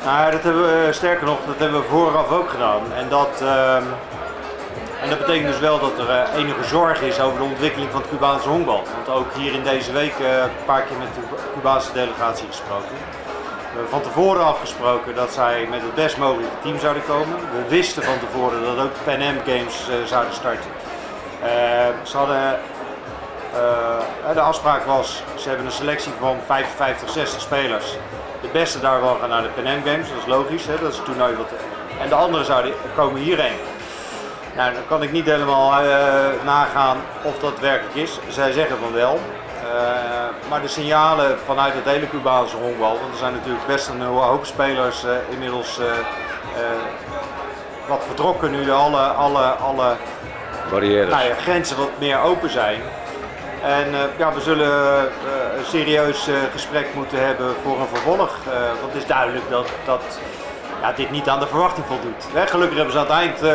Nou, 0.05 0.31
dat 0.31 0.43
hebben 0.43 0.63
we, 0.63 0.93
sterker 0.93 1.27
nog, 1.27 1.39
dat 1.47 1.59
hebben 1.59 1.81
we 1.81 1.89
vooraf 1.89 2.31
ook 2.31 2.51
gedaan. 2.51 2.83
En 3.01 3.09
dat, 3.09 3.33
uh, 3.43 3.77
en 5.03 5.09
dat 5.09 5.19
betekent 5.19 5.47
dus 5.47 5.59
wel 5.59 5.79
dat 5.79 5.99
er 5.99 6.09
uh, 6.09 6.41
enige 6.41 6.65
zorg 6.65 7.03
is 7.03 7.21
over 7.21 7.39
de 7.39 7.45
ontwikkeling 7.45 7.91
van 7.91 8.01
het 8.01 8.11
Cubaanse 8.11 8.49
honkbal. 8.49 8.83
Want 8.95 9.19
ook 9.19 9.35
hier 9.35 9.53
in 9.53 9.63
deze 9.63 9.93
week 9.93 10.15
uh, 10.21 10.29
een 10.43 10.65
paar 10.65 10.83
keer 10.83 10.99
met 10.99 11.15
de 11.15 11.37
Cubaanse 11.55 11.93
delegatie 11.93 12.47
gesproken. 12.47 12.97
We 13.71 13.83
hebben 13.83 13.91
van 13.91 14.03
tevoren 14.03 14.45
afgesproken 14.45 15.15
dat 15.15 15.33
zij 15.33 15.67
met 15.71 15.83
het 15.83 15.95
best 15.95 16.17
mogelijke 16.19 16.57
team 16.63 16.79
zouden 16.79 17.05
komen. 17.07 17.37
We 17.37 17.69
wisten 17.69 18.03
van 18.03 18.19
tevoren 18.19 18.63
dat 18.63 18.85
ook 18.85 18.95
de 18.95 19.01
Pan 19.05 19.23
Am 19.23 19.39
Games 19.47 19.77
zouden 20.05 20.35
starten. 20.35 20.71
ze 22.03 22.17
hadden 22.17 22.59
uh, 23.57 24.35
de 24.35 24.41
afspraak 24.41 24.85
was, 24.85 25.23
ze 25.37 25.49
hebben 25.49 25.67
een 25.67 25.73
selectie 25.73 26.13
van 26.21 26.37
55, 26.47 27.11
60 27.11 27.41
spelers. 27.41 27.97
De 28.41 28.49
beste 28.53 28.81
daarvan 28.81 29.17
gaan 29.21 29.29
naar 29.29 29.43
de 29.43 29.49
Pan 29.49 29.67
Am 29.67 29.83
Games, 29.85 30.09
dat 30.09 30.19
is 30.19 30.27
logisch, 30.27 30.67
hè? 30.67 30.79
dat 30.81 30.91
is 30.91 30.97
het 30.97 31.05
toernooi 31.07 31.37
wat... 31.37 31.51
En 32.01 32.09
de 32.09 32.15
anderen 32.15 32.47
zouden 32.47 32.73
komen 32.97 33.21
hierheen. 33.21 33.59
Nou, 34.57 34.73
dan 34.73 34.83
kan 34.89 35.03
ik 35.03 35.13
niet 35.13 35.27
helemaal 35.27 35.85
uh, 35.85 35.89
nagaan 36.45 36.97
of 37.23 37.39
dat 37.39 37.61
werkelijk 37.61 37.95
is. 37.95 38.19
Zij 38.29 38.53
zeggen 38.53 38.79
van 38.79 38.93
wel. 38.93 39.15
Uh, 39.15 40.49
maar 40.49 40.61
de 40.61 40.69
signalen 40.69 41.39
vanuit 41.45 41.75
het 41.75 41.85
hele 41.85 42.09
Cubaanse 42.09 42.57
honkbal, 42.57 42.99
want 42.99 43.13
er 43.13 43.19
zijn 43.19 43.33
natuurlijk 43.33 43.67
best 43.67 43.89
een 43.89 44.01
hoop 44.01 44.45
spelers 44.45 45.05
inmiddels 45.31 45.81
wat 47.89 48.05
vertrokken 48.07 48.51
nu 48.51 48.71
alle, 48.71 49.01
alle, 49.01 49.43
alle 49.43 49.97
Barrières. 50.71 51.11
Nou 51.11 51.25
ja, 51.25 51.35
grenzen 51.35 51.77
wat 51.77 51.91
meer 51.99 52.21
open 52.21 52.51
zijn. 52.51 52.81
En 53.63 53.89
uh, 53.93 53.99
ja, 54.17 54.33
we 54.33 54.41
zullen 54.41 54.69
uh, 54.69 55.59
een 55.59 55.65
serieus 55.65 56.29
uh, 56.29 56.35
gesprek 56.53 56.87
moeten 56.95 57.27
hebben 57.27 57.55
voor 57.63 57.81
een 57.81 57.87
vervolg. 57.93 58.39
want 58.81 58.93
het 58.93 59.03
is 59.03 59.07
duidelijk 59.07 59.45
dat, 59.51 59.69
dat 59.85 60.03
ja, 60.81 60.93
dit 60.93 61.11
niet 61.11 61.29
aan 61.29 61.41
de 61.41 61.47
verwachting 61.47 61.87
voldoet. 61.87 62.27
Hè, 62.33 62.47
gelukkig 62.47 62.77
hebben 62.77 62.95
ze 62.95 63.01
aan 63.01 63.07
het 63.07 63.43
eind 63.43 63.55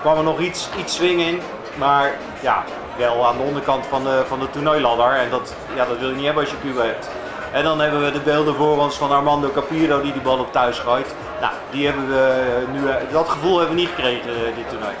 kwam 0.00 0.24
nog 0.24 0.40
iets, 0.40 0.68
iets 0.78 0.94
swing 0.94 1.20
in. 1.20 1.40
Maar 1.78 2.12
ja, 2.40 2.64
wel 2.96 3.26
aan 3.26 3.36
de 3.36 3.42
onderkant 3.42 3.86
van 3.86 4.04
de, 4.04 4.22
van 4.28 4.38
de 4.38 4.50
toernooiladder. 4.50 5.12
En 5.12 5.30
dat, 5.30 5.54
ja, 5.74 5.84
dat 5.84 5.98
wil 5.98 6.08
je 6.08 6.14
niet 6.14 6.24
hebben 6.24 6.42
als 6.42 6.52
je 6.52 6.58
Cuba 6.60 6.82
hebt. 6.82 7.08
En 7.52 7.64
dan 7.64 7.80
hebben 7.80 8.04
we 8.04 8.12
de 8.12 8.20
beelden 8.20 8.54
voor 8.54 8.78
ons 8.78 8.96
van 8.96 9.10
Armando 9.10 9.50
Capiro 9.50 10.02
die 10.02 10.12
die 10.12 10.22
bal 10.22 10.38
op 10.38 10.52
thuis 10.52 10.78
gooit. 10.78 11.14
Nou, 11.40 11.52
die 11.70 11.86
hebben 11.86 12.08
we 12.08 12.44
nu, 12.72 12.80
dat 13.12 13.28
gevoel 13.28 13.58
hebben 13.58 13.76
we 13.76 13.80
niet 13.80 13.90
gekregen 13.94 14.30
dit 14.54 14.68
toernooi. 14.68 14.94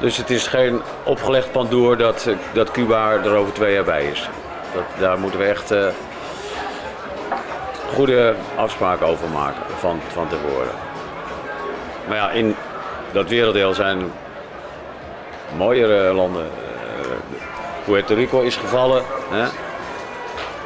Dus 0.00 0.16
het 0.16 0.30
is 0.30 0.46
geen 0.46 0.82
opgelegd 1.04 1.52
pandoor 1.52 1.96
dat, 1.96 2.28
dat 2.52 2.70
Cuba 2.70 3.10
er 3.12 3.34
over 3.34 3.52
twee 3.52 3.74
jaar 3.74 3.84
bij 3.84 4.04
is. 4.04 4.28
Dat, 4.74 4.82
daar 4.98 5.18
moeten 5.18 5.40
we 5.40 5.46
echt 5.46 5.72
uh, 5.72 5.86
goede 7.94 8.34
afspraken 8.56 9.06
over 9.06 9.28
maken 9.28 9.62
van, 9.78 10.00
van 10.12 10.28
tevoren. 10.28 10.72
Maar 12.08 12.16
ja, 12.16 12.30
in 12.30 12.56
dat 13.12 13.28
werelddeel 13.28 13.74
zijn 13.74 14.12
mooiere 15.56 16.12
landen. 16.12 16.44
Uh, 16.44 17.38
Puerto 17.84 18.14
Rico 18.14 18.40
is 18.40 18.56
gevallen. 18.56 19.02
Hè? 19.30 19.44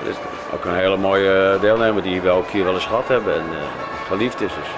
is 0.08 0.16
ook 0.54 0.64
een 0.64 0.74
hele 0.74 0.96
mooie 0.96 1.58
deelnemer 1.60 2.02
die 2.02 2.20
we 2.20 2.30
ook 2.30 2.48
hier 2.50 2.64
wel 2.64 2.74
eens 2.74 2.86
gehad 2.86 3.08
hebben 3.08 3.34
en 3.34 3.44
geliefd 4.08 4.40
is. 4.40 4.52
Dus. 4.54 4.68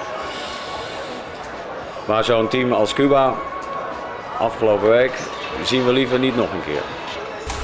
Maar 2.07 2.25
zo'n 2.25 2.49
team 2.49 2.73
als 2.73 2.93
Cuba, 2.93 3.35
afgelopen 4.39 4.89
week 4.89 5.13
zien 5.65 5.85
we 5.85 5.93
liever 5.93 6.19
niet 6.19 6.37
nog 6.37 6.53
een 6.53 6.65
keer. 6.65 6.83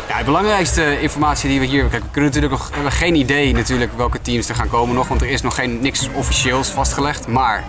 Ja, 0.09 0.19
de 0.19 0.25
belangrijkste 0.25 1.01
informatie 1.01 1.49
die 1.49 1.61
we 1.61 1.67
hier... 1.67 1.85
Kijk, 1.85 2.03
we 2.03 2.09
kunnen 2.11 2.31
natuurlijk 2.33 2.61
nog, 2.61 2.71
hebben 2.75 2.93
geen 2.93 3.15
idee 3.15 3.53
natuurlijk 3.53 3.93
welke 3.97 4.21
teams 4.21 4.49
er 4.49 4.55
gaan 4.55 4.69
komen 4.69 4.95
nog. 4.95 5.09
Want 5.09 5.21
er 5.21 5.29
is 5.29 5.43
nog 5.43 5.55
geen, 5.55 5.81
niks 5.81 6.09
officieels 6.15 6.69
vastgelegd. 6.69 7.27
Maar 7.27 7.65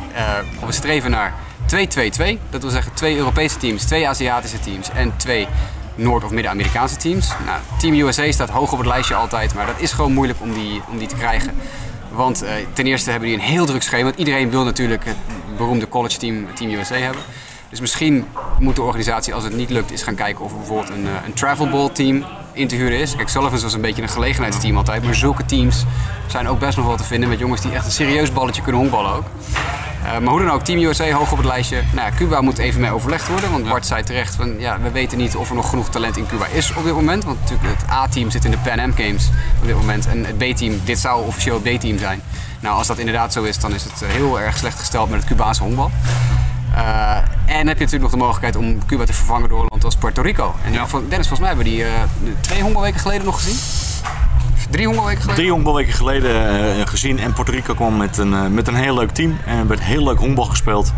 we 0.66 0.72
streven 0.72 1.12
naar 1.12 1.34
2-2-2. 1.64 2.40
Dat 2.50 2.62
wil 2.62 2.72
zeggen 2.72 2.94
twee 2.94 3.18
Europese 3.18 3.58
teams, 3.58 3.84
twee 3.86 4.08
Aziatische 4.08 4.60
teams 4.60 4.90
en 4.90 5.18
twee 5.18 5.48
Noord- 5.96 6.24
of 6.24 6.32
Midden-Amerikaanse 6.32 6.96
teams. 6.96 7.32
Nou, 7.46 7.60
Team 7.80 7.94
USA 7.94 8.32
staat 8.32 8.50
hoog 8.50 8.72
op 8.72 8.78
het 8.78 8.88
lijstje 8.88 9.16
altijd. 9.16 9.54
Maar 9.54 9.66
dat 9.66 9.80
is 9.80 9.92
gewoon 9.92 10.14
moeilijk 10.14 10.42
om 10.42 10.54
die, 10.54 10.82
om 10.90 10.98
die 10.98 11.08
te 11.08 11.16
krijgen. 11.16 11.54
Want 12.12 12.44
uh, 12.44 12.50
ten 12.74 12.86
eerste 12.86 13.10
hebben 13.10 13.30
die 13.30 13.38
een 13.38 13.44
heel 13.44 13.66
druk 13.66 13.82
schema. 13.82 14.04
Want 14.04 14.16
iedereen 14.16 14.50
wil 14.50 14.64
natuurlijk 14.64 15.06
het 15.06 15.18
beroemde 15.58 15.90
college 15.90 16.18
team, 16.18 16.54
Team 16.54 16.72
USA 16.72 16.96
hebben. 16.96 17.22
Dus 17.74 17.82
misschien 17.82 18.26
moet 18.60 18.76
de 18.76 18.82
organisatie, 18.82 19.34
als 19.34 19.44
het 19.44 19.56
niet 19.56 19.70
lukt, 19.70 19.92
eens 19.92 20.04
gaan 20.04 20.16
kijken 20.16 20.46
of 20.46 20.52
er 20.52 20.58
bijvoorbeeld 20.58 20.90
een, 20.90 21.08
een 21.26 21.34
travel 21.34 21.70
ball 21.70 21.90
team 21.90 22.26
in 22.52 22.68
te 22.68 22.76
huren 22.76 23.00
is. 23.00 23.16
Kijk, 23.16 23.30
Sullivan's 23.30 23.64
was 23.64 23.74
een 23.74 23.82
beetje 23.82 24.02
een 24.02 24.10
gelegenheidsteam 24.10 24.78
altijd. 24.78 25.04
Maar 25.04 25.16
zulke 25.16 25.46
teams 25.46 25.86
zijn 26.28 26.48
ook 26.48 26.60
best 26.60 26.78
nog 26.78 26.86
wel 26.86 26.96
te 26.96 27.04
vinden 27.04 27.30
met 27.30 27.40
jongens 27.40 27.62
die 27.62 27.72
echt 27.72 27.86
een 27.86 27.92
serieus 27.92 28.32
balletje 28.32 28.62
kunnen 28.62 28.82
honkballen 28.82 29.14
ook. 29.14 29.24
Uh, 30.04 30.18
maar 30.18 30.32
hoe 30.32 30.40
dan 30.40 30.52
ook, 30.52 30.64
Team 30.64 30.80
USA 30.80 31.12
hoog 31.12 31.32
op 31.32 31.38
het 31.38 31.48
lijstje. 31.48 31.82
Nou, 31.94 32.12
ja, 32.12 32.18
Cuba 32.18 32.42
moet 32.42 32.58
even 32.58 32.82
mee 32.82 32.92
overlegd 32.92 33.28
worden. 33.28 33.52
Want 33.52 33.70
Bart 33.70 33.86
zei 33.86 34.04
terecht 34.04 34.36
van 34.36 34.60
ja, 34.60 34.80
we 34.80 34.92
weten 34.92 35.18
niet 35.18 35.36
of 35.36 35.50
er 35.50 35.56
nog 35.56 35.70
genoeg 35.70 35.90
talent 35.90 36.18
in 36.18 36.26
Cuba 36.26 36.46
is 36.46 36.74
op 36.76 36.84
dit 36.84 36.94
moment. 36.94 37.24
Want 37.24 37.40
natuurlijk 37.40 37.70
het 37.78 37.90
A-team 37.90 38.32
zit 38.32 38.46
in 38.46 38.52
de 38.52 38.58
Pan 38.58 38.80
Am 38.80 38.94
Games 38.94 39.30
op 39.62 39.68
dit 39.68 39.76
moment. 39.76 40.08
En 40.08 40.26
het 40.26 40.38
B-team, 40.38 40.82
dit 40.84 41.00
zou 41.00 41.26
officieel 41.26 41.62
het 41.64 41.78
B-team 41.78 41.98
zijn. 41.98 42.22
Nou, 42.60 42.78
als 42.78 42.88
dat 42.88 42.98
inderdaad 42.98 43.34
zo 43.34 43.44
is, 43.44 43.60
dan 43.60 43.74
is 43.74 43.84
het 43.84 44.04
heel 44.06 44.40
erg 44.40 44.58
slecht 44.58 44.80
gesteld 44.80 45.10
met 45.10 45.20
het 45.20 45.28
Cubaanse 45.28 45.64
honkbal. 45.64 45.92
Eh, 46.74 47.16
en 47.46 47.68
heb 47.68 47.78
je 47.78 47.84
natuurlijk 47.84 48.02
nog 48.02 48.12
de 48.12 48.18
mogelijkheid 48.18 48.56
om 48.56 48.86
Cuba 48.86 49.06
te 49.06 49.14
vervangen 49.14 49.50
door 49.50 49.60
een 49.60 49.66
land 49.70 49.84
als 49.84 49.96
Puerto 49.96 50.22
Rico. 50.22 50.56
En 50.64 50.74
Ja. 50.74 50.86
Dennis, 51.10 51.28
volgens 51.28 51.40
mij 51.40 51.48
hebben 51.48 51.66
we 51.66 51.72
die 51.72 51.84
eh, 51.84 51.92
twee 52.40 52.62
honkbalweken 52.62 53.00
geleden 53.00 53.26
nog 53.26 53.36
gezien. 53.36 53.56
Drie 54.70 54.86
honkbalweken 54.86 55.22
geleden? 55.22 55.42
Drie 55.42 55.52
honkbalweken 55.54 55.94
geleden 55.94 56.48
eh, 56.80 56.88
gezien 56.88 57.20
en 57.20 57.34
Puerto 57.34 57.52
Rico 57.52 57.74
kwam 57.74 57.98
met 57.98 58.18
een, 58.18 58.54
met 58.54 58.68
een 58.68 58.76
heel 58.76 58.94
leuk 58.96 59.12
team. 59.12 59.38
En 59.46 59.58
er 59.58 59.68
werd 59.68 59.82
heel 59.84 60.04
leuk 60.04 60.20
honkbal 60.20 60.46
gespeeld. 60.46 60.94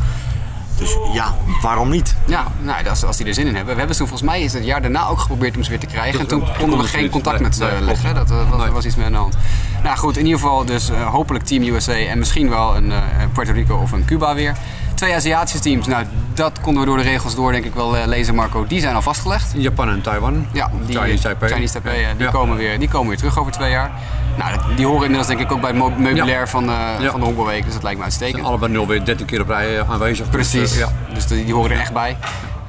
Dus 0.78 0.98
ja, 1.14 1.36
waarom 1.62 1.90
niet? 1.90 2.16
Ja, 2.26 2.48
nou, 2.62 2.88
als, 2.88 3.04
als 3.04 3.18
die 3.18 3.26
er 3.26 3.34
zin 3.34 3.48
in 3.48 3.56
hebben. 3.56 3.74
We 3.74 3.80
hebben 3.80 3.98
toen 3.98 4.08
volgens 4.08 4.30
mij 4.30 4.42
is 4.42 4.54
het 4.54 4.66
jaar 4.66 4.82
daarna 4.82 5.08
ook 5.08 5.20
geprobeerd 5.20 5.56
om 5.56 5.64
ze 5.64 5.70
weer 5.70 5.80
te 5.80 5.86
krijgen. 5.86 6.20
En 6.20 6.28
toen 6.28 6.44
konden 6.60 6.80
we 6.80 6.86
geen 6.86 7.10
contact 7.10 7.40
met 7.40 7.56
ze 7.56 7.78
leggen. 7.82 8.16
Dat 8.16 8.30
was, 8.30 8.60
Nee. 8.64 8.72
was 8.72 8.86
iets 8.86 8.96
mee 8.96 9.06
aan 9.06 9.12
de 9.12 9.18
hand. 9.18 9.36
Nou 9.84 9.98
goed, 9.98 10.18
in 10.18 10.26
ieder 10.26 10.40
geval 10.40 10.66
dus 10.66 10.90
hopelijk 10.90 11.44
Team 11.46 11.64
USA 11.64 11.94
en 11.94 12.20
misschien 12.20 12.50
wel 12.50 12.76
een 12.76 12.92
eh, 12.92 12.98
Puerto 13.34 13.52
Rico 13.52 13.76
of 13.78 13.92
een 13.92 14.06
Cuba 14.06 14.36
weer. 14.36 14.56
Twee 14.96 15.16
Aziatische 15.16 15.60
teams, 15.60 15.88
nou 15.88 16.06
dat 16.34 16.60
konden 16.62 16.82
we 16.84 16.88
door 16.88 16.98
de 16.98 17.04
regels 17.04 17.36
door 17.36 17.52
denk 17.52 17.66
ik 17.66 17.74
wel 17.74 17.98
eh, 17.98 18.08
lezen 18.08 18.36
Marco. 18.36 18.68
Die 18.68 18.80
zijn 18.80 18.96
al 18.96 19.02
vastgelegd. 19.02 19.52
Japan 19.56 19.90
en 19.90 20.02
Taiwan. 20.02 20.48
Ja, 20.52 20.70
die, 20.86 20.98
Chinese 21.00 21.22
Taipei. 21.24 21.52
Chinese 21.54 21.72
Taipei, 21.82 22.00
ja, 22.02 22.14
die, 22.18 22.28
komen 22.30 22.58
weer, 22.58 22.80
die 22.80 22.88
komen 22.90 23.08
weer 23.08 23.18
terug 23.18 23.40
over 23.40 23.52
twee 23.52 23.70
jaar. 23.72 23.92
Nou, 24.38 24.60
die 24.76 24.86
horen 24.86 25.02
inmiddels 25.02 25.28
denk 25.28 25.40
ik 25.40 25.52
ook 25.52 25.62
bij 25.62 25.72
het 25.72 25.98
meubilair 25.98 26.40
Ja. 26.40 26.48
van, 26.48 26.64
eh, 26.70 26.78
Ja. 27.00 27.12
van 27.12 27.20
de 27.20 27.26
honkbalweek. 27.26 27.64
Dus 27.64 27.74
dat 27.74 27.84
lijkt 27.84 27.98
me 27.98 28.04
uitstekend. 28.04 28.44
Allebei 28.46 28.72
nul 28.72 28.88
weer 28.88 29.06
13 29.06 29.26
keer 29.26 29.42
op 29.42 29.48
rij 29.48 29.80
eh, 29.80 29.90
aanwezig. 29.92 30.26
Dus, 30.30 30.36
Precies, 30.36 30.74
eh, 30.74 30.80
ja. 30.80 30.90
dus 31.14 31.28
die, 31.28 31.46
die 31.46 31.54
horen 31.54 31.72
er 31.72 31.80
echt 31.80 31.94
bij. 31.94 32.18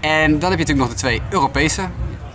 En 0.00 0.38
dan 0.38 0.50
heb 0.50 0.58
je 0.58 0.64
natuurlijk 0.64 0.78
nog 0.78 0.88
de 0.88 0.94
twee 0.94 1.20
Europese 1.30 1.82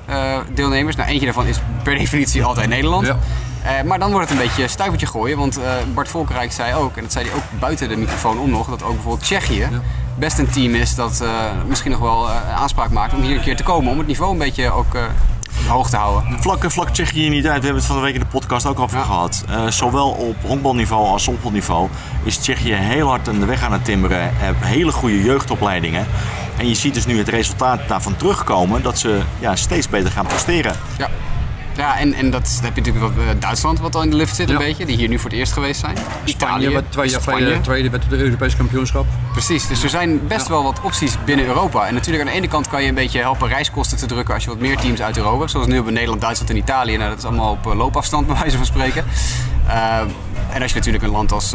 eh, 0.06 0.38
deelnemers. 0.54 0.96
Nou, 0.96 1.10
eentje 1.10 1.26
daarvan 1.26 1.46
is 1.46 1.60
per 1.84 1.96
definitie 2.04 2.44
altijd 2.44 2.70
Nederland. 2.70 3.14
Eh, 3.64 3.82
maar 3.86 4.00
dan 4.00 4.12
wordt 4.12 4.30
het 4.30 4.38
een 4.40 4.44
beetje 4.46 4.68
stuivertje 4.68 5.08
gooien. 5.08 5.38
Want 5.38 5.58
eh, 5.58 5.72
Bart 5.94 6.08
Volkerijk 6.10 6.52
zei 6.52 6.74
ook, 6.76 6.96
en 6.98 7.02
dat 7.04 7.12
zei 7.12 7.26
hij 7.26 7.36
ook 7.36 7.44
buiten 7.60 7.90
de 7.90 7.98
microfoon 7.98 8.40
om 8.40 8.50
nog, 8.50 8.70
dat 8.70 8.84
ook 8.84 8.94
bijvoorbeeld 8.94 9.24
Tsjechië 9.24 9.68
best 10.16 10.38
een 10.38 10.50
team 10.50 10.76
is 10.76 10.96
dat 10.96 11.22
eh, 11.22 11.30
misschien 11.68 11.92
nog 11.92 12.00
wel 12.00 12.30
eh, 12.30 12.56
aanspraak 12.56 12.90
maakt 12.90 13.14
om 13.14 13.22
hier 13.22 13.36
een 13.36 13.42
keer 13.42 13.56
te 13.56 13.64
komen. 13.64 13.92
Om 13.92 13.98
het 13.98 14.08
niveau 14.08 14.32
een 14.32 14.38
beetje 14.38 14.72
ook 14.72 14.96
eh, 14.96 15.02
hoog 15.68 15.90
te 15.90 15.98
houden. 15.98 16.38
Vlak, 16.42 16.72
vlak 16.72 16.90
Tsjechië 16.90 17.30
niet 17.30 17.46
uit. 17.48 17.60
We 17.60 17.66
hebben 17.66 17.76
het 17.76 17.86
van 17.86 17.96
de 17.96 18.02
week 18.02 18.14
in 18.14 18.20
de 18.20 18.26
podcast 18.26 18.66
ook 18.66 18.80
over 18.80 18.98
Ja. 18.98 19.04
gehad. 19.04 19.44
Eh, 19.50 19.68
zowel 19.68 20.10
op 20.10 20.36
honkbalniveau 20.46 21.08
als 21.08 21.24
softbalniveau 21.24 21.90
is 22.24 22.38
Tsjechië 22.38 22.74
heel 22.74 23.08
hard 23.08 23.28
aan 23.28 23.40
de 23.40 23.46
weg 23.46 23.64
aan 23.64 23.72
het 23.74 23.86
timmeren. 23.86 24.32
Hebben 24.36 24.68
hele 24.68 24.92
goede 24.92 25.24
jeugdopleidingen. 25.24 26.08
En 26.58 26.68
je 26.68 26.76
ziet 26.76 26.94
dus 26.94 27.06
nu 27.06 27.18
het 27.18 27.30
resultaat 27.30 27.80
daarvan 27.88 28.16
terugkomen 28.16 28.82
dat 28.84 29.00
ze 29.00 29.22
ja, 29.40 29.56
steeds 29.56 29.90
beter 29.90 30.12
gaan 30.12 30.26
presteren. 30.28 30.76
Ja. 30.98 31.10
Ja, 31.78 32.00
en, 32.00 32.14
en 32.14 32.32
dat 32.32 32.60
heb 32.64 32.76
je 32.76 32.82
natuurlijk 32.82 33.16
wel, 33.16 33.26
eh, 33.26 33.32
Duitsland 33.40 33.80
wat 33.80 33.96
al 33.96 34.02
in 34.04 34.10
de 34.10 34.16
lift 34.16 34.36
zit 34.36 34.48
een 34.50 34.54
Ja. 34.54 34.60
beetje. 34.60 34.86
Die 34.86 34.98
hier 34.98 35.08
nu 35.08 35.20
voor 35.20 35.30
het 35.30 35.40
eerst 35.40 35.54
geweest 35.54 35.80
zijn. 35.80 35.98
Spanje, 36.26 36.84
twee 36.90 37.10
jaar 37.10 37.22
Spanje. 37.22 37.40
geleden 37.40 37.62
tweede 37.62 37.90
werd 37.90 38.04
het 38.10 38.14
Europese 38.20 38.58
kampioenschap. 38.58 39.06
Precies, 39.32 39.68
dus 39.68 39.84
er 39.84 39.90
zijn 39.90 40.28
best 40.28 40.48
wel 40.48 40.64
wat 40.64 40.82
opties 40.82 41.16
binnen 41.26 41.46
Europa. 41.46 41.88
En 41.88 41.94
natuurlijk 41.94 42.24
aan 42.24 42.30
de 42.32 42.38
ene 42.38 42.48
kant 42.48 42.68
kan 42.68 42.82
je 42.82 42.88
een 42.90 42.96
beetje 42.96 43.20
helpen 43.20 43.48
reiskosten 43.48 43.98
te 43.98 44.06
drukken 44.06 44.34
als 44.34 44.44
je 44.44 44.50
wat 44.50 44.60
meer 44.60 44.78
teams 44.78 45.02
uit 45.02 45.18
Europa 45.18 45.38
hebt. 45.40 45.52
Zoals 45.52 45.68
nu 45.68 45.74
hebben 45.76 45.94
Nederland, 45.94 46.22
Duitsland 46.22 46.50
en 46.52 46.58
Italië. 46.58 46.98
Nou, 46.98 47.10
dat 47.10 47.18
is 47.18 47.26
allemaal 47.26 47.52
op 47.52 47.68
eh, 47.68 47.76
loopafstand 47.76 48.28
bij 48.28 48.36
wijze 48.36 48.58
van 48.58 48.66
spreken. 48.66 49.06
Eh, 49.68 50.00
en 50.54 50.62
als 50.62 50.72
je 50.72 50.78
natuurlijk 50.78 51.04
een 51.04 51.10
land 51.12 51.32
als 51.32 51.52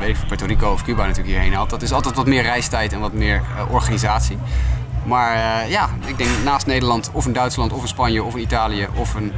weet 0.00 0.08
ik, 0.08 0.16
Puerto 0.26 0.46
Rico 0.46 0.70
of 0.72 0.82
Cuba 0.82 1.00
natuurlijk 1.02 1.28
hierheen 1.34 1.54
haalt, 1.54 1.70
dat 1.70 1.82
is 1.82 1.92
altijd 1.92 2.14
wat 2.16 2.26
meer 2.26 2.42
reistijd 2.42 2.92
en 2.92 3.00
wat 3.00 3.12
meer 3.12 3.42
organisatie. 3.70 4.38
Maar 5.06 5.34
eh, 5.62 5.70
ja, 5.70 5.88
ik 6.06 6.18
denk 6.18 6.30
naast 6.44 6.66
Nederland 6.66 7.10
of 7.12 7.24
een 7.24 7.32
Duitsland 7.32 7.72
of 7.72 7.82
een 7.82 7.88
Spanje 7.88 8.22
of 8.22 8.34
een 8.34 8.40
Italië 8.40 8.88
of 8.94 9.14
een 9.14 9.32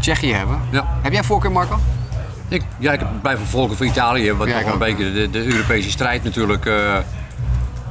Tsjechië 0.00 0.32
hebben. 0.32 0.60
Ja. 0.70 0.98
Heb 1.02 1.10
jij 1.12 1.20
een 1.20 1.26
voorkeur, 1.26 1.52
Marco? 1.52 1.78
Ik, 2.48 2.62
ja, 2.78 2.92
ik 2.92 3.00
blijf 3.22 3.38
vervolgen 3.38 3.76
voor 3.76 3.86
Italië, 3.86 4.32
wat 4.32 4.48
Ja, 4.48 4.60
nog 4.60 4.72
een 4.72 4.78
beetje 4.78 5.12
de, 5.12 5.30
de 5.30 5.44
Europese 5.44 5.90
strijd 5.90 6.24
natuurlijk 6.24 6.66
eh, 6.66 6.96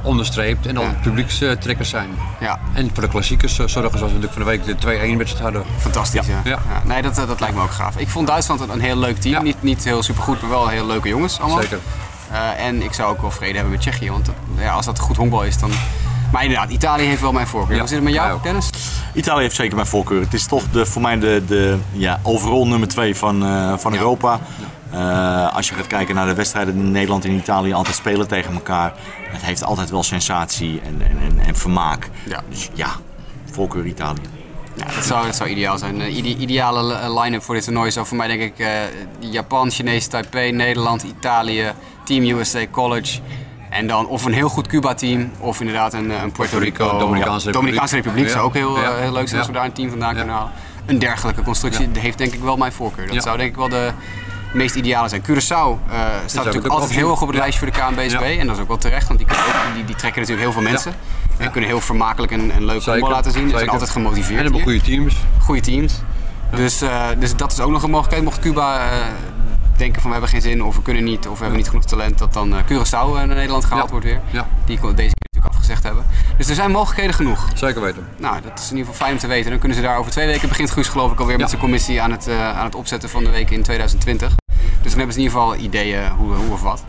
onderstreept. 0.02 0.66
En 0.66 0.74
dan 0.74 0.84
Ja. 0.84 0.94
publiekstrekkers 1.02 1.88
zijn. 1.88 2.08
Ja, 2.40 2.58
En 2.72 2.90
voor 2.92 3.02
de 3.02 3.08
klassiekers 3.08 3.58
eh, 3.58 3.66
zorgen, 3.66 3.98
zoals 3.98 4.12
we 4.12 4.18
natuurlijk 4.18 4.32
van 4.32 4.42
de 4.42 4.48
week 4.48 4.80
de 4.80 5.14
2-1 5.14 5.16
wedstrijd 5.18 5.42
hadden. 5.44 5.62
Fantastisch, 5.78 6.26
ja. 6.26 6.40
Ja. 6.44 6.58
Nee, 6.84 7.02
dat, 7.02 7.14
dat 7.14 7.40
lijkt 7.40 7.54
me 7.56 7.62
ook 7.62 7.70
gaaf. 7.70 7.96
Ik 7.96 8.08
vond 8.08 8.26
Duitsland 8.26 8.60
een, 8.60 8.70
een 8.70 8.80
heel 8.80 8.96
leuk 8.96 9.20
team. 9.20 9.42
Niet, 9.44 9.62
niet 9.62 9.84
heel 9.84 10.02
supergoed, 10.02 10.40
maar 10.40 10.50
wel 10.50 10.68
heel 10.68 10.86
leuke 10.86 11.08
jongens 11.08 11.40
allemaal. 11.40 11.60
Zeker. 11.62 11.78
En 12.56 12.82
ik 12.82 12.92
zou 12.92 13.10
ook 13.10 13.20
wel 13.20 13.30
vrede 13.30 13.52
hebben 13.54 13.70
met 13.72 13.80
Tsjechië. 13.80 14.10
Want 14.10 14.30
ja, 14.58 14.72
als 14.72 14.84
dat 14.86 14.98
goed 14.98 15.16
honkbal 15.16 15.42
is, 15.44 15.58
dan... 15.58 15.70
Maar 16.32 16.42
inderdaad, 16.42 16.70
Italië 16.70 17.04
heeft 17.04 17.20
wel 17.20 17.32
mijn 17.32 17.46
voorkeur. 17.46 17.72
Ja, 17.74 17.78
Hoe 17.78 17.88
zit 17.88 17.96
het 17.96 18.06
met 18.06 18.14
jou. 18.14 18.38
Dennis? 18.42 18.70
Italië 19.14 19.42
heeft 19.42 19.54
zeker 19.56 19.74
mijn 19.74 19.86
voorkeur. 19.86 20.20
Het 20.20 20.34
is 20.34 20.46
toch 20.46 20.62
de, 20.70 20.86
voor 20.86 21.02
mij 21.02 21.18
de, 21.18 21.42
de 21.46 21.78
ja, 21.92 22.20
overal 22.22 22.66
nummer 22.66 22.88
2 22.88 23.16
van, 23.16 23.44
eh, 23.44 23.76
van 23.76 23.92
Ja. 23.92 23.98
Europa. 23.98 24.40
Eh, 24.90 25.54
als 25.56 25.68
je 25.68 25.74
gaat 25.74 25.86
kijken 25.86 26.14
naar 26.14 26.26
de 26.26 26.34
wedstrijden 26.34 26.74
die 26.74 26.82
Nederland 26.82 27.24
en 27.24 27.30
Italië 27.32 27.72
altijd 27.72 27.96
spelen 27.96 28.28
tegen 28.28 28.54
elkaar. 28.54 28.92
Het 29.30 29.42
heeft 29.42 29.64
altijd 29.64 29.90
wel 29.90 30.02
sensatie 30.02 30.80
en, 30.84 31.02
en, 31.10 31.18
en, 31.22 31.46
en 31.46 31.56
vermaak. 31.56 32.10
Ja. 32.28 32.42
Dus 32.48 32.68
ja, 32.74 32.88
voorkeur 33.52 33.84
Italië. 33.86 34.20
Ja, 34.74 34.84
dat 34.94 35.04
zou, 35.04 35.26
dat 35.26 35.36
zou 35.36 35.48
ideaal 35.48 35.78
zijn. 35.78 35.98
De 35.98 36.08
ide- 36.08 36.36
ideale 36.42 36.94
eh, 36.94 37.22
line-up 37.22 37.42
voor 37.42 37.54
dit 37.54 37.64
toernooi 37.64 37.90
zou 37.90 38.06
voor 38.06 38.16
mij 38.16 38.26
denk 38.28 38.40
ik 38.42 38.58
eh, 38.58 38.68
Japan, 39.18 39.70
Chinese 39.70 40.08
Taipei, 40.08 40.52
Nederland, 40.52 41.02
Italië, 41.02 41.72
Team 42.04 42.24
USA 42.38 42.66
College. 42.70 43.18
En 43.70 43.86
dan 43.86 44.06
of 44.06 44.24
een 44.24 44.32
heel 44.32 44.48
goed 44.48 44.66
Cuba-team 44.66 45.30
of 45.38 45.60
inderdaad 45.60 45.92
een, 45.92 46.10
eh, 46.10 46.22
een 46.22 46.32
Puerto 46.32 46.58
Rico. 46.58 46.84
Dominicaanse 46.98 47.28
Republiek. 47.30 47.52
Dominicaanse 47.52 47.94
Republiek 47.94 48.24
Ja. 48.24 48.30
zou 48.30 48.44
ook 48.44 48.54
heel, 48.54 48.76
eh, 48.76 48.82
Ja. 48.82 48.94
heel 48.96 49.12
leuk 49.12 49.26
zijn 49.26 49.38
als 49.38 49.46
we 49.48 49.54
daar 49.54 49.64
een 49.64 49.72
team 49.72 49.88
vandaan 49.90 50.14
kunnen 50.14 50.34
halen. 50.34 50.50
Een 50.86 50.98
dergelijke 50.98 51.42
constructie 51.42 51.88
heeft 51.98 52.18
denk 52.18 52.32
ik 52.32 52.40
wel 52.40 52.56
mijn 52.56 52.72
voorkeur. 52.72 53.06
Dat 53.14 53.22
zou 53.22 53.36
denk 53.36 53.50
ik 53.50 53.56
wel 53.56 53.68
de 53.68 53.90
meest 54.52 54.74
ideale 54.74 55.08
zijn. 55.08 55.22
Curaçao 55.22 55.90
eh, 55.90 55.98
staat 56.26 56.44
natuurlijk 56.44 56.72
altijd 56.74 56.90
heel 56.90 57.08
hoog 57.08 57.20
op 57.22 57.28
het 57.28 57.36
lijstje 57.36 57.58
voor 57.66 57.72
de 57.72 57.78
KNBSB. 57.78 58.20
En 58.40 58.46
dat 58.46 58.56
is 58.56 58.62
ook 58.62 58.68
wel 58.68 58.76
terecht, 58.78 59.06
want 59.08 59.18
die, 59.18 59.28
ook- 59.30 59.74
die, 59.74 59.84
die 59.84 59.94
trekken 59.96 60.20
natuurlijk 60.20 60.48
heel 60.48 60.62
veel 60.62 60.70
mensen. 60.70 60.92
En 61.38 61.44
Ja. 61.44 61.50
kunnen 61.50 61.70
heel 61.70 61.80
vermakelijk 61.80 62.32
en, 62.32 62.50
en 62.50 62.64
leuk 62.64 62.82
voetbal 62.82 63.10
laten 63.10 63.32
zien. 63.32 63.48
Ze 63.50 63.56
zijn 63.56 63.68
altijd 63.70 63.90
gemotiveerd 63.90 64.36
En 64.36 64.42
hebben 64.42 64.62
goede 64.62 64.80
teams. 64.80 65.14
goede 65.40 65.60
teams. 65.60 65.94
Dus, 66.56 66.80
eh, 66.82 67.02
dus 67.18 67.36
dat 67.36 67.52
is 67.52 67.60
ook 67.60 67.70
nog 67.70 67.82
een 67.82 67.90
mogelijkheid. 67.90 68.24
Mocht 68.24 68.38
Cuba 68.40 68.80
eh, 68.90 68.96
denken 69.78 70.00
van 70.00 70.10
we 70.10 70.16
hebben 70.16 70.40
geen 70.40 70.50
zin 70.50 70.64
of 70.64 70.76
we 70.76 70.82
kunnen 70.82 71.04
niet 71.04 71.28
of 71.28 71.34
we 71.34 71.40
hebben 71.40 71.56
niet 71.56 71.68
genoeg 71.68 71.84
talent, 71.84 72.18
dat 72.18 72.32
dan 72.32 72.56
eh, 72.56 72.64
Curaçao 72.64 72.90
eh, 72.92 73.12
naar 73.12 73.26
Nederland 73.26 73.64
gehaald 73.64 73.90
wordt 73.90 74.04
weer. 74.04 74.20
Ja. 74.30 74.48
Die 74.64 74.78
kon 74.78 74.94
deze 74.94 75.14
keer 75.14 75.28
natuurlijk 75.32 75.54
afgezegd 75.54 75.82
hebben. 75.82 76.04
Dus 76.36 76.48
er 76.48 76.54
zijn 76.54 76.70
mogelijkheden 76.70 77.14
genoeg. 77.14 77.48
Zeker 77.54 77.80
weten. 77.80 78.06
Nou, 78.16 78.40
dat 78.42 78.58
is 78.58 78.70
in 78.70 78.76
ieder 78.76 78.92
geval 78.92 79.06
fijn 79.06 79.12
om 79.12 79.18
te 79.18 79.26
weten. 79.26 79.50
Dan 79.50 79.58
kunnen 79.58 79.76
ze 79.76 79.82
daar 79.82 79.98
over 79.98 80.10
twee 80.10 80.26
weken 80.26 80.48
begint 80.48 80.70
Guus 80.70 80.88
geloof 80.88 81.12
ik 81.12 81.20
alweer 81.20 81.38
met 81.38 81.48
zijn 81.48 81.60
commissie 81.60 82.02
aan 82.02 82.10
het, 82.10 82.26
eh, 82.26 82.58
aan 82.58 82.64
het 82.64 82.74
opzetten 82.74 83.08
van 83.08 83.24
de 83.24 83.30
week 83.30 83.50
in 83.50 83.62
2020. 83.62 84.34
Dus 84.82 84.90
dan 84.90 84.98
hebben 84.98 85.12
ze 85.12 85.18
in 85.18 85.26
ieder 85.26 85.38
geval 85.38 85.56
ideeën 85.56 86.08
hoe, 86.08 86.34
hoe 86.34 86.52
of 86.52 86.62
wat. 86.62 86.84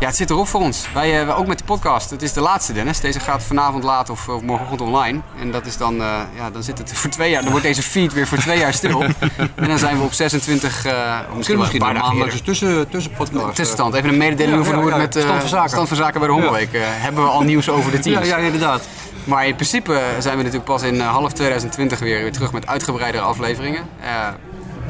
Ja, 0.00 0.06
het 0.06 0.16
zit 0.16 0.30
erop 0.30 0.48
voor 0.48 0.60
ons. 0.60 0.86
Wij, 0.94 1.22
eh, 1.26 1.38
ook 1.38 1.46
met 1.46 1.58
de 1.58 1.64
podcast. 1.64 2.10
Het 2.10 2.22
is 2.22 2.32
de 2.32 2.40
laatste, 2.40 2.72
Dennis. 2.72 3.00
Deze 3.00 3.20
gaat 3.20 3.42
vanavond 3.42 3.84
laat 3.84 4.10
of, 4.10 4.28
of 4.28 4.42
morgenochtend 4.42 4.80
online. 4.80 5.20
En 5.40 5.50
dat 5.50 5.66
is 5.66 5.76
dan, 5.76 6.00
eh, 6.02 6.20
ja, 6.36 6.50
dan 6.50 6.62
zit 6.62 6.78
het 6.78 6.92
voor 6.92 7.10
twee 7.10 7.30
jaar. 7.30 7.40
Dan 7.42 7.50
wordt 7.50 7.66
deze 7.66 7.82
feed 7.82 8.12
weer 8.12 8.26
voor 8.26 8.38
twee 8.38 8.58
jaar 8.58 8.72
stil. 8.74 9.02
en 9.54 9.68
dan 9.68 9.78
zijn 9.78 9.98
we 9.98 10.04
op 10.04 10.12
26, 10.12 10.84
eh 10.84 11.18
misschien, 11.34 11.58
Misschien, 11.58 11.80
een 11.82 11.92
paar 11.92 12.02
maandelijkse 12.02 12.38
eerder. 12.38 12.52
tussen, 12.58 12.88
tussenpodcast. 12.88 13.54
Tussenstand. 13.54 13.94
Even 13.94 14.08
een 14.08 14.16
mededeling 14.16 14.54
Ja, 14.54 14.60
over 14.60 14.84
ja, 14.84 14.90
ja. 14.90 14.96
met 14.96 15.12
Stand 15.18 15.40
van 15.40 15.48
zaken. 15.48 15.70
stand 15.70 15.88
van 15.88 15.96
zaken 15.96 16.18
bij 16.20 16.28
de 16.28 16.34
Hongerweek. 16.34 16.68
hebben 16.72 17.22
we 17.22 17.28
al 17.30 17.42
nieuws 17.42 17.68
over 17.68 17.90
de 17.90 17.98
teams. 17.98 18.26
ja, 18.26 18.36
inderdaad. 18.36 18.88
Maar 19.24 19.46
in 19.46 19.54
principe 19.54 20.00
zijn 20.18 20.36
we 20.36 20.42
natuurlijk 20.42 20.70
pas 20.70 20.82
in 20.82 21.00
half 21.00 21.32
2020 21.32 21.98
weer, 21.98 22.22
weer 22.22 22.32
terug 22.32 22.52
met 22.52 22.66
uitgebreidere 22.66 23.24
afleveringen. 23.24 23.82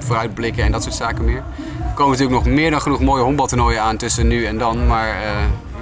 Vooruitblikken 0.04 0.64
en 0.64 0.72
dat 0.72 0.82
soort 0.82 0.94
zaken 0.94 1.24
meer. 1.24 1.42
Er 1.78 1.94
komen 1.94 2.18
natuurlijk 2.18 2.44
nog 2.44 2.54
meer 2.54 2.70
dan 2.70 2.80
genoeg 2.80 3.00
mooie 3.00 3.22
honkbaltoernooien 3.22 3.82
aan 3.82 3.96
tussen 3.96 4.26
nu 4.26 4.44
en 4.44 4.58
dan. 4.58 4.87
Maar 4.87 5.08
eh, 5.08 5.30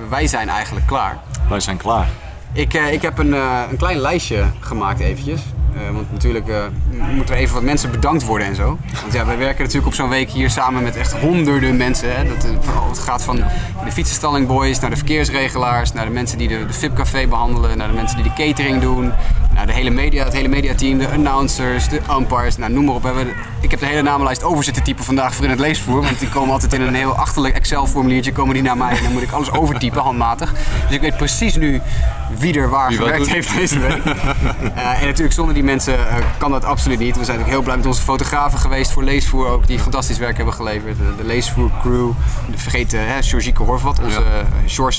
wij 0.09 0.27
zijn 0.27 0.49
eigenlijk 0.49 0.87
klaar. 0.87 1.19
Wij 1.49 1.61
zijn 1.61 1.77
klaar. 1.77 2.09
Ik, 2.53 2.75
eh, 2.75 2.93
ik 2.93 3.03
heb 3.03 3.19
een, 3.19 3.35
eh, 3.35 3.63
een 3.71 3.77
klein 3.77 3.99
lijstje 3.99 4.45
gemaakt 4.61 5.01
eventjes. 5.01 5.41
Want 5.93 6.13
natuurlijk 6.13 6.47
moeten 7.15 7.35
er 7.35 7.41
even 7.41 7.55
wat 7.55 7.63
mensen 7.63 7.91
bedankt 7.91 8.25
worden 8.25 8.47
en 8.47 8.55
zo. 8.55 8.79
Want 9.01 9.13
ja, 9.13 9.27
wij 9.27 9.39
werken 9.39 9.59
natuurlijk 9.63 9.87
op 9.87 9.95
zo'n 9.95 10.09
week 10.09 10.31
hier 10.31 10.51
samen 10.51 10.83
met 10.83 10.97
echt 10.97 11.13
honderden 11.13 11.77
mensen. 11.77 12.17
Hè. 12.17 12.25
Dat, 12.29 12.43
het 12.89 12.99
gaat 12.99 13.23
van 13.23 13.37
de 13.85 13.93
fietsenstalling 13.93 14.47
boys 14.47 14.81
naar 14.81 14.91
de 14.91 14.97
verkeersregelaars, 14.97 15.93
naar 15.93 16.05
de 16.05 16.11
mensen 16.11 16.39
die 16.39 16.49
de, 16.49 16.67
de 16.67 16.73
VIP-café 16.73 17.27
behandelen, 17.27 17.79
naar 17.79 17.89
de 17.89 17.95
mensen 17.95 18.17
die 18.23 18.33
de 18.33 18.45
catering 18.45 18.81
doen, 18.81 19.13
naar 19.55 19.67
de 19.67 19.73
hele 19.73 19.91
media, 19.91 20.25
het 20.25 20.33
hele 20.33 20.49
mediateam, 20.49 20.99
de 20.99 21.09
announcers, 21.09 21.89
de 21.89 22.01
umpires, 22.19 22.57
nou, 22.57 22.73
noem 22.73 22.85
maar 22.85 22.95
op. 22.95 23.03
We 23.03 23.09
hebben- 23.09 23.35
Ik 23.67 23.73
heb 23.73 23.81
de 23.81 23.87
hele 23.87 24.03
namenlijst 24.03 24.43
over 24.43 24.65
zitten 24.65 24.83
typen 24.83 25.05
vandaag 25.05 25.35
voor 25.35 25.45
in 25.45 25.51
het 25.51 25.59
leesvoer. 25.59 26.03
Want 26.03 26.19
die 26.19 26.29
komen 26.29 26.53
altijd 26.53 26.73
in 26.73 26.81
een 26.81 26.95
heel 26.95 27.17
achterlijk 27.17 27.55
Excel-formuliertje 27.55 28.33
komen 28.33 28.55
die 28.55 28.63
naar 28.63 28.77
mij 28.77 28.97
en 28.97 29.03
dan 29.03 29.13
moet 29.13 29.23
ik 29.23 29.31
alles 29.33 29.51
overtypen, 29.51 30.03
handmatig. 30.03 30.53
Dus 30.87 30.95
ik 30.97 31.01
weet 31.01 31.17
precies 31.17 31.57
nu 31.57 31.81
wie 32.39 32.59
er 32.59 32.69
waar 32.69 32.89
Wie 32.89 32.99
gewerkt 32.99 33.29
heeft 33.29 33.55
deze 33.57 33.79
week. 33.79 34.05
Eh, 34.75 35.01
en 35.01 35.07
natuurlijk 35.07 35.33
zonder 35.35 35.55
die 35.55 35.63
mensen 35.65 36.09
eh, 36.09 36.17
kan 36.39 36.51
dat 36.51 36.65
absoluut 36.65 36.99
niet. 36.99 37.17
We 37.17 37.25
zijn 37.25 37.41
ook 37.41 37.47
heel 37.47 37.63
blij 37.63 37.77
met 37.77 37.87
onze 37.87 38.03
fotografen 38.03 38.59
geweest 38.59 38.91
voor 38.91 39.05
Leesvoer 39.05 39.49
ook, 39.49 39.67
die 39.67 39.79
fantastisch 39.79 40.19
werk 40.19 40.37
hebben 40.37 40.55
geleverd. 40.55 40.97
De, 40.97 41.15
de 41.17 41.25
Leesvoer 41.25 41.71
crew, 41.83 42.11
de 42.51 42.59
vergeten 42.59 43.07
hè, 43.07 43.23
Georgieke 43.23 43.63
Horvat, 43.63 43.99
onze 44.05 44.21
Ja. 44.21 44.27
eh, 44.27 44.93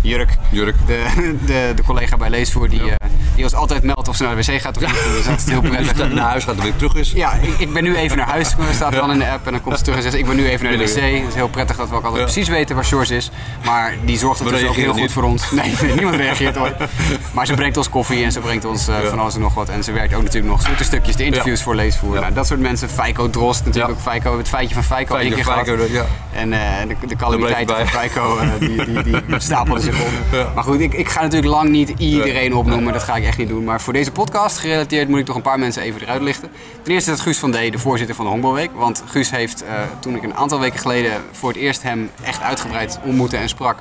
Jurk, 0.00 0.36
Jurk. 0.50 0.76
De, 0.86 1.04
de, 1.46 1.72
de 1.76 1.82
collega 1.82 2.16
bij 2.16 2.30
Leesvoer, 2.30 2.68
die, 2.68 2.84
Ja. 2.84 2.96
Die 3.34 3.44
ons 3.46 3.54
altijd 3.56 3.82
meldt 3.82 4.08
of 4.08 4.16
ze 4.16 4.22
naar 4.22 4.36
de 4.36 4.44
wc 4.52 4.60
gaat 4.60 4.76
of 4.76 4.82
niet. 4.82 5.02
Dus 5.16 5.24
dat 5.24 5.38
is 5.38 5.44
heel 5.44 5.60
Als 5.60 5.68
prettig. 5.68 6.12
naar 6.12 6.28
huis 6.28 6.44
gaat 6.44 6.56
en 6.56 6.62
weer 6.62 6.76
terug 6.76 6.94
is. 6.94 7.12
Ja, 7.12 7.32
ik, 7.32 7.58
ik 7.58 7.72
ben 7.72 7.82
nu 7.82 7.96
even 7.96 8.07
naar 8.16 8.28
huis. 8.28 8.54
Staat 8.72 8.92
dan 8.92 9.12
in 9.12 9.18
de 9.18 9.28
app 9.28 9.46
en 9.46 9.52
dan 9.52 9.62
komt 9.62 9.76
ze 9.78 9.82
terug 9.82 9.96
en 9.96 10.02
zegt 10.02 10.14
ik 10.14 10.26
ben 10.26 10.36
nu 10.36 10.48
even 10.48 10.64
naar 10.64 10.72
de 10.72 10.78
wc. 10.78 10.94
Het 10.94 11.28
is 11.28 11.34
heel 11.34 11.48
prettig 11.48 11.76
dat 11.76 11.88
we 11.88 11.94
ook 11.94 12.04
altijd 12.04 12.22
precies 12.22 12.48
weten 12.48 12.74
waar 12.74 12.84
George 12.84 13.16
is. 13.16 13.30
Maar 13.64 13.94
die 14.04 14.18
zorgt 14.18 14.38
We 14.38 14.44
natuurlijk 14.44 14.70
ook 14.70 14.76
heel 14.76 14.92
goed 14.92 15.12
voor 15.12 15.22
ons. 15.22 15.50
Nee, 15.58 15.74
niemand 15.94 16.14
reageert 16.16 16.58
ooit. 16.58 16.74
Maar 17.32 17.46
ze 17.46 17.54
brengt 17.54 17.76
ons 17.76 17.88
koffie 17.88 18.24
en 18.24 18.32
ze 18.32 18.40
brengt 18.40 18.64
ons 18.64 18.88
eh, 18.88 18.94
van 19.08 19.18
alles 19.18 19.34
en 19.34 19.40
nog 19.40 19.54
wat. 19.54 19.68
En 19.68 19.84
ze 19.84 19.92
werkt 19.92 20.14
ook 20.14 20.22
natuurlijk 20.22 20.52
nog 20.52 20.62
zoete 20.62 20.84
stukjes, 20.84 21.16
de 21.16 21.24
interviews 21.24 21.62
voor 21.62 21.74
leesvoer. 21.74 22.20
Nou, 22.20 22.32
dat 22.32 22.46
soort 22.46 22.60
mensen. 22.60 22.88
Feiko 22.88 23.30
Drost 23.30 23.64
natuurlijk 23.64 23.92
ook. 23.94 24.00
Feiko, 24.00 24.38
het 24.38 24.48
feitje 24.48 24.74
van 24.74 24.84
Feiko 24.84 25.14
één 25.16 25.32
keer 25.34 25.44
Feiko, 25.44 25.74
gehad. 25.74 25.90
ja. 25.90 26.06
En 26.32 26.52
eh, 26.52 26.60
de, 27.00 27.06
de 27.06 27.16
calamiteiten 27.16 27.76
van 27.76 27.86
Feiko, 27.86 28.36
eh, 28.38 28.48
die, 28.58 28.84
die, 28.84 29.02
die 29.02 29.40
stapelden 29.48 29.82
zich 29.82 30.00
op. 30.00 30.08
Maar 30.54 30.64
goed, 30.64 30.80
ik, 30.80 30.94
ik 30.94 31.08
ga 31.08 31.20
natuurlijk 31.22 31.52
lang 31.52 31.68
niet 31.70 31.92
iedereen 31.98 32.54
opnoemen. 32.54 32.92
Dat 32.92 33.02
ga 33.02 33.16
ik 33.16 33.24
echt 33.24 33.38
niet 33.38 33.48
doen. 33.48 33.64
Maar 33.64 33.80
voor 33.80 33.92
deze 33.92 34.10
podcast 34.12 34.58
gerelateerd 34.58 35.08
moet 35.08 35.18
ik 35.18 35.24
toch 35.26 35.36
een 35.36 35.42
paar 35.42 35.58
mensen 35.58 35.82
even 35.82 36.00
eruit 36.02 36.22
lichten. 36.22 36.50
Ten 36.82 36.92
eerste 36.92 37.10
is 37.10 37.16
het 37.16 37.26
Guus 37.26 37.38
van 37.38 37.50
D, 37.50 37.54
de 37.72 37.78
voorzitter 37.88 38.16
van 38.16 38.24
de 38.24 38.30
Honkbalweek. 38.30 38.70
Want 38.74 39.02
Guus 39.06 39.30
heeft, 39.30 39.64
eh, 39.64 39.72
toen 39.98 40.14
ik 40.14 40.22
een 40.22 40.34
aantal 40.34 40.60
weken 40.60 40.78
geleden 40.78 41.12
voor 41.32 41.48
het 41.48 41.58
eerst 41.58 41.82
hem 41.82 42.10
echt 42.22 42.42
uitgebreid 42.42 42.98
ontmoette 43.04 43.36
en 43.36 43.48
sprak... 43.48 43.78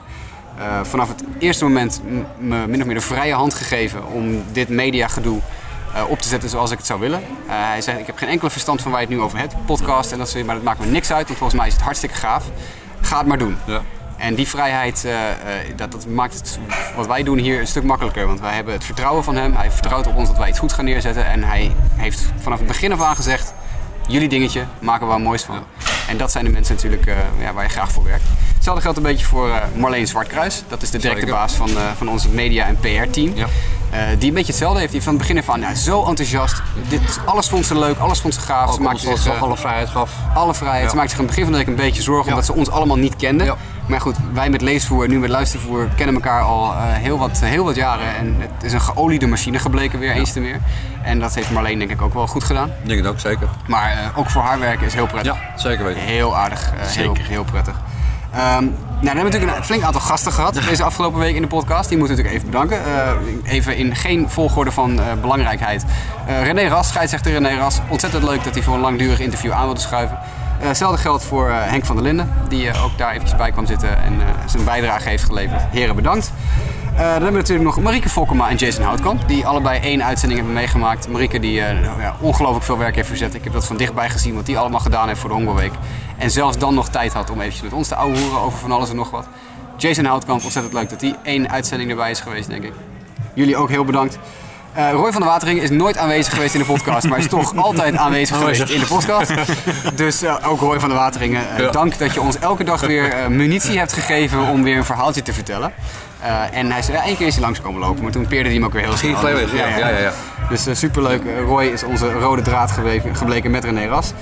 eh, 0.58 0.80
vanaf 0.84 1.08
het 1.08 1.24
eerste 1.40 1.64
moment 1.64 2.02
me 2.38 2.68
min 2.68 2.80
of 2.80 2.86
meer 2.86 2.96
de 2.96 3.02
vrije 3.02 3.34
hand 3.34 3.54
gegeven 3.54 4.06
om 4.06 4.44
dit 4.52 4.70
mediagedoe 4.70 5.40
eh, 5.94 6.10
op 6.10 6.20
te 6.20 6.28
zetten 6.28 6.50
zoals 6.50 6.72
ik 6.72 6.78
het 6.78 6.88
zou 6.88 7.00
willen. 7.00 7.22
Hij 7.46 7.82
zegt, 7.82 8.00
ik 8.00 8.06
heb 8.06 8.18
geen 8.18 8.30
enkele 8.30 8.50
verstand 8.50 8.82
van 8.82 8.92
waar 8.92 9.02
je 9.02 9.08
het 9.08 9.16
nu 9.16 9.22
over 9.22 9.38
hebt, 9.38 9.56
podcast 9.66 10.12
en 10.12 10.18
dat 10.18 10.30
soort, 10.30 10.46
maar 10.46 10.56
dat 10.56 10.64
maakt 10.64 10.80
me 10.80 10.86
niks 10.86 11.12
uit, 11.12 11.26
want 11.28 11.38
volgens 11.38 11.60
mij 11.60 11.68
is 11.68 11.74
het 11.74 11.84
hartstikke 11.84 12.16
gaaf. 12.16 12.46
Ga 13.02 13.18
het 13.18 13.28
maar 13.28 13.38
doen. 13.38 13.58
Ja. 13.66 13.82
En 14.18 14.36
die 14.36 14.48
vrijheid, 14.48 15.08
dat, 15.76 15.92
dat 15.92 16.08
maakt 16.08 16.34
het, 16.34 16.60
wat 16.96 17.08
wij 17.08 17.24
doen 17.24 17.38
hier 17.38 17.60
een 17.60 17.68
stuk 17.68 17.84
makkelijker. 17.84 18.28
Want 18.28 18.40
wij 18.40 18.54
hebben 18.54 18.74
het 18.74 18.84
vertrouwen 18.84 19.24
van 19.24 19.36
hem. 19.36 19.56
Hij 19.56 19.72
vertrouwt 19.72 20.08
op 20.08 20.16
ons 20.16 20.28
dat 20.28 20.38
wij 20.38 20.50
iets 20.50 20.60
goed 20.60 20.74
gaan 20.74 20.86
neerzetten. 20.86 21.26
En 21.26 21.44
hij 21.44 21.76
heeft 21.96 22.26
vanaf 22.38 22.58
het 22.58 22.68
begin 22.68 22.92
af 22.92 23.02
aan 23.02 23.16
gezegd, 23.16 23.54
jullie 24.08 24.30
dingetje, 24.30 24.66
maken 24.80 25.06
we 25.06 25.12
waar 25.12 25.22
moois 25.22 25.44
van. 25.44 25.64
En 26.08 26.18
dat 26.18 26.32
zijn 26.32 26.46
de 26.46 26.52
mensen 26.52 26.76
natuurlijk 26.76 27.06
eh, 27.06 27.16
ja, 27.40 27.54
waar 27.54 27.64
je 27.64 27.70
graag 27.70 27.92
voor 27.92 28.04
werkt. 28.04 28.24
Hetzelfde 28.56 28.82
geldt 28.82 28.98
een 28.98 29.04
beetje 29.04 29.26
voor 29.26 29.50
eh, 29.50 29.56
Marleen 29.76 30.08
Zwartkruis. 30.08 30.64
Dat 30.68 30.82
is 30.82 30.90
de 30.90 30.98
directe 30.98 31.22
Zeker. 31.22 31.36
baas 31.36 31.54
van, 31.54 31.70
eh, 31.70 31.76
van 31.98 32.10
onze 32.10 32.30
media- 32.30 32.66
en 32.66 32.78
PR-team. 32.80 33.32
Ja. 33.36 33.48
Die 34.18 34.28
een 34.28 34.34
beetje 34.34 34.52
hetzelfde 34.52 34.80
heeft. 34.80 34.92
Die 34.92 35.02
van 35.02 35.14
het 35.14 35.22
begin 35.22 35.38
af 35.38 35.50
aan 35.50 35.76
zo 35.76 36.06
enthousiast. 36.06 36.62
Dit, 36.90 37.20
alles 37.26 37.48
vond 37.48 37.66
ze 37.66 37.78
leuk, 37.78 37.98
alles 37.98 38.20
vond 38.20 38.34
ze 38.34 38.40
gaaf. 38.40 38.74
Ze 38.74 38.82
maakte 38.82 39.00
zich, 39.00 39.18
ze 39.18 39.32
alle 39.32 39.58
vrijheid 39.58 39.90
gaf. 39.90 40.12
alle 40.34 40.54
vrijheid. 40.54 40.84
Ja. 40.84 40.90
Ze 40.90 40.96
maakte 40.96 41.10
zich 41.10 41.20
in 41.20 41.26
het 41.26 41.36
begin 41.36 41.50
van 41.52 41.60
de 41.60 41.66
week 41.66 41.78
een 41.78 41.86
beetje 41.86 42.02
zorgen 42.02 42.30
omdat 42.30 42.46
ze 42.46 42.54
ons 42.54 42.70
allemaal 42.70 42.98
niet 42.98 43.16
kenden. 43.16 43.56
Maar 43.88 44.02
goed, 44.02 44.16
wij 44.34 44.50
met 44.50 44.62
leesvoer 44.62 45.04
en 45.04 45.10
nu 45.10 45.20
met 45.20 45.30
luistervoer 45.30 45.88
kennen 45.96 46.16
elkaar 46.16 46.42
al 46.42 46.74
eh, 46.74 46.80
heel, 46.84 47.18
wat, 47.18 47.40
heel 47.40 47.64
wat 47.64 47.76
jaren. 47.76 48.16
En 48.16 48.36
het 48.40 48.64
is 48.64 48.74
een 48.74 48.82
geoliede 48.82 49.28
machine 49.28 49.60
gebleken 49.60 50.00
weer 50.00 50.12
eens 50.12 50.32
te 50.32 50.40
meer. 50.40 50.60
En 51.04 51.20
dat 51.20 51.36
heeft 51.36 51.52
Marleen 51.52 51.80
denk 51.80 51.92
ik 51.92 52.02
ook 52.02 52.14
wel 52.14 52.28
goed 52.28 52.44
gedaan. 52.44 52.68
Ik 52.68 52.88
denk 52.88 53.00
het 53.00 53.08
ook, 53.10 53.20
zeker. 53.20 53.48
Maar 53.68 53.92
eh, 53.92 54.18
ook 54.20 54.30
voor 54.30 54.42
haar 54.42 54.60
werken 54.60 54.86
is 54.86 54.94
heel 54.94 55.08
prettig. 55.08 55.34
Ja, 55.34 55.40
zeker 55.60 55.86
weten. 55.86 56.02
Heel 56.02 56.36
aardig. 56.38 56.74
eh, 56.80 56.88
heel, 56.88 57.16
heel 57.20 57.44
prettig. 57.44 57.76
Ehm, 58.32 58.42
nou, 58.44 58.62
dan 58.62 59.06
hebben 59.06 59.24
we 59.24 59.30
natuurlijk 59.32 59.58
een 59.58 59.64
flink 59.64 59.84
aantal 59.84 60.02
gasten 60.02 60.32
gehad 60.32 60.54
deze 60.70 60.84
afgelopen 60.84 61.20
week 61.20 61.36
in 61.36 61.42
de 61.42 61.48
podcast. 61.48 61.90
Die 61.90 61.98
moeten 61.98 62.16
we 62.18 62.24
natuurlijk 62.24 62.46
even 62.46 62.68
bedanken. 62.70 63.44
Even 63.44 63.78
in 63.78 63.96
geen 63.96 64.30
volgorde 64.30 64.72
van 64.72 65.00
belangrijkheid. 65.22 65.86
René 66.44 66.68
Ras, 66.68 66.88
scheidsrechter 66.88 67.32
René 67.32 67.58
Ras. 67.58 67.80
Ontzettend 67.88 68.24
leuk 68.24 68.44
dat 68.44 68.54
hij 68.54 68.64
voor 68.64 68.74
een 68.74 68.80
langdurig 68.82 69.20
interview 69.20 69.52
aan 69.52 69.66
wilde 69.66 69.80
schuiven. 69.80 70.18
Eh, 70.60 70.68
hetzelfde 70.68 70.98
geldt 70.98 71.24
voor 71.24 71.50
eh, 71.50 71.56
Henk 71.60 71.86
van 71.86 71.96
der 71.96 72.06
Linden, 72.06 72.34
die 72.48 72.70
eh, 72.70 72.84
ook 72.84 72.98
daar 72.98 73.12
eventjes 73.12 73.38
bij 73.38 73.52
kwam 73.52 73.66
zitten 73.66 74.04
en 74.04 74.22
zijn 74.46 74.64
bijdrage 74.64 75.10
heeft 75.10 75.24
geleverd. 75.24 75.62
Heren, 75.70 75.96
bedankt. 75.96 76.32
Dan 76.98 77.06
hebben 77.06 77.32
we 77.32 77.38
natuurlijk 77.38 77.66
nog 77.66 77.80
Marieke 77.80 78.10
Fokkema 78.10 78.50
en 78.50 78.56
Jason 78.56 78.84
Houtkamp, 78.84 79.28
die 79.28 79.46
allebei 79.46 79.80
één 79.80 80.04
uitzending 80.04 80.40
hebben 80.40 80.58
meegemaakt. 80.58 81.10
Marieke 81.10 81.40
die 81.40 81.62
nou 81.62 82.02
ja, 82.02 82.16
ongelooflijk 82.20 82.66
veel 82.66 82.78
werk 82.78 82.96
heeft 82.96 83.08
verzet. 83.08 83.34
Ik 83.34 83.44
heb 83.44 83.54
dat 83.54 83.66
van 83.66 83.78
dichtbij 83.78 84.10
gezien 84.10 84.36
wat 84.36 84.46
die 84.46 84.58
allemaal 84.58 84.80
gedaan 84.80 85.08
heeft 85.08 85.20
voor 85.20 85.30
de 85.30 85.36
Hongerweek. 85.36 85.72
En 86.18 86.32
zelfs 86.32 86.58
dan 86.58 86.74
nog 86.74 86.90
tijd 86.90 87.14
had 87.14 87.30
om 87.30 87.40
eventjes 87.40 87.64
met 87.64 87.74
ons 87.74 87.88
te 87.88 87.96
ouwehoeren 87.96 88.40
over 88.40 88.60
van 88.60 88.72
alles 88.72 88.90
en 88.90 88.96
nog 88.96 89.10
wat. 89.10 89.28
Jason 89.76 90.06
Houtkamp, 90.06 90.44
ontzettend 90.44 90.74
leuk 90.74 90.90
dat 90.90 91.02
hij 91.02 91.16
één 91.24 91.50
uitzending 91.50 91.90
erbij 91.90 92.12
is 92.12 92.20
geweest, 92.20 92.50
denk 92.50 92.64
ik. 92.64 92.74
Jullie 93.34 93.58
ook 93.58 93.70
heel 93.70 93.86
bedankt. 93.86 94.20
Eh, 94.78 94.92
Roy 94.92 95.12
van 95.12 95.22
der 95.22 95.30
Watering 95.30 95.62
is 95.62 95.70
nooit 95.70 95.98
aanwezig 95.98 96.34
geweest 96.34 96.54
in 96.54 96.60
de 96.60 96.66
podcast, 96.66 97.08
maar 97.08 97.20
is 97.20 97.28
toch 97.28 97.56
altijd 97.66 97.96
aanwezig 97.96 98.38
geweest 98.38 98.70
in 98.70 98.80
de 98.80 98.86
podcast. 98.86 99.32
Dus 99.96 100.22
eh, 100.22 100.36
ook 100.48 100.60
Roy 100.60 100.80
van 100.80 100.90
der 100.90 100.98
Wateringen, 100.98 101.42
eh, 101.56 101.60
Ja. 101.64 101.72
dank 101.72 101.98
dat 101.98 102.14
je 102.14 102.22
ons 102.22 102.40
elke 102.40 102.64
dag 102.64 102.82
weer 102.82 103.32
munitie 103.32 103.78
hebt 103.78 103.94
gegeven 103.94 104.48
om 104.48 104.64
weer 104.64 104.78
een 104.78 104.86
verhaaltje 104.86 105.22
te 105.22 105.34
vertellen. 105.34 105.72
Eh, 106.22 106.58
en 106.58 106.72
hij 106.72 106.82
zei, 106.82 106.98
ja, 106.98 107.04
één 107.04 107.18
keer 107.18 107.28
is 107.28 107.34
hij 107.34 107.44
langskomen 107.44 107.80
lopen, 107.82 108.04
maar 108.04 108.12
toen 108.12 108.28
peerde 108.28 108.46
hij 108.46 108.54
hem 108.54 108.66
ook 108.66 108.74
weer 108.74 108.82
heel 108.82 108.98
snel. 108.98 109.16
Ging 109.16 109.52
ja. 109.52 109.68
Ja, 109.68 109.78
ja, 109.78 109.98
ja. 109.98 110.12
Dus 110.50 110.68
eh, 110.68 110.76
superleuk. 110.76 111.22
Eh, 111.26 111.40
Roy 111.46 111.64
is 111.66 111.84
onze 111.84 112.12
rode 112.12 112.42
draad 112.42 112.72
geweven- 112.72 113.16
gebleken 113.16 113.52
met 113.52 113.64
René 113.64 113.88
Ras. 113.88 114.14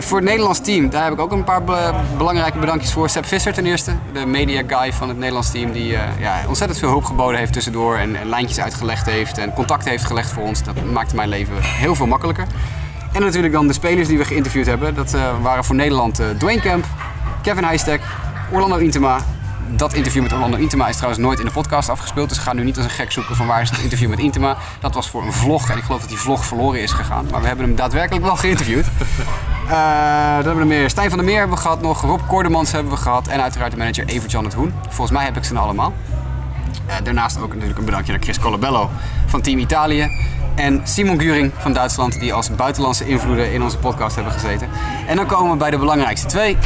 Voor 0.00 0.16
het 0.18 0.26
Nederlands 0.28 0.60
team, 0.60 0.90
daar 0.90 1.04
heb 1.04 1.12
ik 1.12 1.20
ook 1.20 1.32
een 1.32 1.44
paar 1.44 1.64
be- 1.64 1.92
belangrijke 2.16 2.58
bedankjes 2.58 2.92
voor. 2.92 3.08
Sepp 3.08 3.26
Visser 3.26 3.52
ten 3.52 3.66
eerste, 3.66 3.92
de 4.12 4.26
media 4.26 4.62
guy 4.66 4.92
van 4.92 5.08
het 5.08 5.16
Nederlands 5.16 5.50
team. 5.50 5.72
Die 5.72 5.86
ja, 6.18 6.40
ontzettend 6.48 6.78
veel 6.80 6.88
hulp 6.88 7.04
geboden 7.04 7.38
heeft 7.38 7.52
tussendoor. 7.52 7.96
En, 7.96 8.16
en 8.16 8.28
lijntjes 8.28 8.60
uitgelegd 8.60 9.06
heeft 9.06 9.38
en 9.38 9.52
contact 9.52 9.84
heeft 9.88 10.04
gelegd 10.04 10.32
voor 10.32 10.42
ons. 10.42 10.62
Dat 10.62 10.74
maakte 10.92 11.14
mijn 11.14 11.28
leven 11.28 11.54
heel 11.62 11.94
veel 11.94 12.06
makkelijker. 12.06 12.46
En 13.12 13.20
natuurlijk 13.22 13.52
dan 13.52 13.66
de 13.66 13.72
spelers 13.72 14.08
die 14.08 14.18
we 14.18 14.24
geïnterviewd 14.24 14.66
hebben. 14.66 14.94
Dat 14.94 15.16
waren 15.42 15.64
voor 15.64 15.74
Nederland 15.74 16.20
Dwayne 16.38 16.60
Kemp, 16.60 16.84
Kevin 17.42 17.64
Heijstek, 17.64 18.00
Orlando 18.52 18.76
Intema. 18.76 19.18
Dat 19.70 19.94
interview 19.94 20.22
met 20.22 20.32
Orlando 20.32 20.56
Intema 20.56 20.88
is 20.88 20.96
trouwens 20.96 21.22
nooit 21.22 21.38
in 21.38 21.44
de 21.44 21.50
podcast 21.52 21.88
afgespeeld. 21.88 22.28
Dus 22.28 22.38
ga 22.38 22.52
nu 22.52 22.64
niet 22.64 22.76
als 22.76 22.84
een 22.84 22.90
gek 22.90 23.12
zoeken 23.12 23.36
van 23.36 23.46
waar 23.46 23.62
is 23.62 23.70
het 23.70 23.78
interview 23.78 24.08
met 24.08 24.18
Intema. 24.18 24.56
Dat 24.80 24.94
was 24.94 25.08
voor 25.08 25.22
een 25.22 25.32
vlog 25.32 25.70
en 25.70 25.76
ik 25.76 25.82
geloof 25.82 26.00
dat 26.00 26.08
die 26.08 26.18
vlog 26.18 26.44
verloren 26.44 26.80
is 26.80 26.92
gegaan. 26.92 27.26
Maar 27.30 27.40
we 27.40 27.46
hebben 27.46 27.64
hem 27.64 27.74
daadwerkelijk 27.74 28.24
wel 28.24 28.36
geïnterviewd. 28.36 28.86
Dan 29.68 29.76
hebben 29.76 30.54
we 30.54 30.60
er 30.60 30.66
meer. 30.66 30.90
Stijn 30.90 31.08
van 31.08 31.18
der 31.18 31.26
Meer 31.26 31.38
hebben 31.38 31.56
we 31.56 31.62
gehad 31.62 31.82
nog. 31.82 32.00
Rob 32.00 32.20
Kordemans 32.26 32.72
hebben 32.72 32.92
we 32.92 32.98
gehad. 32.98 33.26
En 33.26 33.42
uiteraard 33.42 33.70
de 33.70 33.76
manager 33.76 34.06
Evert-Jan 34.06 34.44
het 34.44 34.54
Hoen. 34.54 34.74
Volgens 34.88 35.10
mij 35.10 35.24
heb 35.24 35.36
ik 35.36 35.44
ze 35.44 35.52
nou 35.52 35.64
allemaal. 35.64 35.92
Eh, 36.86 36.96
daarnaast 37.02 37.40
ook 37.40 37.52
natuurlijk 37.52 37.78
een 37.78 37.84
bedankje 37.84 38.12
naar 38.12 38.22
Chris 38.22 38.38
Colabello 38.38 38.90
van 39.26 39.40
Team 39.40 39.58
Italië. 39.58 40.10
En 40.54 40.80
Simon 40.84 41.20
Guring 41.20 41.52
van 41.58 41.72
Duitsland, 41.72 42.20
die 42.20 42.32
als 42.32 42.54
buitenlandse 42.54 43.06
invloeden 43.06 43.52
in 43.52 43.62
onze 43.62 43.78
podcast 43.78 44.14
hebben 44.14 44.32
gezeten. 44.32 44.68
En 45.06 45.16
dan 45.16 45.26
komen 45.26 45.50
we 45.50 45.56
bij 45.56 45.70
de 45.70 45.78
belangrijkste 45.78 46.26
twee. 46.26 46.56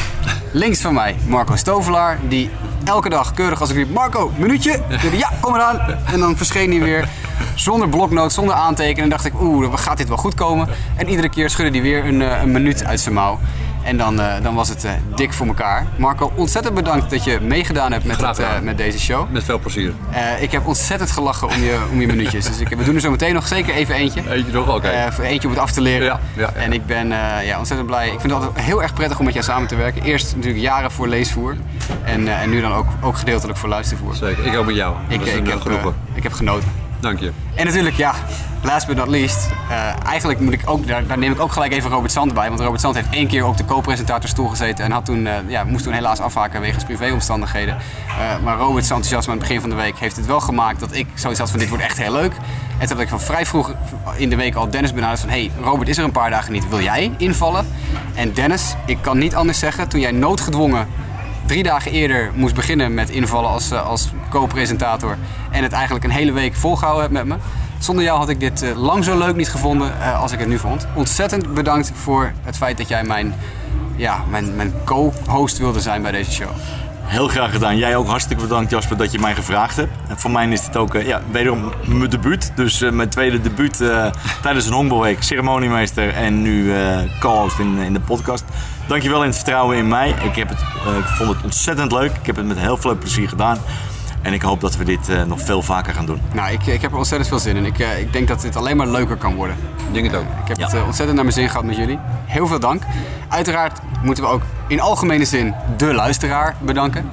Links 0.52 0.80
van 0.80 0.94
mij 0.94 1.16
Marco 1.26 1.56
Stovelaar, 1.56 2.18
die 2.28 2.50
elke 2.84 3.08
dag 3.08 3.34
keurig 3.34 3.60
als 3.60 3.70
ik 3.70 3.76
riep... 3.76 3.90
Marco, 3.90 4.32
minuutje! 4.36 4.82
Ja, 5.12 5.30
kom 5.40 5.54
eraan! 5.54 5.80
En 6.12 6.20
dan 6.20 6.36
verscheen 6.36 6.70
hij 6.70 6.80
weer 6.80 7.08
zonder 7.54 7.88
bloknoot, 7.88 8.32
zonder 8.32 8.54
aantekenen. 8.54 9.02
En 9.02 9.08
dacht 9.08 9.24
ik, 9.24 9.40
oeh, 9.40 9.74
gaat 9.74 9.96
dit 9.96 10.08
wel 10.08 10.16
goed 10.16 10.34
komen? 10.34 10.68
En 10.96 11.08
iedere 11.08 11.28
keer 11.28 11.50
schudde 11.50 11.72
hij 11.72 11.82
weer 11.82 12.04
een, 12.04 12.22
eh, 12.22 12.42
een 12.42 12.52
minuut 12.52 12.84
uit 12.84 13.00
zijn 13.00 13.14
mouw. 13.14 13.38
En 13.82 13.96
dan, 13.96 14.20
eh, 14.20 14.42
dan 14.42 14.54
was 14.54 14.68
het 14.68 14.84
eh, 14.84 14.92
dik 15.14 15.32
voor 15.32 15.46
elkaar. 15.46 15.86
Marco, 15.96 16.32
ontzettend 16.34 16.74
bedankt 16.74 17.10
dat 17.10 17.24
je 17.24 17.40
meegedaan 17.40 17.92
hebt 17.92 18.04
met, 18.04 18.20
het, 18.20 18.38
eh, 18.38 18.60
met 18.60 18.76
deze 18.76 18.98
show. 18.98 19.30
Met 19.30 19.44
veel 19.44 19.58
plezier. 19.58 19.92
Ik 20.40 20.52
heb 20.52 20.66
ontzettend 20.66 21.10
gelachen 21.10 21.48
om 21.48 21.62
je, 21.62 21.78
om 21.92 22.00
je 22.00 22.06
minuutjes. 22.06 22.46
Dus 22.46 22.58
ik, 22.58 22.68
we 22.68 22.84
doen 22.84 22.94
er 22.94 23.00
zo 23.00 23.10
meteen 23.10 23.34
nog 23.34 23.46
zeker 23.46 23.74
even 23.74 23.94
eentje. 23.94 24.22
Eentje 24.30 24.52
nog? 24.52 24.74
Oké. 24.74 25.12
Voor 25.12 25.24
eentje 25.24 25.48
om 25.48 25.54
het 25.54 25.62
af 25.62 25.70
te 25.70 25.80
leren. 25.80 26.06
Ja, 26.06 26.20
ja, 26.36 26.40
ja. 26.54 26.60
En 26.60 26.72
ik 26.72 26.86
ben 26.86 27.08
ja, 27.44 27.58
ontzettend 27.58 27.88
blij. 27.88 28.06
Ik 28.06 28.20
vind 28.20 28.32
het 28.32 28.42
altijd 28.42 28.64
heel 28.64 28.82
erg 28.82 28.94
prettig 28.94 29.18
om 29.18 29.24
met 29.24 29.34
jou 29.34 29.46
samen 29.46 29.68
te 29.68 29.76
werken. 29.76 30.02
Eerst 30.02 30.36
natuurlijk 30.36 30.62
jaren 30.62 30.90
voor 30.90 31.08
leesvoer. 31.08 31.56
En, 32.04 32.40
en 32.40 32.50
nu 32.50 32.60
dan 32.60 32.72
ook, 32.72 32.86
ook 33.00 33.16
gedeeltelijk 33.16 33.58
voor 33.58 33.68
luistervoer. 33.68 34.14
Zeker. 34.14 34.46
Ik 34.46 34.56
ook 34.56 34.66
met 34.66 34.74
jou. 34.74 34.96
Ik, 35.08 35.18
dat 35.18 35.28
is 35.28 35.34
ik, 35.34 35.40
een 35.40 35.46
heb, 35.46 35.60
genoegen. 35.60 35.94
ik 36.14 36.22
heb 36.22 36.32
genoten. 36.32 36.81
Dank 37.02 37.18
je. 37.18 37.32
En 37.54 37.64
natuurlijk, 37.64 37.96
ja, 37.96 38.14
last 38.62 38.86
but 38.86 38.96
not 38.96 39.08
least. 39.08 39.50
eh, 39.70 40.06
eigenlijk 40.06 40.40
moet 40.40 40.52
ik 40.52 40.62
ook, 40.64 40.86
daar, 40.86 41.06
daar 41.06 41.18
neem 41.18 41.32
ik 41.32 41.40
ook 41.40 41.52
gelijk 41.52 41.72
even 41.72 41.90
Robert 41.90 42.12
Zand 42.12 42.34
bij. 42.34 42.48
Want 42.48 42.60
Robert 42.60 42.80
Zand 42.80 42.94
heeft 42.94 43.08
één 43.10 43.26
keer 43.26 43.46
op 43.46 43.56
de 43.56 43.64
co-presentatorstoel 43.64 44.48
gezeten. 44.48 44.84
En 44.84 44.90
had 44.90 45.04
toen, 45.04 45.26
eh, 45.26 45.34
ja, 45.46 45.64
moest 45.64 45.84
toen 45.84 45.92
helaas 45.92 46.20
afhaken 46.20 46.60
wegens 46.60 46.84
privéomstandigheden. 46.84 47.76
Eh, 47.76 48.44
maar 48.44 48.56
Robert's 48.56 48.90
enthousiasme 48.90 49.32
aan 49.32 49.38
het 49.38 49.46
begin 49.48 49.60
van 49.60 49.70
de 49.70 49.76
week 49.76 49.98
heeft 49.98 50.16
het 50.16 50.26
wel 50.26 50.40
gemaakt 50.40 50.80
dat 50.80 50.94
ik 50.94 51.06
zoiets 51.14 51.40
had 51.40 51.50
van 51.50 51.58
dit 51.58 51.68
wordt 51.68 51.84
echt 51.84 51.98
heel 51.98 52.12
leuk. 52.12 52.32
En 52.78 52.86
toen 52.86 52.96
had 52.96 53.00
ik 53.04 53.08
van 53.08 53.20
vrij 53.20 53.46
vroeg 53.46 53.74
in 54.16 54.30
de 54.30 54.36
week 54.36 54.54
al 54.54 54.70
Dennis 54.70 54.92
benaderd 54.92 55.20
van... 55.20 55.28
Hey, 55.28 55.50
Robert 55.62 55.88
is 55.88 55.98
er 55.98 56.04
een 56.04 56.12
paar 56.12 56.30
dagen 56.30 56.52
niet, 56.52 56.68
wil 56.68 56.80
jij 56.80 57.12
invallen? 57.16 57.66
En 58.14 58.32
Dennis, 58.32 58.74
ik 58.86 58.98
kan 59.00 59.18
niet 59.18 59.34
anders 59.34 59.58
zeggen, 59.58 59.88
toen 59.88 60.00
jij 60.00 60.12
noodgedwongen 60.12 60.88
drie 61.46 61.62
dagen 61.62 61.90
eerder 61.90 62.30
moest 62.34 62.54
beginnen 62.54 62.94
met 62.94 63.10
invallen 63.10 63.50
als, 63.50 63.70
eh, 63.70 63.86
als 63.86 64.10
co-presentator. 64.30 65.16
En 65.50 65.62
het 65.62 65.72
eigenlijk 65.72 66.04
een 66.04 66.10
hele 66.10 66.32
week 66.32 66.54
volgehouden 66.54 67.02
hebt 67.02 67.14
met 67.14 67.26
me. 67.26 67.44
Zonder 67.78 68.04
jou 68.04 68.18
had 68.18 68.28
ik 68.28 68.40
dit 68.40 68.62
eh, 68.62 68.76
lang 68.76 69.04
zo 69.04 69.18
leuk 69.18 69.36
niet 69.36 69.48
gevonden 69.48 70.00
eh, 70.00 70.20
als 70.20 70.32
ik 70.32 70.38
het 70.38 70.48
nu 70.48 70.58
vond. 70.58 70.86
Ontzettend 70.94 71.54
bedankt 71.54 71.92
voor 71.94 72.32
het 72.42 72.56
feit 72.56 72.78
dat 72.78 72.88
jij 72.88 73.04
mijn, 73.04 73.34
ja, 73.96 74.24
mijn, 74.30 74.56
mijn 74.56 74.72
co-host 74.84 75.58
wilde 75.58 75.80
zijn 75.80 76.02
bij 76.02 76.12
deze 76.12 76.30
show. 76.30 76.50
Heel 77.12 77.28
graag 77.28 77.50
gedaan. 77.50 77.76
Jij 77.76 77.96
ook 77.96 78.06
hartstikke 78.06 78.42
bedankt 78.42 78.70
Jasper 78.70 78.96
dat 78.96 79.12
je 79.12 79.18
mij 79.18 79.34
gevraagd 79.34 79.76
hebt. 79.76 79.92
En 80.08 80.18
voor 80.18 80.30
mij 80.30 80.48
is 80.48 80.64
dit 80.64 80.76
ook 80.76 80.94
eh, 80.94 81.06
ja, 81.06 81.22
wederom 81.30 81.72
mijn 81.86 82.10
debuut. 82.10 82.52
Dus 82.56 82.80
eh, 82.80 82.90
mijn 82.90 83.08
tweede 83.08 83.40
debuut 83.40 83.80
eh, 83.80 84.06
tijdens 84.42 84.66
een 84.66 84.72
honkbalweek. 84.72 85.22
Ceremoniemeester 85.22 86.14
en 86.14 86.42
nu 86.42 86.72
co-host 87.20 87.58
in, 87.58 87.76
in 87.78 87.92
de 87.92 88.00
podcast. 88.00 88.44
Dankjewel 88.86 89.20
in 89.20 89.26
het 89.26 89.36
vertrouwen 89.36 89.76
in 89.76 89.88
mij. 89.88 90.08
Ik, 90.08 90.36
heb 90.36 90.48
het, 90.48 90.60
ik 90.98 91.04
vond 91.04 91.28
het 91.34 91.44
ontzettend 91.44 91.92
leuk. 91.92 92.10
Ik 92.10 92.26
heb 92.26 92.36
het 92.36 92.46
met 92.46 92.58
heel 92.58 92.76
veel 92.76 92.96
plezier 92.96 93.28
gedaan. 93.28 93.58
En 94.22 94.32
ik 94.32 94.42
hoop 94.42 94.60
dat 94.60 94.76
we 94.76 94.84
dit 94.84 95.08
eh, 95.08 95.22
nog 95.22 95.40
veel 95.40 95.62
vaker 95.62 95.94
gaan 95.94 96.06
doen. 96.06 96.20
Nou, 96.34 96.52
ik, 96.52 96.66
ik 96.66 96.80
heb 96.82 96.90
er 96.90 96.96
ontzettend 96.96 97.28
veel 97.30 97.38
zin 97.38 97.56
in. 97.56 97.64
Ik, 97.64 97.78
eh, 97.78 98.00
ik 98.00 98.12
denk 98.12 98.28
dat 98.28 98.40
dit 98.40 98.56
alleen 98.56 98.76
maar 98.76 98.86
leuker 98.88 99.16
kan 99.16 99.34
worden. 99.34 99.56
Ik 99.88 99.92
denk 99.94 100.06
het 100.06 100.14
ook. 100.14 100.26
Ik 100.42 100.48
heb 100.48 100.56
Ja. 100.58 100.64
het 100.64 100.74
eh, 100.74 100.84
ontzettend 100.84 101.14
naar 101.14 101.24
mijn 101.24 101.36
zin 101.36 101.48
gehad 101.48 101.64
met 101.64 101.76
jullie. 101.76 101.98
Heel 102.26 102.46
veel 102.46 102.60
dank. 102.60 102.82
Uiteraard 103.28 103.78
moeten 104.02 104.24
we 104.24 104.30
ook 104.30 104.42
in 104.66 104.80
algemene 104.80 105.24
zin 105.24 105.54
de 105.76 105.94
luisteraar 105.94 106.56
bedanken. 106.60 107.08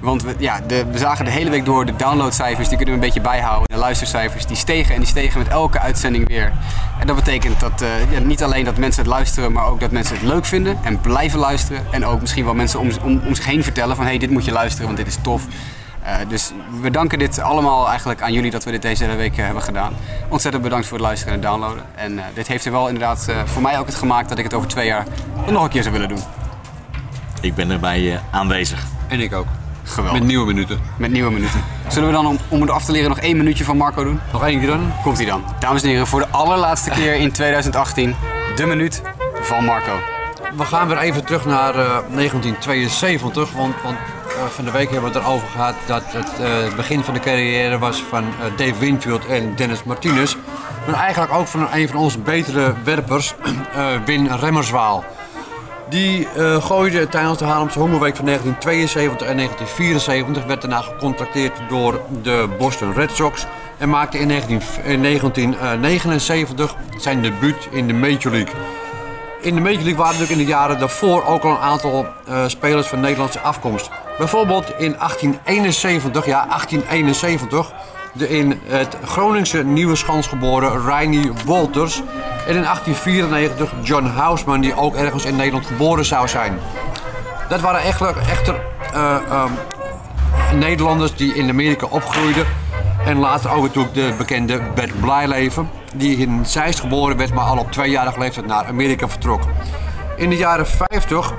Want 0.00 0.22
we, 0.22 0.34
ja, 0.38 0.60
de, 0.66 0.84
we 0.92 0.98
zagen 0.98 1.24
de 1.24 1.30
hele 1.30 1.50
week 1.50 1.64
door 1.64 1.86
de 1.86 1.96
downloadcijfers, 1.96 2.68
die 2.68 2.76
kunnen 2.76 2.94
we 2.94 3.00
een 3.00 3.06
beetje 3.06 3.20
bijhouden. 3.30 3.66
De 3.68 3.76
luistercijfers, 3.76 4.46
die 4.46 4.56
stegen 4.56 4.94
en 4.94 5.00
die 5.00 5.08
stegen 5.08 5.38
met 5.38 5.48
elke 5.48 5.78
uitzending 5.80 6.28
weer. 6.28 6.52
En 7.00 7.06
dat 7.06 7.16
betekent 7.16 7.60
dat 7.60 7.82
eh, 7.82 7.88
ja, 8.12 8.18
niet 8.18 8.42
alleen 8.42 8.64
dat 8.64 8.76
mensen 8.76 9.02
het 9.02 9.10
luisteren, 9.12 9.52
maar 9.52 9.66
ook 9.66 9.80
dat 9.80 9.90
mensen 9.90 10.14
het 10.16 10.24
leuk 10.24 10.44
vinden 10.44 10.78
en 10.82 11.00
blijven 11.00 11.38
luisteren. 11.38 11.82
En 11.90 12.06
ook 12.06 12.20
misschien 12.20 12.44
wel 12.44 12.54
mensen 12.54 12.80
om, 12.80 12.90
om, 13.02 13.20
om 13.26 13.34
zich 13.34 13.44
heen 13.46 13.62
vertellen 13.62 13.96
van 13.96 14.04
hé, 14.04 14.10
hey, 14.10 14.18
dit 14.18 14.30
moet 14.30 14.44
je 14.44 14.52
luisteren, 14.52 14.86
want 14.86 14.98
dit 14.98 15.06
is 15.06 15.18
tof. 15.22 15.42
Eh, 16.02 16.14
dus 16.28 16.52
we 16.80 16.90
danken 16.90 17.18
dit 17.18 17.38
allemaal 17.38 17.88
eigenlijk 17.88 18.22
aan 18.22 18.32
jullie 18.32 18.50
dat 18.50 18.64
we 18.64 18.70
dit 18.70 18.82
deze 18.82 19.04
hele 19.04 19.16
week 19.16 19.36
eh, 19.36 19.44
hebben 19.44 19.62
gedaan. 19.62 19.92
Ontzettend 20.28 20.62
bedankt 20.64 20.86
voor 20.86 20.96
het 20.96 21.06
luisteren 21.06 21.34
en 21.34 21.40
het 21.40 21.48
downloaden. 21.48 21.84
En 21.94 22.18
eh, 22.18 22.24
dit 22.34 22.46
heeft 22.46 22.64
er 22.64 22.72
wel 22.72 22.86
inderdaad 22.86 23.26
eh, 23.28 23.36
voor 23.44 23.62
mij 23.62 23.78
ook 23.78 23.86
het 23.86 23.94
gemaakt 23.94 24.28
dat 24.28 24.38
ik 24.38 24.44
het 24.44 24.54
over 24.54 24.68
twee 24.68 24.86
jaar 24.86 25.06
nog 25.50 25.62
een 25.62 25.68
keer 25.68 25.82
zou 25.82 25.94
willen 25.94 26.08
doen. 26.08 26.22
Ik 27.40 27.54
ben 27.54 27.70
erbij 27.70 28.12
eh, 28.12 28.20
aanwezig. 28.30 28.84
En 29.08 29.20
ik 29.20 29.32
ook. 29.34 29.46
Geweldig. 29.84 30.18
Met 30.18 30.28
nieuwe 30.28 30.46
minuten. 30.46 30.80
Met 30.96 31.10
nieuwe 31.10 31.30
minuten. 31.30 31.64
Zullen 31.88 32.08
we 32.08 32.14
dan, 32.14 32.26
om, 32.26 32.38
om 32.48 32.60
het 32.60 32.70
af 32.70 32.84
te 32.84 32.92
leren, 32.92 33.08
nog 33.08 33.18
één 33.18 33.36
minuutje 33.36 33.64
van 33.64 33.76
Marco 33.76 34.04
doen? 34.04 34.20
Nog 34.32 34.44
één 34.46 34.58
keer 34.58 34.68
dan? 34.68 34.92
Komt 35.02 35.16
hij 35.16 35.26
dan. 35.26 35.44
Dames 35.58 35.82
en 35.82 35.88
heren, 35.88 36.06
voor 36.06 36.20
de 36.20 36.28
allerlaatste 36.28 36.90
keer 36.90 37.14
in 37.14 37.32
2018, 37.32 38.14
de 38.56 38.66
minuut 38.66 39.02
van 39.40 39.64
Marco. 39.64 39.92
We 40.56 40.64
gaan 40.64 40.88
weer 40.88 40.98
even 40.98 41.24
terug 41.24 41.44
naar 41.44 41.74
eh, 41.74 41.98
1972, 42.14 43.52
want, 43.52 43.74
want 43.82 43.96
van 44.50 44.64
de 44.64 44.70
week 44.70 44.90
hebben 44.90 45.12
we 45.12 45.18
het 45.18 45.26
erover 45.26 45.48
gehad 45.48 45.74
dat 45.86 46.02
het 46.06 46.40
eh, 46.40 46.74
begin 46.76 47.04
van 47.04 47.14
de 47.14 47.20
carrière 47.20 47.78
was 47.78 48.02
van 48.02 48.24
eh, 48.24 48.56
Dave 48.56 48.78
Winfield 48.78 49.26
en 49.26 49.54
Dennis 49.56 49.84
Martinez. 49.84 50.36
Maar 50.86 50.94
eigenlijk 50.94 51.32
ook 51.32 51.46
van 51.46 51.68
een 51.72 51.88
van 51.88 52.00
onze 52.00 52.18
betere 52.18 52.74
werpers, 52.84 53.34
eh, 53.74 53.86
Win 54.04 54.28
Remmerswaal. 54.36 55.04
Die 55.88 56.28
eh, 56.28 56.64
gooide 56.64 57.08
tijdens 57.08 57.38
de 57.38 57.44
Haarlemse 57.44 57.78
Hongerweek 57.78 58.16
van 58.16 58.24
1972 58.24 59.26
en 59.28 59.36
1974, 59.36 60.44
werd 60.44 60.60
daarna 60.60 60.80
gecontracteerd 60.80 61.52
door 61.68 62.00
de 62.22 62.48
Boston 62.58 62.92
Red 62.92 63.10
Sox 63.10 63.46
en 63.78 63.88
maakte 63.88 64.18
in 64.18 64.26
19 64.26 64.60
in 64.84 65.02
1979 65.02 66.74
zijn 66.96 67.22
debuut 67.22 67.68
in 67.70 67.86
de 67.86 67.94
Major 67.94 68.32
League. 68.32 68.54
In 69.42 69.54
de 69.54 69.60
Major 69.60 69.82
League 69.82 69.96
waren 69.96 70.12
natuurlijk 70.12 70.40
in 70.40 70.46
de 70.46 70.52
jaren 70.52 70.78
daarvoor 70.78 71.24
ook 71.24 71.42
al 71.42 71.50
een 71.50 71.58
aantal 71.58 72.06
eh, 72.26 72.44
spelers 72.46 72.86
van 72.86 73.00
Nederlandse 73.00 73.40
afkomst. 73.40 73.90
Bijvoorbeeld 74.18 74.64
in 74.68 74.96
1871, 74.98 76.26
ja 76.26 76.46
1871, 76.46 77.72
de 78.12 78.28
in 78.28 78.60
het 78.64 78.96
Groningse 79.04 79.64
Nieuwe 79.64 79.96
Schans 79.96 80.26
geboren 80.26 80.84
Reinier 80.84 81.32
Wolters. 81.44 81.96
En 82.46 82.54
in 82.54 82.62
1894 82.62 83.72
John 83.82 84.04
Houseman, 84.04 84.60
die 84.60 84.76
ook 84.76 84.94
ergens 84.94 85.24
in 85.24 85.36
Nederland 85.36 85.66
geboren 85.66 86.04
zou 86.04 86.28
zijn. 86.28 86.58
Dat 87.48 87.60
waren 87.60 87.82
echter, 87.82 88.16
echter 88.16 88.60
eh, 88.92 89.16
ehm, 89.28 89.50
Nederlanders 90.58 91.14
die 91.14 91.34
in 91.34 91.48
Amerika 91.48 91.86
opgroeiden. 91.86 92.46
En 93.04 93.18
later 93.18 93.50
ook 93.50 93.94
de 93.94 94.14
bekende 94.18 94.60
Bert 94.74 95.00
Blijleven, 95.00 95.70
die 95.94 96.16
in 96.16 96.46
Zeist 96.46 96.80
geboren 96.80 97.16
werd, 97.16 97.34
maar 97.34 97.44
al 97.44 97.58
op 97.58 97.72
tweejarige 97.72 98.18
leeftijd 98.18 98.46
naar 98.46 98.66
Amerika 98.66 99.08
vertrok. 99.08 99.42
In 100.16 100.28
de 100.28 100.36
jaren 100.36 100.66
50 100.66 101.34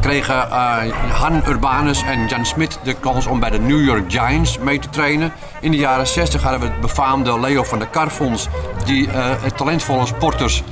kregen 0.00 0.50
eh, 0.50 0.76
Han 1.10 1.42
Urbanus 1.48 2.02
en 2.02 2.26
Jan 2.26 2.46
Smit 2.46 2.78
de 2.82 2.94
kans 2.94 3.26
om 3.26 3.40
bij 3.40 3.50
de 3.50 3.58
New 3.58 3.84
York 3.84 4.12
Giants 4.12 4.58
mee 4.58 4.78
te 4.78 4.88
trainen. 4.88 5.32
In 5.60 5.70
de 5.70 5.76
jaren 5.76 6.06
60 6.06 6.42
hadden 6.42 6.60
we 6.60 6.66
het 6.66 6.80
befaamde 6.80 7.40
Leo 7.40 7.62
van 7.62 7.78
der 7.78 7.88
Karfonds, 7.88 8.48
die 8.84 9.10
eh, 9.10 9.30
talentvolle 9.56 10.06
sporters 10.06 10.62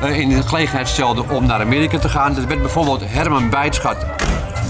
eh, 0.00 0.18
in 0.18 0.28
de 0.28 0.42
gelegenheid 0.42 0.88
stelde 0.88 1.24
om 1.30 1.46
naar 1.46 1.60
Amerika 1.60 1.98
te 1.98 2.08
gaan. 2.08 2.34
Dat 2.34 2.44
werd 2.44 2.60
bijvoorbeeld 2.60 3.02
Herman 3.04 3.50
Bijtschat, 3.50 4.06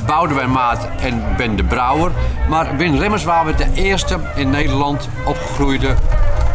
Boudewijn 0.04 0.50
Maat 0.50 0.88
en 1.00 1.22
Ben 1.36 1.56
de 1.56 1.64
Brouwer. 1.64 2.10
Maar 2.48 2.76
Win 2.76 2.98
Remmerswaal 2.98 3.44
werd 3.44 3.58
de 3.58 3.72
eerste 3.74 4.18
in 4.34 4.50
Nederland 4.50 5.08
opgegroeide 5.24 5.94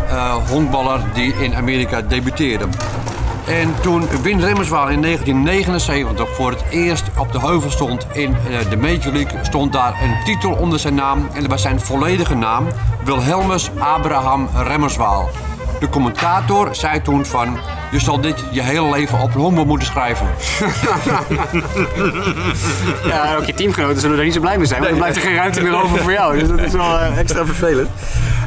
eh, 0.10 0.34
honkballer 0.50 1.02
die 1.14 1.34
in 1.34 1.56
Amerika 1.56 2.02
debuteerde. 2.02 2.68
En 3.48 3.74
toen 3.82 4.08
Win 4.22 4.40
Remmerswaal 4.40 4.90
in 4.90 5.02
1979 5.02 6.36
voor 6.36 6.50
het 6.50 6.64
eerst 6.70 7.04
op 7.18 7.32
de 7.32 7.40
heuvel 7.40 7.72
stond 7.72 8.08
in 8.12 8.36
eh, 8.36 8.70
de 8.70 8.78
Major 8.78 9.14
League, 9.14 9.40
stond 9.42 9.74
daar 9.74 10.02
een 10.04 10.24
titel 10.24 10.54
onder 10.54 10.80
zijn 10.80 10.96
naam. 10.96 11.30
En 11.34 11.42
dat 11.42 11.50
was 11.50 11.62
zijn 11.62 11.80
volledige 11.80 12.36
naam, 12.36 12.68
Wilhelmus 13.04 13.72
Abraham 13.80 14.50
Remmerswaal. 14.56 15.30
De 15.80 15.90
commentator 15.90 16.76
zei 16.76 17.02
toen 17.02 17.26
van, 17.26 17.58
je 17.92 18.00
zal 18.00 18.22
dit 18.22 18.44
je 18.52 18.62
hele 18.62 18.90
leven 18.90 19.20
op 19.20 19.34
honkbal 19.34 19.66
moeten 19.66 19.88
schrijven. 19.88 20.28
Ja, 23.06 23.36
ook 23.36 23.46
je 23.46 23.54
teamgenoten 23.54 24.02
zullen 24.02 24.18
er 24.18 24.24
niet 24.24 24.34
zo 24.34 24.40
blij 24.40 24.58
mee 24.58 24.66
zijn, 24.66 24.80
want 24.80 24.92
dan 24.92 25.00
blijft 25.00 25.18
er 25.18 25.24
geen 25.24 25.36
ruimte 25.36 25.62
meer 25.62 25.84
over 25.84 26.00
voor 26.00 26.12
jou. 26.12 26.40
Dus 26.40 26.48
dat 26.48 26.60
is 26.60 26.72
wel 26.72 27.00
eh, 27.00 27.18
extra 27.24 27.46
vervelend. 27.46 27.90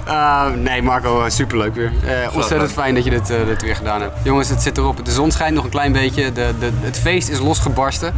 Uh, 0.09 0.47
nee, 0.51 0.83
Marco, 0.83 1.23
eh, 1.23 1.31
superleuk 1.31 1.75
weer. 1.75 1.93
Uh, 2.05 2.37
ontzettend 2.37 2.73
fijn 2.73 2.95
dat 2.95 3.05
je 3.05 3.11
dit, 3.11 3.27
dit 3.27 3.63
weer 3.63 3.77
gedaan 3.77 4.01
hebt. 4.01 4.19
Jongens, 4.23 4.49
het 4.49 4.63
zit 4.63 4.79
erop. 4.79 5.05
De 5.05 5.11
zon 5.11 5.31
schijnt 5.31 5.55
nog 5.55 5.65
een 5.65 5.71
klein 5.71 5.93
beetje. 5.93 6.33
De, 6.33 6.55
de, 6.59 6.71
het 6.81 6.99
feest 6.99 7.29
is 7.29 7.39
losgebarsten. 7.39 8.15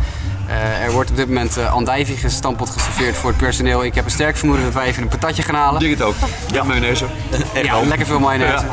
Uh, 0.49 0.85
er 0.85 0.93
wordt 0.93 1.11
op 1.11 1.17
dit 1.17 1.27
moment 1.27 1.59
uh, 1.59 1.73
andijvie 1.73 2.17
gestampeld 2.17 2.71
geserveerd 2.71 3.17
voor 3.17 3.31
het 3.31 3.39
personeel. 3.39 3.85
Ik 3.85 3.95
heb 3.95 4.05
een 4.05 4.11
sterk 4.11 4.37
vermoeden 4.37 4.65
dat 4.65 4.75
wij 4.75 4.87
even 4.87 5.03
een 5.03 5.09
patatje 5.09 5.43
gaan 5.43 5.55
halen. 5.55 5.81
Ik 5.81 5.87
denk 5.87 5.99
het 5.99 6.07
ook. 6.07 6.31
Ja, 6.53 6.63
mayonaise. 6.63 7.05
ja, 7.63 7.81
lekker 7.81 8.07
veel 8.07 8.21
mayonaise. 8.21 8.65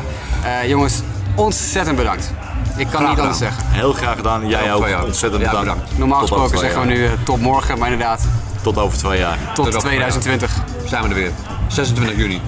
Ja. 0.43 0.65
jongens, 0.65 1.01
ontzettend 1.35 1.97
bedankt. 1.97 2.31
Ik 2.77 2.87
kan 2.87 2.99
graag 2.99 3.09
niet 3.09 3.19
anders 3.19 3.37
zeggen. 3.37 3.63
Heel 3.67 3.93
graag 3.93 4.15
gedaan. 4.15 4.47
Jij 4.47 4.63
Ja, 4.63 4.73
ook. 4.73 5.03
Ontzettend 5.05 5.41
Ja, 5.43 5.49
bedankt. 5.49 5.69
bedankt. 5.73 5.97
Normaal 5.97 6.19
Tot 6.19 6.29
gesproken 6.29 6.57
zeggen 6.57 6.81
we 6.81 6.87
nu 6.87 7.03
uh, 7.03 7.11
tot 7.23 7.41
morgen, 7.41 7.77
maar 7.79 7.91
inderdaad 7.91 8.21
Tot 8.61 8.77
over 8.77 8.97
twee 8.97 9.19
jaar. 9.19 9.37
tot 9.53 9.67
over 9.67 9.79
twee 9.79 9.97
jaar. 9.97 10.09
2020. 10.09 10.63
Zijn 10.89 11.03
we 11.03 11.09
er 11.09 11.15
weer. 11.15 11.31
26 11.67 12.17
juni. 12.17 12.41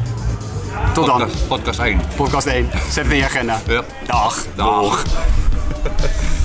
Tot 0.94 1.06
dan. 1.06 1.18
Podcast, 1.20 1.48
podcast 1.48 1.80
1. 1.80 2.00
Podcast 2.16 2.46
1. 2.48 2.70
Zet 2.90 3.04
het 3.04 3.12
in 3.14 3.18
je 3.18 3.26
agenda. 3.26 3.60
Ja. 3.68 3.82
Dag. 4.06 4.46
Dag. 4.56 5.04